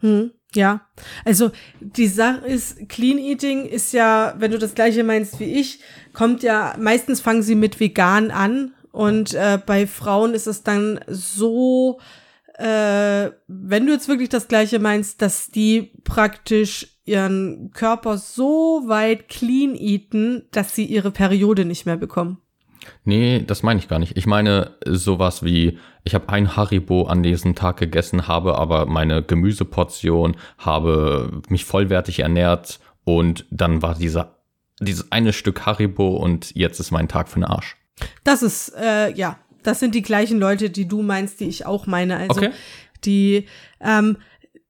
Hm, 0.00 0.32
ja, 0.56 0.80
also 1.24 1.52
die 1.78 2.08
Sache 2.08 2.44
ist, 2.46 2.88
Clean 2.88 3.18
Eating 3.18 3.64
ist 3.66 3.92
ja, 3.92 4.34
wenn 4.38 4.50
du 4.50 4.58
das 4.58 4.74
gleiche 4.74 5.04
meinst 5.04 5.38
wie 5.38 5.44
ich, 5.60 5.78
kommt 6.14 6.42
ja, 6.42 6.74
meistens 6.80 7.20
fangen 7.20 7.42
sie 7.42 7.54
mit 7.54 7.78
vegan 7.78 8.32
an 8.32 8.72
und 8.90 9.34
äh, 9.34 9.58
bei 9.64 9.86
Frauen 9.86 10.34
ist 10.34 10.48
es 10.48 10.64
dann 10.64 10.98
so, 11.06 12.00
äh, 12.58 13.30
wenn 13.46 13.86
du 13.86 13.92
jetzt 13.92 14.08
wirklich 14.08 14.28
das 14.28 14.48
gleiche 14.48 14.80
meinst, 14.80 15.22
dass 15.22 15.48
die 15.48 15.92
praktisch 16.02 16.98
ihren 17.04 17.70
Körper 17.70 18.18
so 18.18 18.82
weit 18.86 19.28
clean 19.28 19.76
eaten, 19.76 20.42
dass 20.50 20.74
sie 20.74 20.84
ihre 20.84 21.12
Periode 21.12 21.64
nicht 21.64 21.86
mehr 21.86 21.96
bekommen. 21.96 22.38
Nee, 23.04 23.44
das 23.46 23.62
meine 23.62 23.78
ich 23.78 23.88
gar 23.88 23.98
nicht. 23.98 24.16
Ich 24.16 24.26
meine 24.26 24.76
sowas 24.84 25.44
wie, 25.44 25.78
ich 26.04 26.14
habe 26.14 26.28
ein 26.30 26.56
Haribo 26.56 27.04
an 27.04 27.22
diesem 27.22 27.54
Tag 27.54 27.76
gegessen, 27.76 28.26
habe 28.26 28.58
aber 28.58 28.86
meine 28.86 29.22
Gemüseportion, 29.22 30.36
habe 30.58 31.42
mich 31.48 31.64
vollwertig 31.64 32.20
ernährt 32.20 32.80
und 33.04 33.46
dann 33.50 33.82
war 33.82 33.94
dieser, 33.94 34.38
dieses 34.80 35.12
eine 35.12 35.32
Stück 35.32 35.64
Haribo 35.64 36.16
und 36.16 36.54
jetzt 36.56 36.80
ist 36.80 36.90
mein 36.90 37.08
Tag 37.08 37.28
für 37.28 37.40
den 37.40 37.44
Arsch. 37.44 37.76
Das 38.24 38.42
ist, 38.42 38.74
äh, 38.76 39.12
ja, 39.12 39.38
das 39.68 39.78
sind 39.80 39.94
die 39.94 40.02
gleichen 40.02 40.38
Leute, 40.40 40.70
die 40.70 40.88
du 40.88 41.02
meinst, 41.02 41.38
die 41.40 41.44
ich 41.48 41.64
auch 41.66 41.86
meine. 41.86 42.16
Also 42.16 42.40
Okay. 42.40 42.50
die, 43.04 43.46
ähm, 43.80 44.16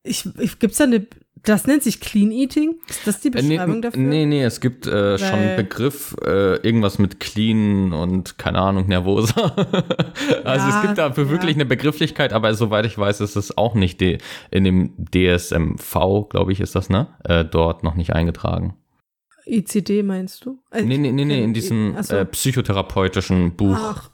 ich, 0.03 0.26
ich 0.38 0.59
gibt's 0.59 0.78
da 0.78 0.84
eine, 0.84 1.07
das 1.44 1.66
nennt 1.68 1.84
sich 1.84 2.01
Clean 2.01 2.32
Eating? 2.32 2.74
Ist 2.88 3.07
das 3.07 3.20
die 3.20 3.28
Äh, 3.28 3.42
nee, 3.42 3.49
Beschreibung 3.57 3.80
dafür? 3.80 4.03
Nee, 4.03 4.26
nee, 4.26 4.42
es 4.42 4.61
gibt 4.61 4.86
äh, 4.88 5.16
schon 5.18 5.38
einen 5.38 5.57
Begriff, 5.57 6.16
äh, 6.24 6.57
irgendwas 6.66 6.99
mit 6.99 7.20
clean 7.20 7.92
und 7.92 8.38
keine 8.38 8.59
Ahnung, 8.59 8.88
nervoser. 8.88 9.55
also 10.44 10.68
Ja, 10.68 10.76
es 10.76 10.82
gibt 10.82 10.99
dafür 10.99 11.24
ja. 11.26 11.30
wirklich 11.30 11.55
eine 11.55 11.64
Begrifflichkeit, 11.64 12.32
aber 12.32 12.53
soweit 12.55 12.86
ich 12.86 12.99
weiß, 12.99 13.20
ist 13.20 13.36
es 13.36 13.57
auch 13.57 13.74
nicht 13.74 14.01
de 14.01 14.18
in 14.51 14.64
dem 14.64 14.94
DSMV, 15.14 16.28
glaube 16.28 16.53
ich, 16.53 16.61
ist 16.61 16.74
das, 16.74 16.90
ne? 16.90 17.07
Äh, 17.24 17.44
dort 17.44 17.84
noch 17.84 17.94
nicht 17.94 18.12
eingetragen. 18.14 18.74
ICD 19.46 20.03
meinst 20.03 20.44
du? 20.44 20.59
Äh, 20.72 20.82
Nee, 20.82 20.99
nee, 20.99 21.12
nee, 21.12 21.24
nee, 21.24 21.42
in 21.42 21.55
diesem 21.55 21.94
so. 22.03 22.16
äh, 22.16 22.24
psychotherapeutischen 22.26 23.55
Buch. 23.57 23.76
Ach, 23.78 24.11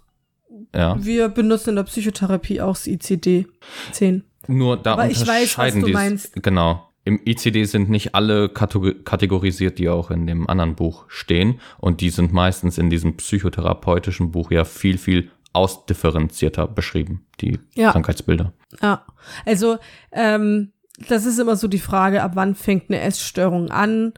Ja. 0.76 0.96
wir 1.04 1.28
benutzen 1.28 1.70
in 1.70 1.76
der 1.76 1.82
Psychotherapie 1.84 2.60
auch 2.60 2.74
das 2.74 2.86
ICD 2.86 3.46
10. 3.92 4.24
Nur 4.46 4.76
da 4.76 4.92
Aber 4.94 5.08
ich 5.08 5.20
weiß, 5.20 5.28
was 5.28 5.28
unterscheiden 5.28 5.80
du 5.80 5.86
die. 5.86 5.92
meinst. 5.92 6.42
Genau. 6.42 6.88
Im 7.06 7.20
ICD 7.24 7.64
sind 7.64 7.90
nicht 7.90 8.14
alle 8.14 8.46
kategor- 8.48 8.94
kategorisiert, 9.04 9.78
die 9.78 9.88
auch 9.90 10.10
in 10.10 10.26
dem 10.26 10.48
anderen 10.48 10.74
Buch 10.74 11.04
stehen. 11.08 11.60
Und 11.78 12.00
die 12.00 12.08
sind 12.10 12.32
meistens 12.32 12.78
in 12.78 12.88
diesem 12.90 13.16
psychotherapeutischen 13.16 14.30
Buch 14.30 14.50
ja 14.50 14.64
viel, 14.64 14.96
viel 14.98 15.30
ausdifferenzierter 15.52 16.66
beschrieben, 16.66 17.26
die 17.40 17.58
Ja. 17.74 17.92
Krankheitsbilder. 17.92 18.52
Ja, 18.82 19.04
also 19.46 19.78
ähm, 20.12 20.72
das 21.08 21.26
ist 21.26 21.38
immer 21.38 21.56
so 21.56 21.68
die 21.68 21.78
Frage, 21.78 22.22
ab 22.22 22.32
wann 22.34 22.54
fängt 22.54 22.88
eine 22.90 23.00
Essstörung 23.00 23.70
an, 23.70 24.12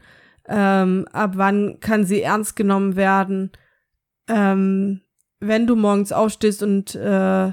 ähm, 0.47 1.05
ab 1.11 1.33
wann 1.35 1.79
kann 1.79 2.05
sie 2.05 2.21
ernst 2.21 2.55
genommen 2.55 2.95
werden. 2.95 3.51
Ähm, 4.29 5.01
wenn 5.39 5.67
du 5.67 5.75
morgens 5.75 6.11
aufstehst 6.11 6.63
und 6.63 6.95
äh, 6.95 7.51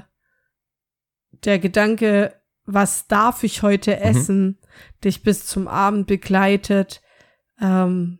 der 1.43 1.59
Gedanke, 1.59 2.33
was 2.65 3.07
darf 3.07 3.43
ich 3.43 3.61
heute 3.61 3.99
essen, 3.99 4.57
dich 5.03 5.23
bis 5.23 5.45
zum 5.45 5.67
Abend 5.67 6.07
begleitet, 6.07 7.01
ähm, 7.61 8.19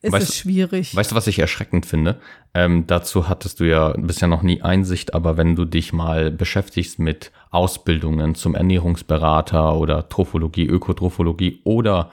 ist 0.00 0.12
Weißt 0.12 0.28
es 0.28 0.36
schwierig. 0.36 0.94
Weißt 0.94 1.10
du, 1.10 1.16
was 1.16 1.26
ich 1.26 1.40
erschreckend 1.40 1.84
finde? 1.84 2.20
Ähm, 2.54 2.86
dazu 2.86 3.28
hattest 3.28 3.58
du 3.58 3.64
ja 3.64 3.94
bisher 3.96 4.28
noch 4.28 4.42
nie 4.42 4.62
Einsicht, 4.62 5.12
aber 5.12 5.36
wenn 5.36 5.56
du 5.56 5.64
dich 5.64 5.92
mal 5.92 6.30
beschäftigst 6.30 7.00
mit 7.00 7.32
Ausbildungen 7.50 8.36
zum 8.36 8.54
Ernährungsberater 8.54 9.76
oder 9.76 10.08
Trophologie, 10.08 10.66
Ökotrophologie 10.66 11.62
oder 11.64 12.12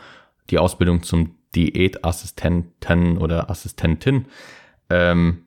die 0.49 0.57
Ausbildung 0.57 1.03
zum 1.03 1.35
Diätassistenten 1.53 3.19
oder 3.19 3.51
Assistentin, 3.51 4.25
ähm, 4.89 5.44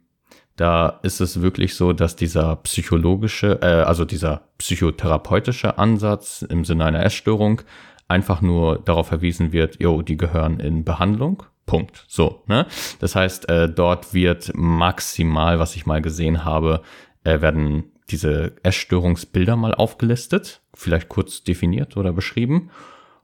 da 0.59 0.98
ist 1.02 1.20
es 1.20 1.40
wirklich 1.40 1.76
so, 1.76 1.92
dass 1.92 2.16
dieser 2.16 2.56
psychologische, 2.56 3.61
äh, 3.62 3.82
also 3.84 4.04
dieser 4.04 4.42
psychotherapeutische 4.59 5.78
Ansatz 5.78 6.42
im 6.42 6.64
Sinne 6.64 6.84
einer 6.84 7.04
Essstörung 7.04 7.62
einfach 8.09 8.40
nur 8.40 8.80
darauf 8.80 9.06
verwiesen 9.06 9.52
wird, 9.52 9.80
jo, 9.80 10.02
die 10.02 10.16
gehören 10.16 10.59
in 10.61 10.84
Behandlung. 10.84 11.44
Punkt. 11.64 12.04
So, 12.09 12.42
ne? 12.46 12.66
Das 12.98 13.14
heißt, 13.14 13.48
äh, 13.48 13.68
dort 13.68 14.14
wird 14.14 14.50
maximal, 14.54 15.59
was 15.59 15.76
ich 15.76 15.86
mal 15.86 16.02
gesehen 16.02 16.44
habe, 16.44 16.82
äh, 17.24 17.40
werden 17.40 17.92
diese 18.11 18.54
Essstörungsbilder 18.62 19.54
mal 19.54 19.74
aufgelistet, 19.74 20.62
vielleicht 20.74 21.09
kurz 21.09 21.44
definiert 21.44 21.96
oder 21.96 22.12
beschrieben. 22.12 22.70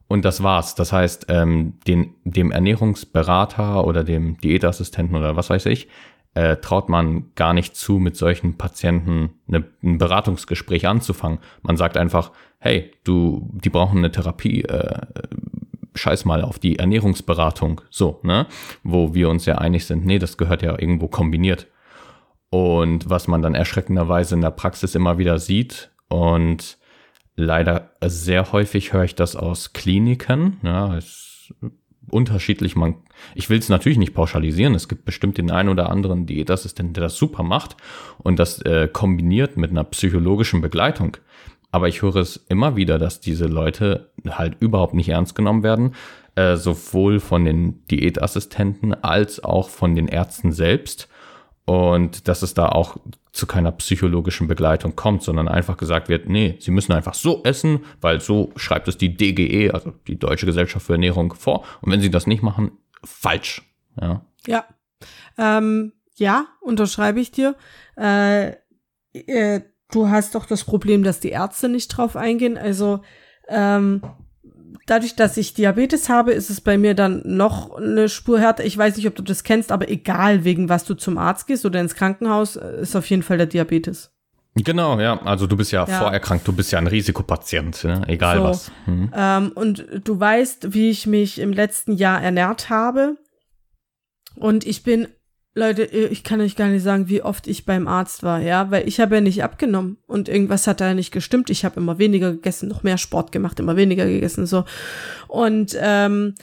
Und 0.07 0.27
das 0.27 0.43
war's. 0.43 0.75
Das 0.75 0.93
heißt, 0.93 1.27
ähm, 1.31 1.79
den, 1.87 2.15
dem 2.25 2.53
Ernährungsberater 2.53 3.85
oder 3.87 4.05
dem 4.05 4.37
Diätassistenten 4.37 5.17
oder 5.17 5.35
was 5.35 5.49
weiß 5.49 5.65
ich, 5.67 5.89
äh, 6.35 6.57
traut 6.57 6.89
man 6.89 7.33
gar 7.35 7.53
nicht 7.53 7.77
zu, 7.77 7.99
mit 7.99 8.17
solchen 8.17 8.57
Patienten 8.59 9.31
eine, 9.49 9.65
ein 9.83 9.99
Beratungsgespräch 9.99 10.87
anzufangen. 10.87 11.39
Man 11.63 11.77
sagt 11.77 11.97
einfach, 11.97 12.33
hey, 12.59 12.93
du, 13.05 13.51
die 13.53 13.71
brauchen 13.71 13.99
eine 13.99 14.11
Therapie, 14.11 14.63
äh, 14.63 15.01
scheiß 15.95 16.25
mal 16.25 16.43
auf 16.43 16.59
die 16.59 16.79
Ernährungsberatung, 16.79 17.81
so, 17.89 18.21
ne? 18.25 18.47
Wo 18.83 19.15
wir 19.15 19.29
uns 19.29 19.47
ja 19.47 19.59
einig 19.59 19.87
sind, 19.87 20.05
nee, 20.05 20.19
das 20.19 20.37
gehört 20.37 20.63
ja 20.63 20.73
irgendwo 20.73 21.07
kombiniert. 21.07 21.69
Und 22.51 23.09
was 23.09 23.29
man 23.29 23.43
dann 23.43 23.55
erschreckenderweise 23.55 24.35
in 24.35 24.41
der 24.41 24.51
Praxis 24.51 24.95
immer 24.95 25.19
wieder 25.19 25.39
sieht 25.39 25.91
und 26.09 26.79
leider 27.37 27.91
sehr 28.05 28.53
häufig 28.53 28.93
höre 28.93 29.05
ich 29.05 29.15
das 29.15 29.37
aus 29.37 29.73
Kliniken, 29.73 30.59
ja, 30.63 30.97
es 30.97 31.34
unterschiedlich, 32.15 32.77
man, 32.77 32.95
ich 33.35 33.51
will 33.51 33.59
es 33.59 33.69
natürlich 33.69 33.99
nicht 33.99 34.15
pauschalisieren, 34.15 34.75
es 34.75 34.89
gibt 34.89 35.05
bestimmt 35.05 35.37
den 35.37 35.51
einen 35.51 35.69
oder 35.69 35.91
anderen 35.91 36.27
Diätassistenten, 36.27 36.95
der 36.95 37.03
das 37.03 37.17
super 37.17 37.43
macht 37.43 37.77
und 38.19 38.39
das 38.39 38.63
äh, 38.63 38.89
kombiniert 38.91 39.57
mit 39.57 39.71
einer 39.71 39.85
psychologischen 39.85 40.61
Begleitung. 40.61 41.17
Aber 41.73 41.89
ich 41.89 42.03
höre 42.03 42.17
es 42.17 42.37
immer 42.49 42.77
wieder, 42.77 43.01
dass 43.01 43.21
diese 43.21 43.47
Leute 43.47 44.13
halt 44.29 44.57
überhaupt 44.61 44.95
nicht 44.95 45.09
ernst 45.09 45.35
genommen 45.35 45.65
werden, 45.65 45.97
äh, 46.37 46.57
sowohl 46.57 47.19
von 47.19 47.45
den 47.45 47.85
Diätassistenten 47.89 48.95
als 48.95 49.43
auch 49.43 49.69
von 49.69 49.97
den 49.97 50.07
Ärzten 50.07 50.53
selbst. 50.53 51.09
Und 51.67 52.29
dass 52.29 52.43
es 52.43 52.53
da 52.53 52.69
auch 52.69 52.97
zu 53.33 53.47
keiner 53.47 53.73
psychologischen 53.73 54.47
Begleitung 54.49 54.95
kommt, 54.97 55.23
sondern 55.23 55.49
einfach 55.49 55.77
gesagt 55.77 56.09
wird, 56.09 56.29
nee, 56.29 56.57
sie 56.61 56.71
müssen 56.71 56.93
einfach 56.93 57.15
so 57.15 57.43
essen, 57.43 57.85
weil 58.01 58.21
so 58.21 58.53
schreibt 58.57 58.87
es 58.87 58.99
die 58.99 59.17
DGE, 59.17 59.71
also 59.73 59.93
die 60.07 60.19
Deutsche 60.19 60.47
Gesellschaft 60.47 60.87
für 60.87 60.93
Ernährung, 60.93 61.33
vor. 61.35 61.65
Und 61.81 61.91
wenn 61.91 62.01
sie 62.01 62.11
das 62.11 62.27
nicht 62.27 62.43
machen, 62.43 62.73
falsch. 63.03 63.63
Ja. 64.01 64.25
Ja. 64.47 64.65
Ähm, 65.39 65.93
ja, 66.17 66.47
unterschreibe 66.61 67.21
ich 67.21 67.33
dir. 67.33 67.57
Äh, 67.97 68.57
äh, 69.13 69.63
du 69.91 70.09
hast 70.09 70.35
doch 70.35 70.47
das 70.47 70.65
Problem, 70.65 71.03
dass 71.03 71.21
die 71.21 71.31
Ärzte 71.31 71.69
nicht 71.69 71.89
drauf 71.89 72.17
eingehen. 72.17 72.59
Also 72.59 73.01
ähm, 73.49 74.03
dadurch, 74.87 75.15
dass 75.17 75.37
ich 75.37 75.55
Diabetes 75.55 76.09
habe, 76.09 76.33
ist 76.33 76.51
es 76.51 76.61
bei 76.61 76.77
mir 76.79 76.95
dann 76.95 77.23
noch 77.25 77.77
eine 77.77 78.09
Spur 78.09 78.39
härter. 78.41 78.65
Ich 78.65 78.77
weiß 78.77 78.97
nicht, 78.97 79.07
ob 79.07 79.15
du 79.15 79.23
das 79.23 79.45
kennst, 79.45 79.73
aber 79.73 79.89
egal, 79.91 80.45
wegen 80.45 80.69
was 80.69 80.85
du 80.85 80.95
zum 80.95 81.19
Arzt 81.19 81.47
gehst 81.47 81.65
oder 81.65 81.81
ins 81.81 81.95
Krankenhaus, 81.95 82.57
äh, 82.57 82.81
ist 82.83 82.97
auf 82.97 83.09
jeden 83.11 83.23
Fall 83.23 83.39
der 83.39 83.47
Diabetes. 83.47 84.11
Genau, 84.57 85.01
ja. 85.01 85.21
Also 85.23 85.47
du 85.49 85.57
bist 85.57 85.73
ja, 85.73 85.85
Ja. 85.87 85.99
vorerkrankt, 85.99 86.47
du 86.47 86.53
bist 86.53 86.71
ja 86.71 86.79
ein 86.79 86.87
Risikopatient, 86.87 87.83
ne? 87.85 88.03
egal 88.07 88.39
So. 88.39 88.45
was. 88.45 88.73
Mhm. 88.87 89.11
Ähm, 89.15 89.53
und 89.55 89.85
du 90.05 90.21
weißt, 90.21 90.73
wie 90.75 90.91
ich 90.91 91.07
mich 91.07 91.41
im 91.41 91.53
letzten 91.53 91.93
Jahr 91.93 92.23
ernährt 92.23 92.71
habe. 92.71 93.17
Und 94.37 94.65
ich 94.67 94.83
bin 94.85 95.09
Leute, 95.57 95.85
ich 95.85 96.25
kann 96.25 96.41
euch 96.41 96.57
gar 96.57 96.67
nicht 96.67 96.83
sagen, 96.83 97.09
wie 97.09 97.23
oft 97.23 97.47
ich 97.47 97.65
beim 97.65 97.87
Arzt 97.87 98.25
war, 98.25 98.41
ja, 98.41 98.73
weil 98.73 98.89
ich 98.89 98.99
habe 98.99 99.15
ja 99.15 99.21
nicht 99.21 99.45
abgenommen 99.45 99.99
und 100.09 100.29
irgendwas 100.29 100.67
hat 100.67 100.81
da 100.81 100.95
nicht 100.95 101.13
gestimmt. 101.13 101.49
Ich 101.49 101.65
habe 101.65 101.79
immer 101.79 101.99
weniger 101.99 102.33
gegessen, 102.33 102.69
noch 102.69 102.83
mehr 102.83 102.99
Sport 102.99 103.31
gemacht, 103.31 103.61
immer 103.61 103.77
weniger 103.77 104.05
gegessen, 104.05 104.47
so. 104.47 104.65
Und 105.29 105.77
ähm, 105.81 106.35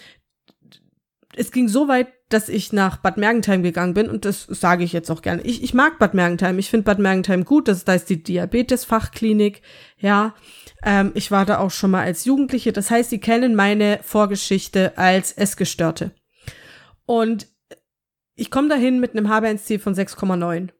es 1.35 1.51
ging 1.51 1.67
so 1.67 1.89
weit, 1.89 2.07
dass 2.29 2.47
ich 2.47 2.71
nach 2.71 2.97
Bad 2.97 3.17
Mergentheim 3.17 3.63
gegangen 3.63 3.93
bin 3.93 4.09
und 4.09 4.23
das 4.23 4.43
sage 4.43 4.85
ich 4.85 4.93
jetzt 4.93 5.11
auch 5.11 5.21
gerne. 5.21 5.41
Ich, 5.41 5.61
ich 5.61 5.73
mag 5.73 5.99
Bad 5.99 6.13
Mergentheim, 6.13 6.57
ich 6.57 6.69
finde 6.69 6.85
Bad 6.85 6.99
Mergentheim 6.99 7.43
gut, 7.43 7.67
das, 7.67 7.83
da 7.83 7.93
ist 7.93 8.09
die 8.09 8.23
Diabetes-Fachklinik, 8.23 9.61
ja. 9.97 10.33
Ähm, 10.83 11.11
ich 11.15 11.31
war 11.31 11.45
da 11.45 11.59
auch 11.59 11.71
schon 11.71 11.91
mal 11.91 12.03
als 12.03 12.23
Jugendliche, 12.23 12.71
das 12.71 12.89
heißt, 12.89 13.09
sie 13.09 13.19
kennen 13.19 13.55
meine 13.55 13.99
Vorgeschichte 14.03 14.97
als 14.97 15.33
Essgestörte. 15.33 16.11
Und 17.05 17.50
ich 18.51 18.53
komme 18.53 18.67
dahin 18.67 18.99
mit 18.99 19.15
einem 19.15 19.27
HbA1c 19.27 19.79
von 19.79 19.95
6,9. 19.95 20.71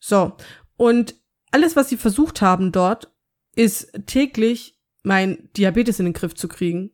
So. 0.00 0.32
Und 0.76 1.14
alles, 1.52 1.76
was 1.76 1.88
sie 1.88 1.96
versucht 1.96 2.42
haben 2.42 2.72
dort, 2.72 3.14
ist 3.54 3.92
täglich 4.06 4.76
mein 5.04 5.50
Diabetes 5.56 6.00
in 6.00 6.06
den 6.06 6.14
Griff 6.14 6.34
zu 6.34 6.48
kriegen. 6.48 6.90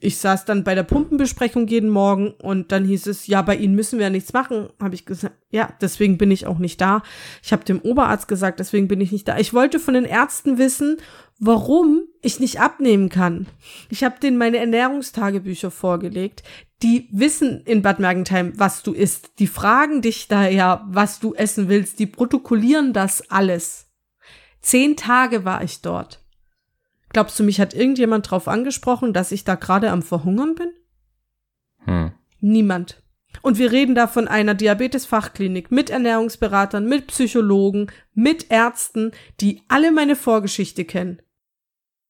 Ich 0.00 0.16
saß 0.16 0.46
dann 0.46 0.64
bei 0.64 0.74
der 0.74 0.84
Pumpenbesprechung 0.84 1.68
jeden 1.68 1.90
Morgen 1.90 2.30
und 2.30 2.72
dann 2.72 2.86
hieß 2.86 3.06
es, 3.06 3.26
ja, 3.26 3.42
bei 3.42 3.54
Ihnen 3.54 3.74
müssen 3.74 3.98
wir 3.98 4.06
ja 4.06 4.10
nichts 4.10 4.32
machen. 4.32 4.70
Habe 4.80 4.94
ich 4.94 5.04
gesagt, 5.04 5.36
ja, 5.50 5.76
deswegen 5.82 6.16
bin 6.16 6.30
ich 6.30 6.46
auch 6.46 6.58
nicht 6.58 6.80
da. 6.80 7.02
Ich 7.42 7.52
habe 7.52 7.64
dem 7.64 7.82
Oberarzt 7.82 8.28
gesagt, 8.28 8.60
deswegen 8.60 8.88
bin 8.88 9.02
ich 9.02 9.12
nicht 9.12 9.28
da. 9.28 9.36
Ich 9.36 9.52
wollte 9.52 9.78
von 9.78 9.92
den 9.92 10.06
Ärzten 10.06 10.56
wissen, 10.56 10.96
warum 11.38 12.04
ich 12.22 12.40
nicht 12.40 12.60
abnehmen 12.60 13.10
kann. 13.10 13.46
Ich 13.90 14.04
habe 14.04 14.18
denen 14.20 14.38
meine 14.38 14.56
Ernährungstagebücher 14.56 15.70
vorgelegt. 15.70 16.42
Die 16.82 17.08
wissen 17.12 17.62
in 17.64 17.82
Bad 17.82 18.00
Mergentheim, 18.00 18.58
was 18.58 18.82
du 18.82 18.92
isst. 18.92 19.38
Die 19.38 19.46
fragen 19.46 20.02
dich 20.02 20.26
da 20.26 20.48
ja, 20.48 20.84
was 20.88 21.20
du 21.20 21.32
essen 21.34 21.68
willst. 21.68 22.00
Die 22.00 22.06
protokollieren 22.06 22.92
das 22.92 23.30
alles. 23.30 23.88
Zehn 24.60 24.96
Tage 24.96 25.44
war 25.44 25.62
ich 25.62 25.80
dort. 25.80 26.24
Glaubst 27.10 27.38
du, 27.38 27.44
mich 27.44 27.60
hat 27.60 27.74
irgendjemand 27.74 28.30
drauf 28.30 28.48
angesprochen, 28.48 29.12
dass 29.12 29.32
ich 29.32 29.44
da 29.44 29.54
gerade 29.54 29.90
am 29.90 30.02
Verhungern 30.02 30.54
bin? 30.54 30.72
Hm. 31.84 32.12
Niemand. 32.40 33.02
Und 33.42 33.58
wir 33.58 33.70
reden 33.70 33.94
da 33.94 34.06
von 34.06 34.28
einer 34.28 34.54
Diabetesfachklinik 34.54 35.70
mit 35.70 35.90
Ernährungsberatern, 35.90 36.86
mit 36.86 37.06
Psychologen, 37.08 37.90
mit 38.14 38.50
Ärzten, 38.50 39.12
die 39.40 39.62
alle 39.68 39.92
meine 39.92 40.16
Vorgeschichte 40.16 40.84
kennen. 40.84 41.22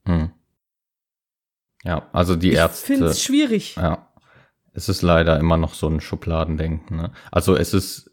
Hm. 0.05 0.31
Ja, 1.85 2.09
also 2.13 2.37
die 2.37 2.53
Ärzte. 2.53 2.81
Ich 2.81 2.87
finde 2.87 3.07
es 3.11 3.23
schwierig. 3.23 3.77
Ja. 3.77 4.12
Es 4.73 4.89
ist 4.89 5.03
leider 5.03 5.39
immer 5.39 5.57
noch 5.57 5.75
so 5.75 5.89
ein 5.89 6.01
Schubladendenken. 6.01 6.97
Ne? 6.97 7.13
Also 7.31 7.57
es 7.57 7.75
ist, 7.75 8.11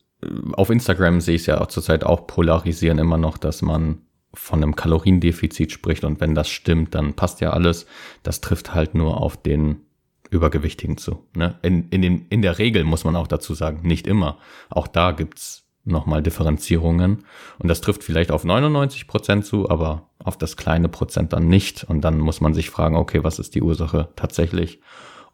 auf 0.53 0.69
Instagram 0.69 1.21
sehe 1.21 1.35
ich 1.35 1.41
es 1.41 1.47
ja 1.47 1.61
auch 1.61 1.67
zurzeit 1.67 2.03
auch 2.03 2.27
polarisieren 2.27 2.99
immer 2.99 3.17
noch, 3.17 3.37
dass 3.37 3.61
man 3.61 4.01
von 4.33 4.61
einem 4.61 4.75
Kaloriendefizit 4.75 5.71
spricht 5.71 6.03
und 6.03 6.21
wenn 6.21 6.35
das 6.35 6.49
stimmt, 6.49 6.93
dann 6.93 7.13
passt 7.13 7.41
ja 7.41 7.51
alles. 7.51 7.85
Das 8.23 8.41
trifft 8.41 8.75
halt 8.75 8.93
nur 8.93 9.21
auf 9.21 9.41
den 9.41 9.81
Übergewichtigen 10.29 10.97
zu. 10.97 11.25
Ne? 11.35 11.57
In, 11.61 11.89
in, 11.89 12.01
den, 12.01 12.27
in 12.29 12.41
der 12.41 12.59
Regel 12.59 12.83
muss 12.83 13.03
man 13.03 13.15
auch 13.15 13.27
dazu 13.27 13.53
sagen, 13.53 13.81
nicht 13.81 14.05
immer. 14.05 14.37
Auch 14.69 14.87
da 14.87 15.11
gibt's 15.11 15.65
nochmal 15.83 16.21
Differenzierungen. 16.21 17.25
Und 17.57 17.67
das 17.67 17.81
trifft 17.81 18.03
vielleicht 18.03 18.31
auf 18.31 18.43
99 18.43 19.07
Prozent 19.07 19.45
zu, 19.45 19.69
aber 19.69 20.09
auf 20.19 20.37
das 20.37 20.57
kleine 20.57 20.89
Prozent 20.89 21.33
dann 21.33 21.47
nicht. 21.47 21.83
Und 21.83 22.01
dann 22.01 22.19
muss 22.19 22.41
man 22.41 22.53
sich 22.53 22.69
fragen, 22.69 22.95
okay, 22.95 23.23
was 23.23 23.39
ist 23.39 23.55
die 23.55 23.61
Ursache 23.63 24.09
tatsächlich? 24.15 24.79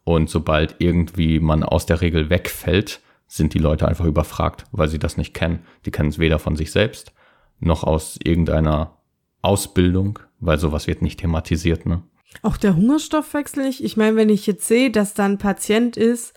Und 0.06 0.30
sobald 0.30 0.76
irgendwie 0.78 1.40
man 1.40 1.62
aus 1.62 1.84
der 1.84 2.00
Regel 2.00 2.30
wegfällt, 2.30 3.00
sind 3.26 3.52
die 3.52 3.58
Leute 3.58 3.88
einfach 3.88 4.06
überfragt, 4.06 4.64
weil 4.70 4.88
sie 4.88 5.00
das 5.00 5.16
nicht 5.18 5.34
kennen. 5.34 5.66
Die 5.84 5.90
kennen 5.90 6.08
es 6.10 6.18
weder 6.18 6.38
von 6.38 6.56
sich 6.56 6.70
selbst 6.70 7.12
noch 7.58 7.84
aus 7.84 8.18
irgendeiner 8.22 8.98
Ausbildung, 9.42 10.20
weil 10.38 10.58
sowas 10.58 10.86
wird 10.86 11.02
nicht 11.02 11.20
thematisiert, 11.20 11.86
ne? 11.86 12.02
Auch 12.42 12.56
der 12.56 12.76
Hungerstoffwechsel 12.76 13.64
nicht. 13.64 13.82
Ich 13.82 13.96
meine, 13.96 14.16
wenn 14.16 14.28
ich 14.28 14.46
jetzt 14.46 14.68
sehe, 14.68 14.90
dass 14.90 15.14
da 15.14 15.24
ein 15.24 15.38
Patient 15.38 15.96
ist, 15.96 16.34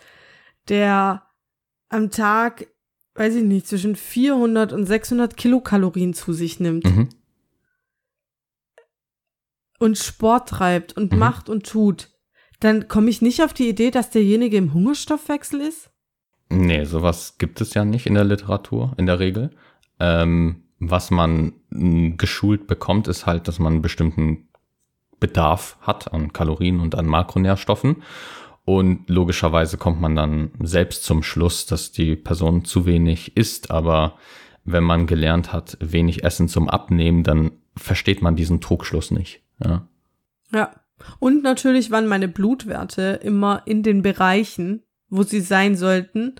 der 0.70 1.24
am 1.90 2.10
Tag 2.10 2.68
weiß 3.20 3.36
ich 3.36 3.44
nicht, 3.44 3.68
zwischen 3.68 3.96
400 3.96 4.72
und 4.72 4.86
600 4.86 5.36
Kilokalorien 5.36 6.14
zu 6.14 6.32
sich 6.32 6.60
nimmt. 6.60 6.86
Mhm. 6.86 7.10
Und 9.78 9.98
Sport 9.98 10.50
treibt 10.50 10.94
und 10.96 11.12
mhm. 11.12 11.20
macht 11.20 11.50
und 11.50 11.66
tut, 11.66 12.10
dann 12.60 12.88
komme 12.88 13.10
ich 13.10 13.22
nicht 13.22 13.42
auf 13.44 13.54
die 13.54 13.70
Idee, 13.70 13.92
dass 13.92 14.10
derjenige 14.10 14.58
im 14.58 14.74
Hungerstoffwechsel 14.74 15.62
ist? 15.62 15.90
Nee, 16.50 16.84
sowas 16.86 17.38
gibt 17.38 17.62
es 17.62 17.74
ja 17.74 17.86
nicht 17.86 18.06
in 18.06 18.16
der 18.16 18.24
Literatur, 18.24 18.94
in 18.98 19.06
der 19.06 19.20
Regel. 19.20 19.52
Ähm, 20.00 20.64
was 20.80 21.12
man 21.12 21.54
geschult 22.18 22.68
bekommt, 22.68 23.08
ist 23.08 23.26
halt, 23.26 23.48
dass 23.48 23.60
man 23.60 23.74
einen 23.74 23.82
bestimmten 23.82 24.48
Bedarf 25.20 25.78
hat 25.82 26.14
an 26.14 26.34
Kalorien 26.34 26.80
und 26.80 26.96
an 26.96 27.06
Makronährstoffen. 27.06 28.04
Und 28.66 29.10
logischerweise 29.10 29.78
kommt 29.78 30.00
man 30.00 30.16
dann 30.16 30.52
selbst 30.62 31.04
zum 31.04 31.24
Schluss, 31.24 31.66
dass 31.66 31.92
die 31.92 32.16
Person 32.16 32.66
zu 32.66 32.86
wenig 32.86 33.36
isst. 33.36 33.72
Aber 33.72 34.16
wenn 34.64 34.84
man 34.84 35.08
gelernt 35.08 35.52
hat, 35.52 35.78
wenig 35.82 36.24
Essen 36.24 36.48
zum 36.48 36.70
Abnehmen, 36.70 37.24
dann 37.24 37.52
versteht 37.76 38.22
man 38.22 38.36
diesen 38.36 38.62
Trugschluss 38.62 39.12
nicht. 39.12 39.42
Ja. 39.64 39.88
Ja. 40.52 40.72
Und 41.20 41.44
natürlich 41.44 41.92
waren 41.92 42.08
meine 42.08 42.28
Blutwerte 42.28 43.20
immer 43.24 43.64
in 43.66 43.84
den 43.84 44.02
Bereichen, 44.02 44.84
wo 45.10 45.24
sie 45.24 45.42
sein 45.42 45.76
sollten, 45.76 46.36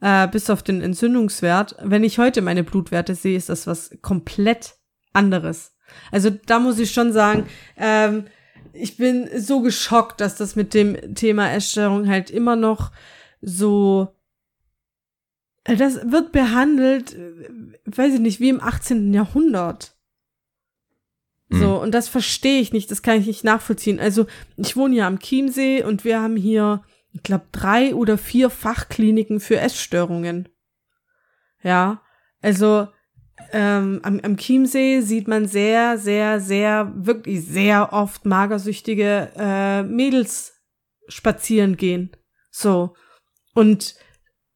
äh, 0.00 0.28
bis 0.28 0.50
auf 0.50 0.62
den 0.62 0.80
Entzündungswert. 0.80 1.76
Wenn 1.82 2.04
ich 2.04 2.18
heute 2.18 2.42
meine 2.42 2.64
Blutwerte 2.64 3.14
sehe, 3.14 3.36
ist 3.36 3.48
das 3.48 3.66
was 3.66 3.90
komplett 4.02 4.76
anderes. 5.12 5.74
Also 6.12 6.30
da 6.30 6.58
muss 6.58 6.78
ich 6.78 6.92
schon 6.92 7.12
sagen, 7.12 7.46
ähm, 7.76 8.24
ich 8.72 8.96
bin 8.96 9.28
so 9.36 9.60
geschockt, 9.60 10.20
dass 10.20 10.36
das 10.36 10.56
mit 10.56 10.74
dem 10.74 11.14
Thema 11.14 11.50
Essstörung 11.50 12.08
halt 12.08 12.30
immer 12.30 12.56
noch 12.56 12.92
so 13.40 14.14
äh, 15.68 15.76
das 15.76 16.10
wird 16.10 16.32
behandelt, 16.32 17.14
äh, 17.14 17.44
weiß 17.84 18.14
ich 18.14 18.20
nicht, 18.20 18.40
wie 18.40 18.48
im 18.48 18.62
18. 18.62 19.12
Jahrhundert. 19.12 19.96
So, 21.50 21.80
und 21.80 21.92
das 21.92 22.08
verstehe 22.08 22.60
ich 22.60 22.72
nicht, 22.72 22.90
das 22.90 23.00
kann 23.02 23.18
ich 23.18 23.26
nicht 23.26 23.42
nachvollziehen. 23.42 23.98
Also, 24.00 24.26
ich 24.56 24.76
wohne 24.76 24.96
ja 24.96 25.06
am 25.06 25.18
Chiemsee 25.18 25.82
und 25.82 26.04
wir 26.04 26.20
haben 26.20 26.36
hier, 26.36 26.82
ich 27.12 27.22
glaube, 27.22 27.46
drei 27.52 27.94
oder 27.94 28.18
vier 28.18 28.50
Fachkliniken 28.50 29.40
für 29.40 29.58
Essstörungen. 29.58 30.48
Ja, 31.62 32.02
also 32.42 32.88
ähm, 33.52 34.00
am, 34.02 34.20
am 34.20 34.36
Chiemsee 34.36 35.00
sieht 35.00 35.26
man 35.26 35.46
sehr, 35.46 35.98
sehr, 35.98 36.40
sehr, 36.40 36.92
wirklich 36.94 37.44
sehr 37.46 37.92
oft 37.92 38.26
magersüchtige 38.26 39.32
äh, 39.36 39.82
Mädels 39.82 40.52
spazieren 41.08 41.76
gehen. 41.76 42.10
So. 42.50 42.94
Und 43.54 43.94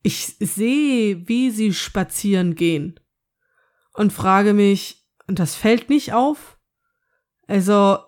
ich 0.02 0.36
sehe, 0.38 1.26
wie 1.28 1.50
sie 1.50 1.72
spazieren 1.72 2.54
gehen. 2.54 3.00
Und 3.94 4.12
frage 4.12 4.52
mich, 4.52 5.06
und 5.26 5.38
das 5.38 5.54
fällt 5.54 5.88
nicht 5.88 6.12
auf? 6.12 6.58
Also, 7.52 7.98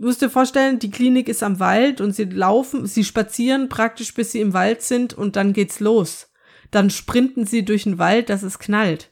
musst 0.00 0.22
dir 0.22 0.30
vorstellen, 0.30 0.78
die 0.78 0.90
Klinik 0.90 1.28
ist 1.28 1.42
am 1.42 1.58
Wald 1.58 2.00
und 2.00 2.12
sie 2.12 2.24
laufen, 2.24 2.86
sie 2.86 3.04
spazieren 3.04 3.68
praktisch 3.68 4.14
bis 4.14 4.32
sie 4.32 4.40
im 4.40 4.52
Wald 4.52 4.82
sind 4.82 5.12
und 5.12 5.34
dann 5.34 5.52
geht's 5.52 5.80
los. 5.80 6.30
Dann 6.70 6.90
sprinten 6.90 7.46
sie 7.46 7.64
durch 7.64 7.84
den 7.84 7.98
Wald, 7.98 8.28
dass 8.28 8.42
es 8.42 8.58
knallt. 8.58 9.10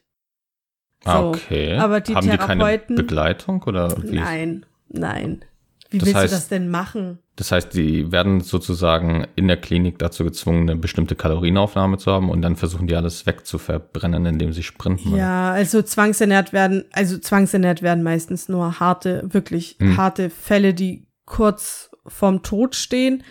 So. 1.04 1.10
Okay. 1.30 1.76
Aber 1.76 2.00
die 2.00 2.14
Haben 2.14 2.28
Therapeuten. 2.28 2.96
Die 2.96 3.02
keine 3.02 3.08
Begleitung 3.08 3.62
oder 3.64 3.96
wie? 4.02 4.16
Nein, 4.16 4.64
nein. 4.88 5.44
Wie 5.90 5.98
das 5.98 6.06
willst 6.06 6.16
heißt, 6.20 6.32
du 6.32 6.36
das 6.36 6.48
denn 6.48 6.70
machen? 6.70 7.18
Das 7.36 7.50
heißt, 7.50 7.74
die 7.74 8.12
werden 8.12 8.40
sozusagen 8.40 9.26
in 9.34 9.48
der 9.48 9.56
Klinik 9.56 9.98
dazu 9.98 10.22
gezwungen, 10.22 10.70
eine 10.70 10.78
bestimmte 10.78 11.16
Kalorienaufnahme 11.16 11.98
zu 11.98 12.12
haben 12.12 12.30
und 12.30 12.42
dann 12.42 12.54
versuchen 12.54 12.86
die 12.86 12.94
alles 12.94 13.26
wegzuverbrennen, 13.26 14.24
indem 14.24 14.52
sie 14.52 14.62
sprinten. 14.62 15.16
Ja, 15.16 15.50
also 15.50 15.82
zwangsernährt 15.82 16.52
werden, 16.52 16.84
also 16.92 17.18
zwangsernährt 17.18 17.82
werden 17.82 18.04
meistens 18.04 18.48
nur 18.48 18.78
harte, 18.78 19.24
wirklich 19.32 19.76
hm. 19.80 19.96
harte 19.96 20.30
Fälle, 20.30 20.74
die 20.74 21.08
kurz 21.26 21.90
vorm 22.06 22.42
Tod 22.42 22.76
stehen. 22.76 23.24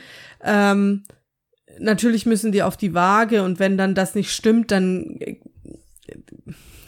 Ähm, 0.44 1.04
natürlich 1.80 2.26
müssen 2.26 2.52
die 2.52 2.64
auf 2.64 2.76
die 2.76 2.94
Waage 2.94 3.44
und 3.44 3.60
wenn 3.60 3.78
dann 3.78 3.96
das 3.96 4.16
nicht 4.16 4.32
stimmt, 4.32 4.72
dann 4.72 5.18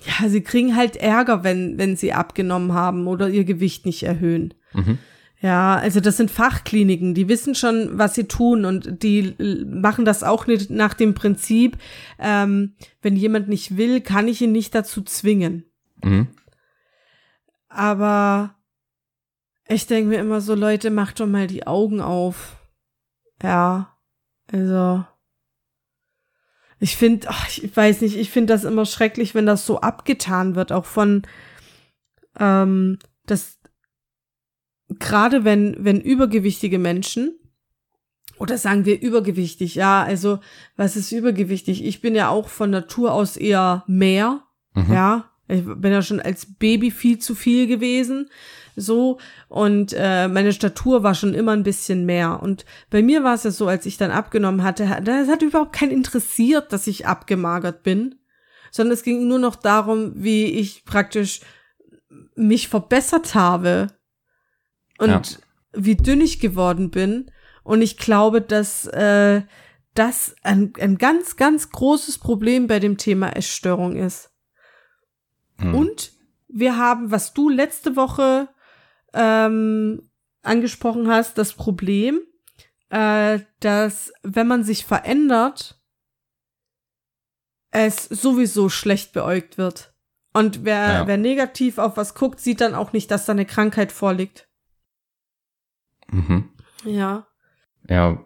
ja, 0.06 0.30
sie 0.30 0.42
kriegen 0.42 0.76
halt 0.76 0.98
Ärger, 0.98 1.44
wenn, 1.44 1.78
wenn 1.78 1.96
sie 1.96 2.14
abgenommen 2.14 2.74
haben 2.74 3.08
oder 3.08 3.30
ihr 3.30 3.46
Gewicht 3.46 3.86
nicht 3.86 4.04
erhöhen. 4.04 4.54
Mhm. 4.74 4.98
Ja, 5.42 5.76
also 5.76 6.00
das 6.00 6.18
sind 6.18 6.32
Fachkliniken, 6.32 7.14
die 7.14 7.28
wissen 7.28 7.56
schon, 7.56 7.98
was 7.98 8.16
sie 8.16 8.24
tun 8.24 8.66
und 8.66 9.04
die 9.04 9.36
machen 9.68 10.06
das 10.06 10.24
auch 10.24 10.48
nicht 10.48 10.70
nach 10.70 10.94
dem 10.94 11.14
Prinzip, 11.14 11.78
ähm, 12.18 12.76
wenn 13.02 13.16
jemand 13.16 13.50
nicht 13.50 13.78
will, 13.78 14.02
kann 14.02 14.28
ich 14.28 14.42
ihn 14.42 14.54
nicht 14.54 14.74
dazu 14.74 15.02
zwingen. 15.02 15.66
Mhm. 16.02 16.30
Aber 17.68 18.56
ich 19.68 19.88
denke 19.88 20.10
mir 20.10 20.20
immer 20.20 20.42
so, 20.42 20.56
Leute, 20.56 20.90
macht 20.90 21.20
doch 21.20 21.28
mal 21.28 21.48
die 21.48 21.68
Augen 21.68 22.00
auf. 22.00 22.58
Ja, 23.44 23.98
also 24.52 25.04
Ich 26.80 26.98
finde, 26.98 27.28
ich 27.50 27.76
weiß 27.76 28.02
nicht, 28.02 28.18
ich 28.18 28.30
finde 28.32 28.54
das 28.54 28.64
immer 28.64 28.86
schrecklich, 28.86 29.34
wenn 29.34 29.46
das 29.46 29.66
so 29.66 29.82
abgetan 29.82 30.56
wird, 30.56 30.72
auch 30.72 30.86
von, 30.86 31.24
ähm, 32.40 33.00
das, 33.26 33.55
gerade 35.00 35.44
wenn, 35.44 35.76
wenn 35.80 36.02
übergewichtige 36.02 36.80
Menschen, 36.80 37.40
oder 38.38 38.58
sagen 38.58 38.86
wir 38.86 39.02
übergewichtig, 39.02 39.76
ja, 39.76 40.04
also 40.04 40.40
was 40.76 40.96
ist 40.96 41.12
übergewichtig? 41.12 41.86
Ich 41.86 42.02
bin 42.02 42.16
ja 42.16 42.30
auch 42.30 42.50
von 42.50 42.70
Natur 42.70 43.14
aus 43.14 43.38
eher 43.38 43.84
mehr, 43.88 44.44
mhm. 44.74 44.94
ja. 44.94 45.32
Ich 45.48 45.64
bin 45.64 45.92
ja 45.92 46.02
schon 46.02 46.20
als 46.20 46.56
Baby 46.58 46.90
viel 46.90 47.20
zu 47.20 47.36
viel 47.36 47.68
gewesen, 47.68 48.32
so 48.76 49.20
und 49.48 49.94
äh, 49.96 50.28
meine 50.28 50.52
Statur 50.52 51.04
war 51.04 51.14
schon 51.14 51.36
immer 51.36 51.52
ein 51.52 51.62
bisschen 51.62 52.06
mehr 52.06 52.42
und 52.42 52.66
bei 52.90 53.04
mir 53.04 53.24
war 53.24 53.36
es 53.36 53.44
ja 53.44 53.52
so, 53.52 53.68
als 53.68 53.86
ich 53.86 53.98
dann 53.98 54.10
abgenommen 54.10 54.64
hatte, 54.64 55.02
das 55.04 55.30
hat 55.30 55.44
überhaupt 55.44 55.74
keinen 55.74 55.92
interessiert, 55.92 56.74
dass 56.74 56.88
ich 56.88 57.06
abgemagert 57.06 57.84
bin, 57.84 58.16
sondern 58.72 58.94
es 58.94 59.04
ging 59.04 59.28
nur 59.28 59.38
noch 59.38 59.56
darum, 59.56 60.14
wie 60.16 60.46
ich 60.46 60.84
praktisch 60.84 61.42
mich 62.36 62.68
verbessert 62.68 63.36
habe 63.36 63.88
und 64.98 65.10
ja. 65.10 65.22
wie 65.74 65.96
dünn 65.96 66.22
ich 66.22 66.40
geworden 66.40 66.92
bin 66.92 67.32
und 67.64 67.82
ich 67.82 67.98
glaube, 67.98 68.42
dass 68.42 68.86
äh, 68.88 69.42
das 69.96 70.36
ein, 70.44 70.74
ein 70.80 70.98
ganz, 70.98 71.36
ganz 71.36 71.70
großes 71.72 72.20
Problem 72.20 72.68
bei 72.68 72.80
dem 72.80 72.98
Thema 72.98 73.30
Essstörung 73.30 73.96
ist. 73.96 74.32
Hm. 75.58 75.74
Und 75.74 76.12
wir 76.48 76.78
haben, 76.78 77.12
was 77.12 77.34
du 77.34 77.50
letzte 77.50 77.96
Woche 77.96 78.50
ähm, 79.14 80.10
angesprochen 80.44 81.08
hast, 81.08 81.38
das 81.38 81.54
Problem, 81.54 82.22
äh, 82.90 83.40
dass 83.62 84.14
wenn 84.22 84.48
man 84.48 84.64
sich 84.64 84.86
verändert, 84.86 85.82
es 87.72 88.06
sowieso 88.06 88.70
schlecht 88.70 89.12
beäugt 89.12 89.58
wird. 89.58 89.94
Und 90.34 90.66
wer, 90.66 90.88
ja. 90.88 91.08
wer 91.08 91.18
negativ 91.18 91.78
auf 91.78 91.98
was 91.98 92.14
guckt, 92.14 92.40
sieht 92.40 92.62
dann 92.62 92.76
auch 92.76 92.94
nicht, 92.94 93.10
dass 93.10 93.26
da 93.26 93.32
eine 93.32 93.46
Krankheit 93.46 93.92
vorliegt. 93.92 94.50
Mhm. 96.12 96.46
Ja. 96.86 97.28
Ja, 97.88 98.24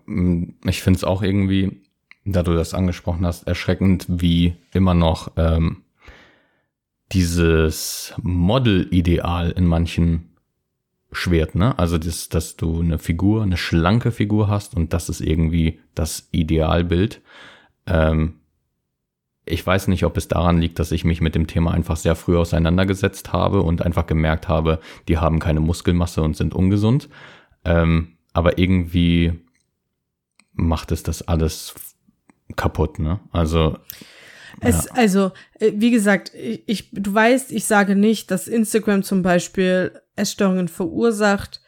ich 0.65 0.81
finde 0.81 0.97
es 0.97 1.03
auch 1.03 1.21
irgendwie, 1.21 1.81
da 2.25 2.43
du 2.43 2.53
das 2.53 2.73
angesprochen 2.73 3.25
hast, 3.25 3.47
erschreckend, 3.47 4.05
wie 4.07 4.55
immer 4.73 4.93
noch 4.93 5.33
ähm, 5.35 5.83
dieses 7.11 8.13
Model-Ideal 8.21 9.51
in 9.51 9.65
manchen 9.65 10.29
schwert, 11.11 11.55
ne? 11.55 11.77
Also 11.77 11.97
das, 11.97 12.29
dass 12.29 12.55
du 12.55 12.81
eine 12.81 12.99
Figur, 12.99 13.41
eine 13.41 13.57
schlanke 13.57 14.11
Figur 14.11 14.47
hast 14.47 14.75
und 14.75 14.93
das 14.93 15.09
ist 15.09 15.21
irgendwie 15.21 15.79
das 15.95 16.29
Idealbild. 16.31 17.21
Ähm, 17.87 18.35
ich 19.45 19.65
weiß 19.65 19.87
nicht, 19.87 20.05
ob 20.05 20.15
es 20.17 20.27
daran 20.27 20.59
liegt, 20.59 20.77
dass 20.77 20.91
ich 20.91 21.03
mich 21.03 21.21
mit 21.21 21.33
dem 21.33 21.47
Thema 21.47 21.71
einfach 21.71 21.97
sehr 21.97 22.15
früh 22.15 22.37
auseinandergesetzt 22.37 23.33
habe 23.33 23.63
und 23.63 23.81
einfach 23.83 24.05
gemerkt 24.05 24.47
habe, 24.47 24.79
die 25.07 25.17
haben 25.17 25.39
keine 25.39 25.59
Muskelmasse 25.59 26.21
und 26.21 26.37
sind 26.37 26.53
ungesund. 26.53 27.09
Ähm, 27.65 28.17
aber 28.33 28.57
irgendwie 28.57 29.33
macht 30.53 30.91
es 30.91 31.03
das 31.03 31.27
alles 31.27 31.75
kaputt, 32.55 32.99
ne? 32.99 33.19
Also. 33.31 33.77
Es, 34.61 34.85
ja. 34.85 34.91
Also, 34.93 35.31
äh, 35.59 35.71
wie 35.75 35.91
gesagt, 35.91 36.33
ich, 36.33 36.89
du 36.91 37.13
weißt, 37.13 37.51
ich 37.51 37.65
sage 37.65 37.95
nicht, 37.95 38.31
dass 38.31 38.47
Instagram 38.47 39.03
zum 39.03 39.21
Beispiel 39.21 40.01
Essstörungen 40.15 40.67
verursacht. 40.67 41.61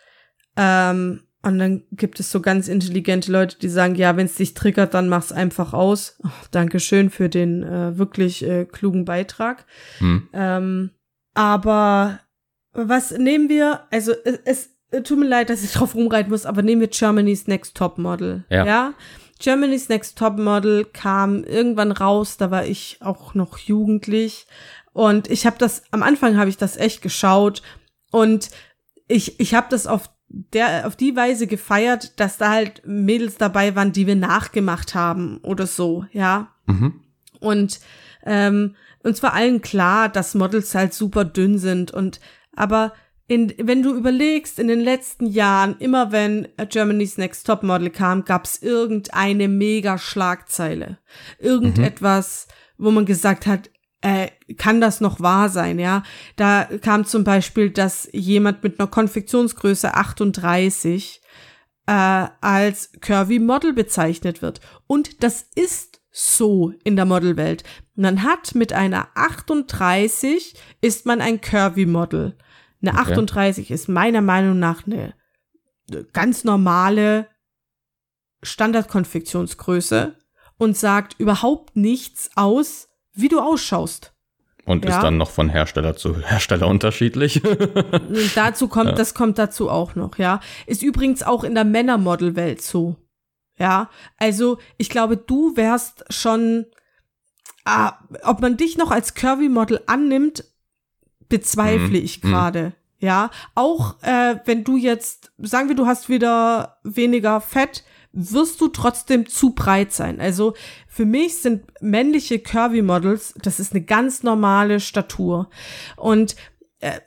Ähm, 0.57 1.21
und 1.43 1.57
dann 1.57 1.83
gibt 1.91 2.19
es 2.19 2.31
so 2.31 2.39
ganz 2.39 2.67
intelligente 2.67 3.31
Leute, 3.31 3.57
die 3.57 3.69
sagen, 3.69 3.95
ja, 3.95 4.15
wenn 4.15 4.27
es 4.27 4.35
dich 4.35 4.53
triggert, 4.53 4.93
dann 4.93 5.09
mach's 5.09 5.31
einfach 5.31 5.73
aus. 5.73 6.19
Oh, 6.23 6.29
Dankeschön 6.51 7.09
für 7.09 7.29
den 7.29 7.63
äh, 7.63 7.97
wirklich 7.97 8.43
äh, 8.43 8.65
klugen 8.65 9.05
Beitrag. 9.05 9.65
Hm. 9.97 10.29
Ähm, 10.33 10.91
aber 11.33 12.19
was 12.73 13.11
nehmen 13.11 13.49
wir? 13.49 13.87
Also 13.89 14.13
es, 14.23 14.39
es 14.45 14.69
tut 15.03 15.19
mir 15.19 15.27
leid, 15.27 15.49
dass 15.49 15.63
ich 15.63 15.71
drauf 15.73 15.95
rumreiten 15.95 16.31
muss, 16.31 16.45
aber 16.45 16.61
nehmen 16.61 16.81
wir 16.81 16.87
Germany's 16.87 17.47
Next 17.47 17.75
Top 17.75 17.97
Model. 17.97 18.43
Ja. 18.49 18.65
ja? 18.65 18.93
Germany's 19.39 19.89
Next 19.89 20.17
Top 20.17 20.37
Model 20.37 20.85
kam 20.85 21.43
irgendwann 21.43 21.91
raus, 21.91 22.37
da 22.37 22.51
war 22.51 22.65
ich 22.65 22.99
auch 23.01 23.33
noch 23.33 23.57
jugendlich 23.57 24.45
und 24.93 25.29
ich 25.29 25.45
habe 25.45 25.57
das 25.57 25.83
am 25.91 26.03
Anfang 26.03 26.37
habe 26.37 26.49
ich 26.49 26.57
das 26.57 26.77
echt 26.77 27.01
geschaut 27.01 27.63
und 28.11 28.49
ich 29.07 29.39
ich 29.39 29.55
habe 29.55 29.67
das 29.69 29.87
auf 29.87 30.09
der 30.27 30.85
auf 30.85 30.95
die 30.95 31.15
Weise 31.15 31.47
gefeiert, 31.47 32.19
dass 32.19 32.37
da 32.37 32.51
halt 32.51 32.83
Mädels 32.85 33.37
dabei 33.37 33.75
waren, 33.75 33.91
die 33.91 34.07
wir 34.07 34.15
nachgemacht 34.15 34.95
haben 34.95 35.39
oder 35.39 35.65
so, 35.65 36.05
ja. 36.11 36.53
Mhm. 36.67 37.01
Und 37.39 37.79
ähm, 38.23 38.75
uns 39.03 39.23
war 39.23 39.33
allen 39.33 39.61
klar, 39.61 40.07
dass 40.07 40.35
Models 40.35 40.75
halt 40.75 40.93
super 40.93 41.25
dünn 41.25 41.57
sind 41.57 41.91
und 41.91 42.19
aber 42.55 42.93
in, 43.32 43.53
wenn 43.59 43.82
du 43.82 43.95
überlegst, 43.95 44.59
in 44.59 44.67
den 44.67 44.82
letzten 44.82 45.25
Jahren, 45.25 45.77
immer 45.79 46.11
wenn 46.11 46.49
Germany's 46.67 47.17
Next 47.17 47.47
Top 47.47 47.63
Model 47.63 47.89
kam, 47.89 48.25
gab's 48.25 48.57
irgendeine 48.57 49.47
mega 49.47 49.97
Schlagzeile. 49.97 50.97
Irgendetwas, 51.39 52.47
mhm. 52.77 52.84
wo 52.84 52.91
man 52.91 53.05
gesagt 53.05 53.47
hat, 53.47 53.69
äh, 54.01 54.27
kann 54.57 54.82
das 54.82 54.99
noch 54.99 55.21
wahr 55.21 55.47
sein, 55.47 55.79
ja? 55.79 56.03
Da 56.36 56.67
kam 56.82 57.05
zum 57.05 57.23
Beispiel, 57.23 57.69
dass 57.69 58.09
jemand 58.11 58.63
mit 58.63 58.82
einer 58.82 58.89
Konfektionsgröße 58.89 59.93
38 59.93 61.21
äh, 61.86 61.93
als 62.41 62.91
Curvy 62.99 63.39
Model 63.39 63.71
bezeichnet 63.71 64.41
wird. 64.41 64.59
Und 64.88 65.23
das 65.23 65.45
ist 65.55 66.01
so 66.11 66.73
in 66.84 66.97
der 66.97 67.05
Modelwelt. 67.05 67.63
Man 67.95 68.23
hat 68.23 68.55
mit 68.55 68.73
einer 68.73 69.07
38 69.15 70.53
ist 70.82 71.05
man 71.05 71.21
ein 71.21 71.39
Curvy 71.39 71.86
Model. 71.86 72.36
Eine 72.82 72.91
okay. 72.91 73.13
38 73.13 73.71
ist 73.71 73.89
meiner 73.89 74.21
Meinung 74.21 74.59
nach 74.59 74.86
eine 74.86 75.13
ganz 76.13 76.43
normale 76.43 77.27
Standardkonfektionsgröße 78.43 80.15
und 80.57 80.77
sagt 80.77 81.19
überhaupt 81.19 81.75
nichts 81.75 82.32
aus, 82.36 82.89
wie 83.13 83.27
du 83.27 83.39
ausschaust. 83.39 84.13
Und 84.65 84.86
ja. 84.86 84.95
ist 84.95 85.03
dann 85.03 85.17
noch 85.17 85.32
von 85.32 85.49
Hersteller 85.49 85.95
zu 85.95 86.19
Hersteller 86.19 86.67
unterschiedlich. 86.67 87.41
dazu 88.36 88.67
kommt, 88.67 88.91
ja. 88.91 88.95
das 88.95 89.13
kommt 89.13 89.38
dazu 89.38 89.69
auch 89.69 89.95
noch, 89.95 90.17
ja. 90.17 90.39
Ist 90.67 90.84
übrigens 90.84 91.23
auch 91.23 91.43
in 91.43 91.55
der 91.55 91.65
Männermodelwelt 91.65 92.61
so. 92.61 92.95
Ja, 93.57 93.89
also 94.17 94.59
ich 94.77 94.89
glaube, 94.89 95.17
du 95.17 95.55
wärst 95.55 96.05
schon, 96.09 96.65
ah, 97.65 97.93
ob 98.23 98.41
man 98.41 98.57
dich 98.57 98.77
noch 98.77 98.91
als 98.91 99.13
Curvy-Model 99.13 99.82
annimmt, 99.88 100.43
bezweifle 101.32 101.97
mhm. 101.97 102.05
ich 102.05 102.21
gerade. 102.21 102.63
Mhm. 102.63 102.73
Ja, 102.99 103.32
auch 103.55 103.95
äh, 104.03 104.36
wenn 104.45 104.63
du 104.63 104.77
jetzt, 104.77 105.32
sagen 105.39 105.69
wir, 105.69 105.75
du 105.75 105.88
hast 105.88 106.07
wieder 106.07 106.77
weniger 106.84 107.41
Fett, 107.41 107.84
wirst 108.13 108.61
du 108.61 108.67
trotzdem 108.67 109.27
zu 109.27 109.55
breit 109.55 109.91
sein. 109.91 110.19
Also 110.19 110.53
für 110.88 111.05
mich 111.05 111.38
sind 111.38 111.63
männliche 111.82 112.38
Curvy 112.38 112.84
Models, 112.84 113.34
das 113.41 113.59
ist 113.59 113.73
eine 113.73 113.84
ganz 113.84 114.21
normale 114.21 114.79
Statur. 114.79 115.49
Und 115.95 116.36
äh, 116.79 116.99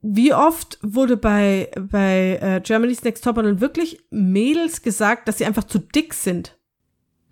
wie 0.00 0.32
oft 0.32 0.78
wurde 0.82 1.16
bei, 1.16 1.70
bei 1.76 2.38
äh, 2.40 2.60
Germany's 2.60 3.02
Next 3.02 3.24
Top 3.24 3.36
Model 3.36 3.60
wirklich 3.60 4.04
Mädels 4.10 4.82
gesagt, 4.82 5.26
dass 5.26 5.38
sie 5.38 5.44
einfach 5.44 5.64
zu 5.64 5.78
dick 5.78 6.14
sind? 6.14 6.56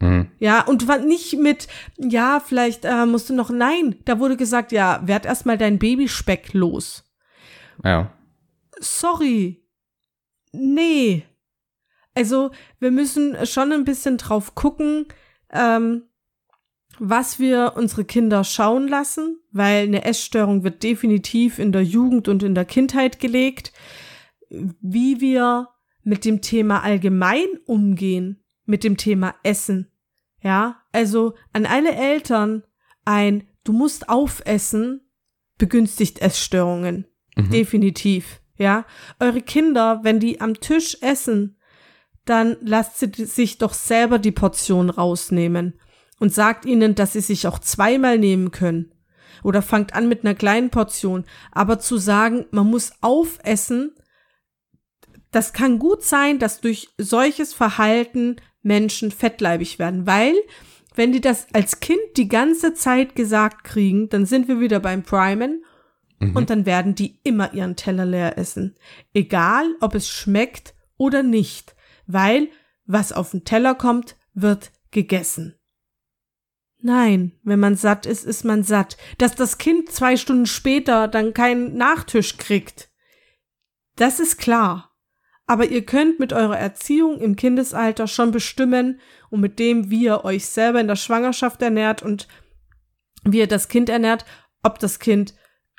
Mhm. 0.00 0.30
Ja, 0.38 0.62
und 0.66 0.86
nicht 1.06 1.38
mit, 1.38 1.68
ja, 1.98 2.40
vielleicht 2.40 2.84
äh, 2.84 3.06
musst 3.06 3.28
du 3.28 3.34
noch, 3.34 3.50
nein, 3.50 3.96
da 4.06 4.18
wurde 4.18 4.36
gesagt, 4.36 4.72
ja, 4.72 5.00
werd 5.04 5.26
erstmal 5.26 5.58
dein 5.58 5.78
Babyspeck 5.78 6.54
los. 6.54 7.04
Ja. 7.84 8.12
Sorry. 8.78 9.62
Nee. 10.52 11.24
Also, 12.14 12.50
wir 12.80 12.90
müssen 12.90 13.46
schon 13.46 13.72
ein 13.72 13.84
bisschen 13.84 14.16
drauf 14.16 14.54
gucken, 14.54 15.06
ähm, 15.52 16.04
was 16.98 17.38
wir 17.38 17.74
unsere 17.76 18.04
Kinder 18.04 18.42
schauen 18.42 18.88
lassen, 18.88 19.38
weil 19.52 19.84
eine 19.84 20.04
Essstörung 20.04 20.64
wird 20.64 20.82
definitiv 20.82 21.58
in 21.58 21.72
der 21.72 21.82
Jugend 21.82 22.28
und 22.28 22.42
in 22.42 22.54
der 22.54 22.64
Kindheit 22.64 23.20
gelegt. 23.20 23.72
Wie 24.48 25.20
wir 25.20 25.68
mit 26.02 26.24
dem 26.24 26.40
Thema 26.42 26.82
allgemein 26.82 27.46
umgehen, 27.66 28.39
mit 28.70 28.84
dem 28.84 28.96
Thema 28.96 29.34
Essen. 29.42 29.90
Ja, 30.42 30.82
also 30.92 31.34
an 31.52 31.66
alle 31.66 31.94
Eltern 31.94 32.62
ein 33.04 33.46
Du 33.62 33.72
musst 33.74 34.08
aufessen 34.08 35.02
begünstigt 35.58 36.20
Essstörungen. 36.20 37.06
Mhm. 37.36 37.50
Definitiv. 37.50 38.40
Ja, 38.56 38.86
eure 39.18 39.42
Kinder, 39.42 40.00
wenn 40.02 40.18
die 40.18 40.40
am 40.40 40.58
Tisch 40.60 40.96
essen, 41.02 41.58
dann 42.24 42.56
lasst 42.62 42.98
sie 42.98 43.10
sich 43.26 43.58
doch 43.58 43.74
selber 43.74 44.18
die 44.18 44.32
Portion 44.32 44.88
rausnehmen 44.88 45.78
und 46.18 46.32
sagt 46.32 46.64
ihnen, 46.64 46.94
dass 46.94 47.12
sie 47.12 47.20
sich 47.20 47.46
auch 47.46 47.58
zweimal 47.58 48.18
nehmen 48.18 48.50
können. 48.50 48.94
Oder 49.42 49.62
fangt 49.62 49.94
an 49.94 50.08
mit 50.08 50.24
einer 50.24 50.34
kleinen 50.34 50.70
Portion. 50.70 51.24
Aber 51.52 51.78
zu 51.78 51.96
sagen, 51.96 52.46
man 52.50 52.66
muss 52.66 52.92
aufessen, 53.00 53.94
das 55.30 55.52
kann 55.52 55.78
gut 55.78 56.02
sein, 56.02 56.38
dass 56.38 56.60
durch 56.60 56.88
solches 56.98 57.54
Verhalten 57.54 58.36
Menschen 58.62 59.10
fettleibig 59.10 59.78
werden, 59.78 60.06
weil 60.06 60.34
wenn 60.94 61.12
die 61.12 61.20
das 61.20 61.46
als 61.52 61.80
Kind 61.80 62.00
die 62.16 62.28
ganze 62.28 62.74
Zeit 62.74 63.14
gesagt 63.14 63.64
kriegen, 63.64 64.08
dann 64.08 64.26
sind 64.26 64.48
wir 64.48 64.60
wieder 64.60 64.80
beim 64.80 65.02
Primen 65.02 65.64
mhm. 66.18 66.36
und 66.36 66.50
dann 66.50 66.66
werden 66.66 66.94
die 66.94 67.20
immer 67.22 67.54
ihren 67.54 67.76
Teller 67.76 68.04
leer 68.04 68.38
essen. 68.38 68.76
Egal, 69.14 69.74
ob 69.80 69.94
es 69.94 70.08
schmeckt 70.08 70.74
oder 70.96 71.22
nicht, 71.22 71.74
weil 72.06 72.48
was 72.86 73.12
auf 73.12 73.30
den 73.30 73.44
Teller 73.44 73.74
kommt, 73.74 74.16
wird 74.34 74.72
gegessen. 74.90 75.54
Nein, 76.82 77.32
wenn 77.42 77.60
man 77.60 77.76
satt 77.76 78.06
ist, 78.06 78.24
ist 78.24 78.44
man 78.44 78.62
satt. 78.62 78.96
Dass 79.18 79.34
das 79.34 79.58
Kind 79.58 79.90
zwei 79.92 80.16
Stunden 80.16 80.46
später 80.46 81.08
dann 81.08 81.34
keinen 81.34 81.76
Nachtisch 81.76 82.38
kriegt, 82.38 82.90
das 83.96 84.18
ist 84.18 84.38
klar. 84.38 84.89
Aber 85.50 85.66
ihr 85.66 85.84
könnt 85.84 86.20
mit 86.20 86.32
eurer 86.32 86.56
Erziehung 86.56 87.18
im 87.18 87.34
Kindesalter 87.34 88.06
schon 88.06 88.30
bestimmen 88.30 89.00
und 89.30 89.40
mit 89.40 89.58
dem, 89.58 89.90
wie 89.90 90.04
ihr 90.04 90.24
euch 90.24 90.46
selber 90.46 90.80
in 90.80 90.86
der 90.86 90.94
Schwangerschaft 90.94 91.60
ernährt 91.60 92.04
und 92.04 92.28
wie 93.24 93.40
ihr 93.40 93.48
das 93.48 93.66
Kind 93.66 93.88
ernährt, 93.88 94.24
ob 94.62 94.78
das 94.78 95.00
Kind 95.00 95.34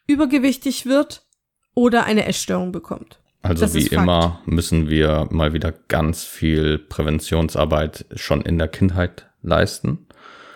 übergewichtig 0.07 0.87
wird 0.87 1.25
oder 1.73 2.03
eine 2.03 2.25
Essstörung 2.25 2.73
bekommt. 2.73 3.21
Also 3.43 3.63
das 3.63 3.73
wie 3.73 3.87
immer 3.87 4.41
müssen 4.43 4.89
wir 4.89 5.29
mal 5.31 5.53
wieder 5.53 5.71
ganz 5.71 6.25
viel 6.25 6.77
Präventionsarbeit 6.77 8.07
schon 8.15 8.41
in 8.41 8.57
der 8.57 8.67
Kindheit 8.67 9.29
leisten. 9.41 10.05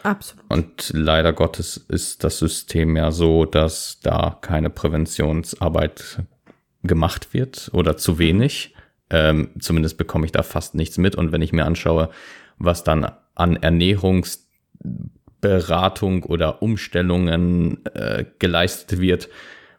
Absolut. 0.04 0.44
Und 0.50 0.92
leider 0.94 1.32
Gottes 1.32 1.78
ist 1.78 2.26
das 2.26 2.40
System 2.40 2.98
ja 2.98 3.14
so, 3.14 3.46
dass 3.46 4.02
da 4.04 4.38
keine 4.42 4.70
Präventionsarbeit 4.70 6.22
gemacht 6.84 7.34
wird 7.34 7.70
oder 7.72 7.96
zu 7.96 8.20
wenig. 8.20 8.75
Ähm, 9.10 9.50
zumindest 9.60 9.98
bekomme 9.98 10.26
ich 10.26 10.32
da 10.32 10.44
fast 10.44 10.76
nichts 10.76 10.98
mit. 10.98 11.16
Und 11.16 11.32
wenn 11.32 11.42
ich 11.42 11.54
mir 11.54 11.66
anschaue, 11.66 12.10
was 12.58 12.84
dann 12.84 13.12
an 13.36 13.56
Ernährungsberatung 13.58 16.24
oder 16.24 16.62
Umstellungen 16.62 17.86
äh, 17.86 18.26
geleistet 18.40 19.00
wird, 19.00 19.30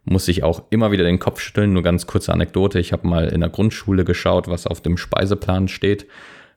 muss 0.05 0.29
ich 0.29 0.45
auch 0.45 0.63
immer 0.71 0.93
wieder 0.93 1.05
den 1.05 1.19
Kopf 1.19 1.41
schütteln. 1.41 1.73
Nur 1.73 1.83
ganz 1.83 2.07
kurze 2.07 2.33
Anekdote. 2.33 2.79
Ich 2.79 2.93
habe 2.93 3.09
mal 3.09 3.29
in 3.29 3.41
der 3.41 3.51
Grundschule 3.51 4.05
geschaut, 4.05 4.49
was 4.49 4.67
auf 4.67 4.81
dem 4.81 4.97
Speiseplan 4.97 5.69
steht. 5.69 6.07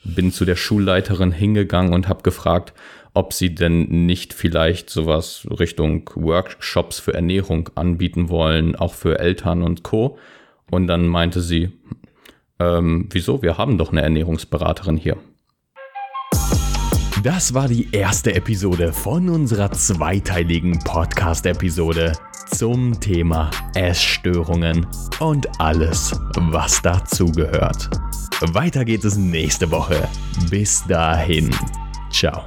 Bin 0.04 0.32
zu 0.32 0.46
der 0.46 0.56
Schulleiterin 0.56 1.32
hingegangen 1.32 1.94
und 1.94 2.08
habe 2.08 2.24
gefragt, 2.24 2.74
ob 3.14 3.34
sie 3.34 3.56
denn 3.56 4.06
nicht 4.06 4.34
vielleicht 4.34 4.90
sowas 4.90 5.48
Richtung 5.50 6.10
Workshops 6.16 7.00
für 7.00 7.14
Ernährung 7.14 7.70
anbieten 7.76 8.30
wollen, 8.30 8.76
auch 8.76 8.94
für 8.94 9.20
Eltern 9.20 9.64
und 9.64 9.84
Co. 9.84 10.18
Und 10.70 10.88
dann 10.88 11.08
meinte 11.08 11.42
sie, 11.42 11.72
ähm, 12.60 13.08
wieso? 13.12 13.42
Wir 13.42 13.58
haben 13.58 13.78
doch 13.78 13.92
eine 13.92 14.02
Ernährungsberaterin 14.02 14.98
hier. 14.98 15.18
Das 17.24 17.54
war 17.54 17.68
die 17.68 17.90
erste 17.92 18.34
Episode 18.34 18.94
von 18.94 19.28
unserer 19.28 19.72
zweiteiligen 19.72 20.80
Podcast-Episode 20.80 22.14
zum 22.56 22.98
Thema 23.00 23.52
Essstörungen 23.76 24.88
und 25.20 25.48
alles, 25.60 26.18
was 26.36 26.82
dazugehört. 26.82 27.90
Weiter 28.54 28.86
geht 28.86 29.04
es 29.04 29.18
nächste 29.18 29.70
Woche. 29.70 30.08
Bis 30.50 30.86
dahin. 30.88 31.54
Ciao. 32.10 32.44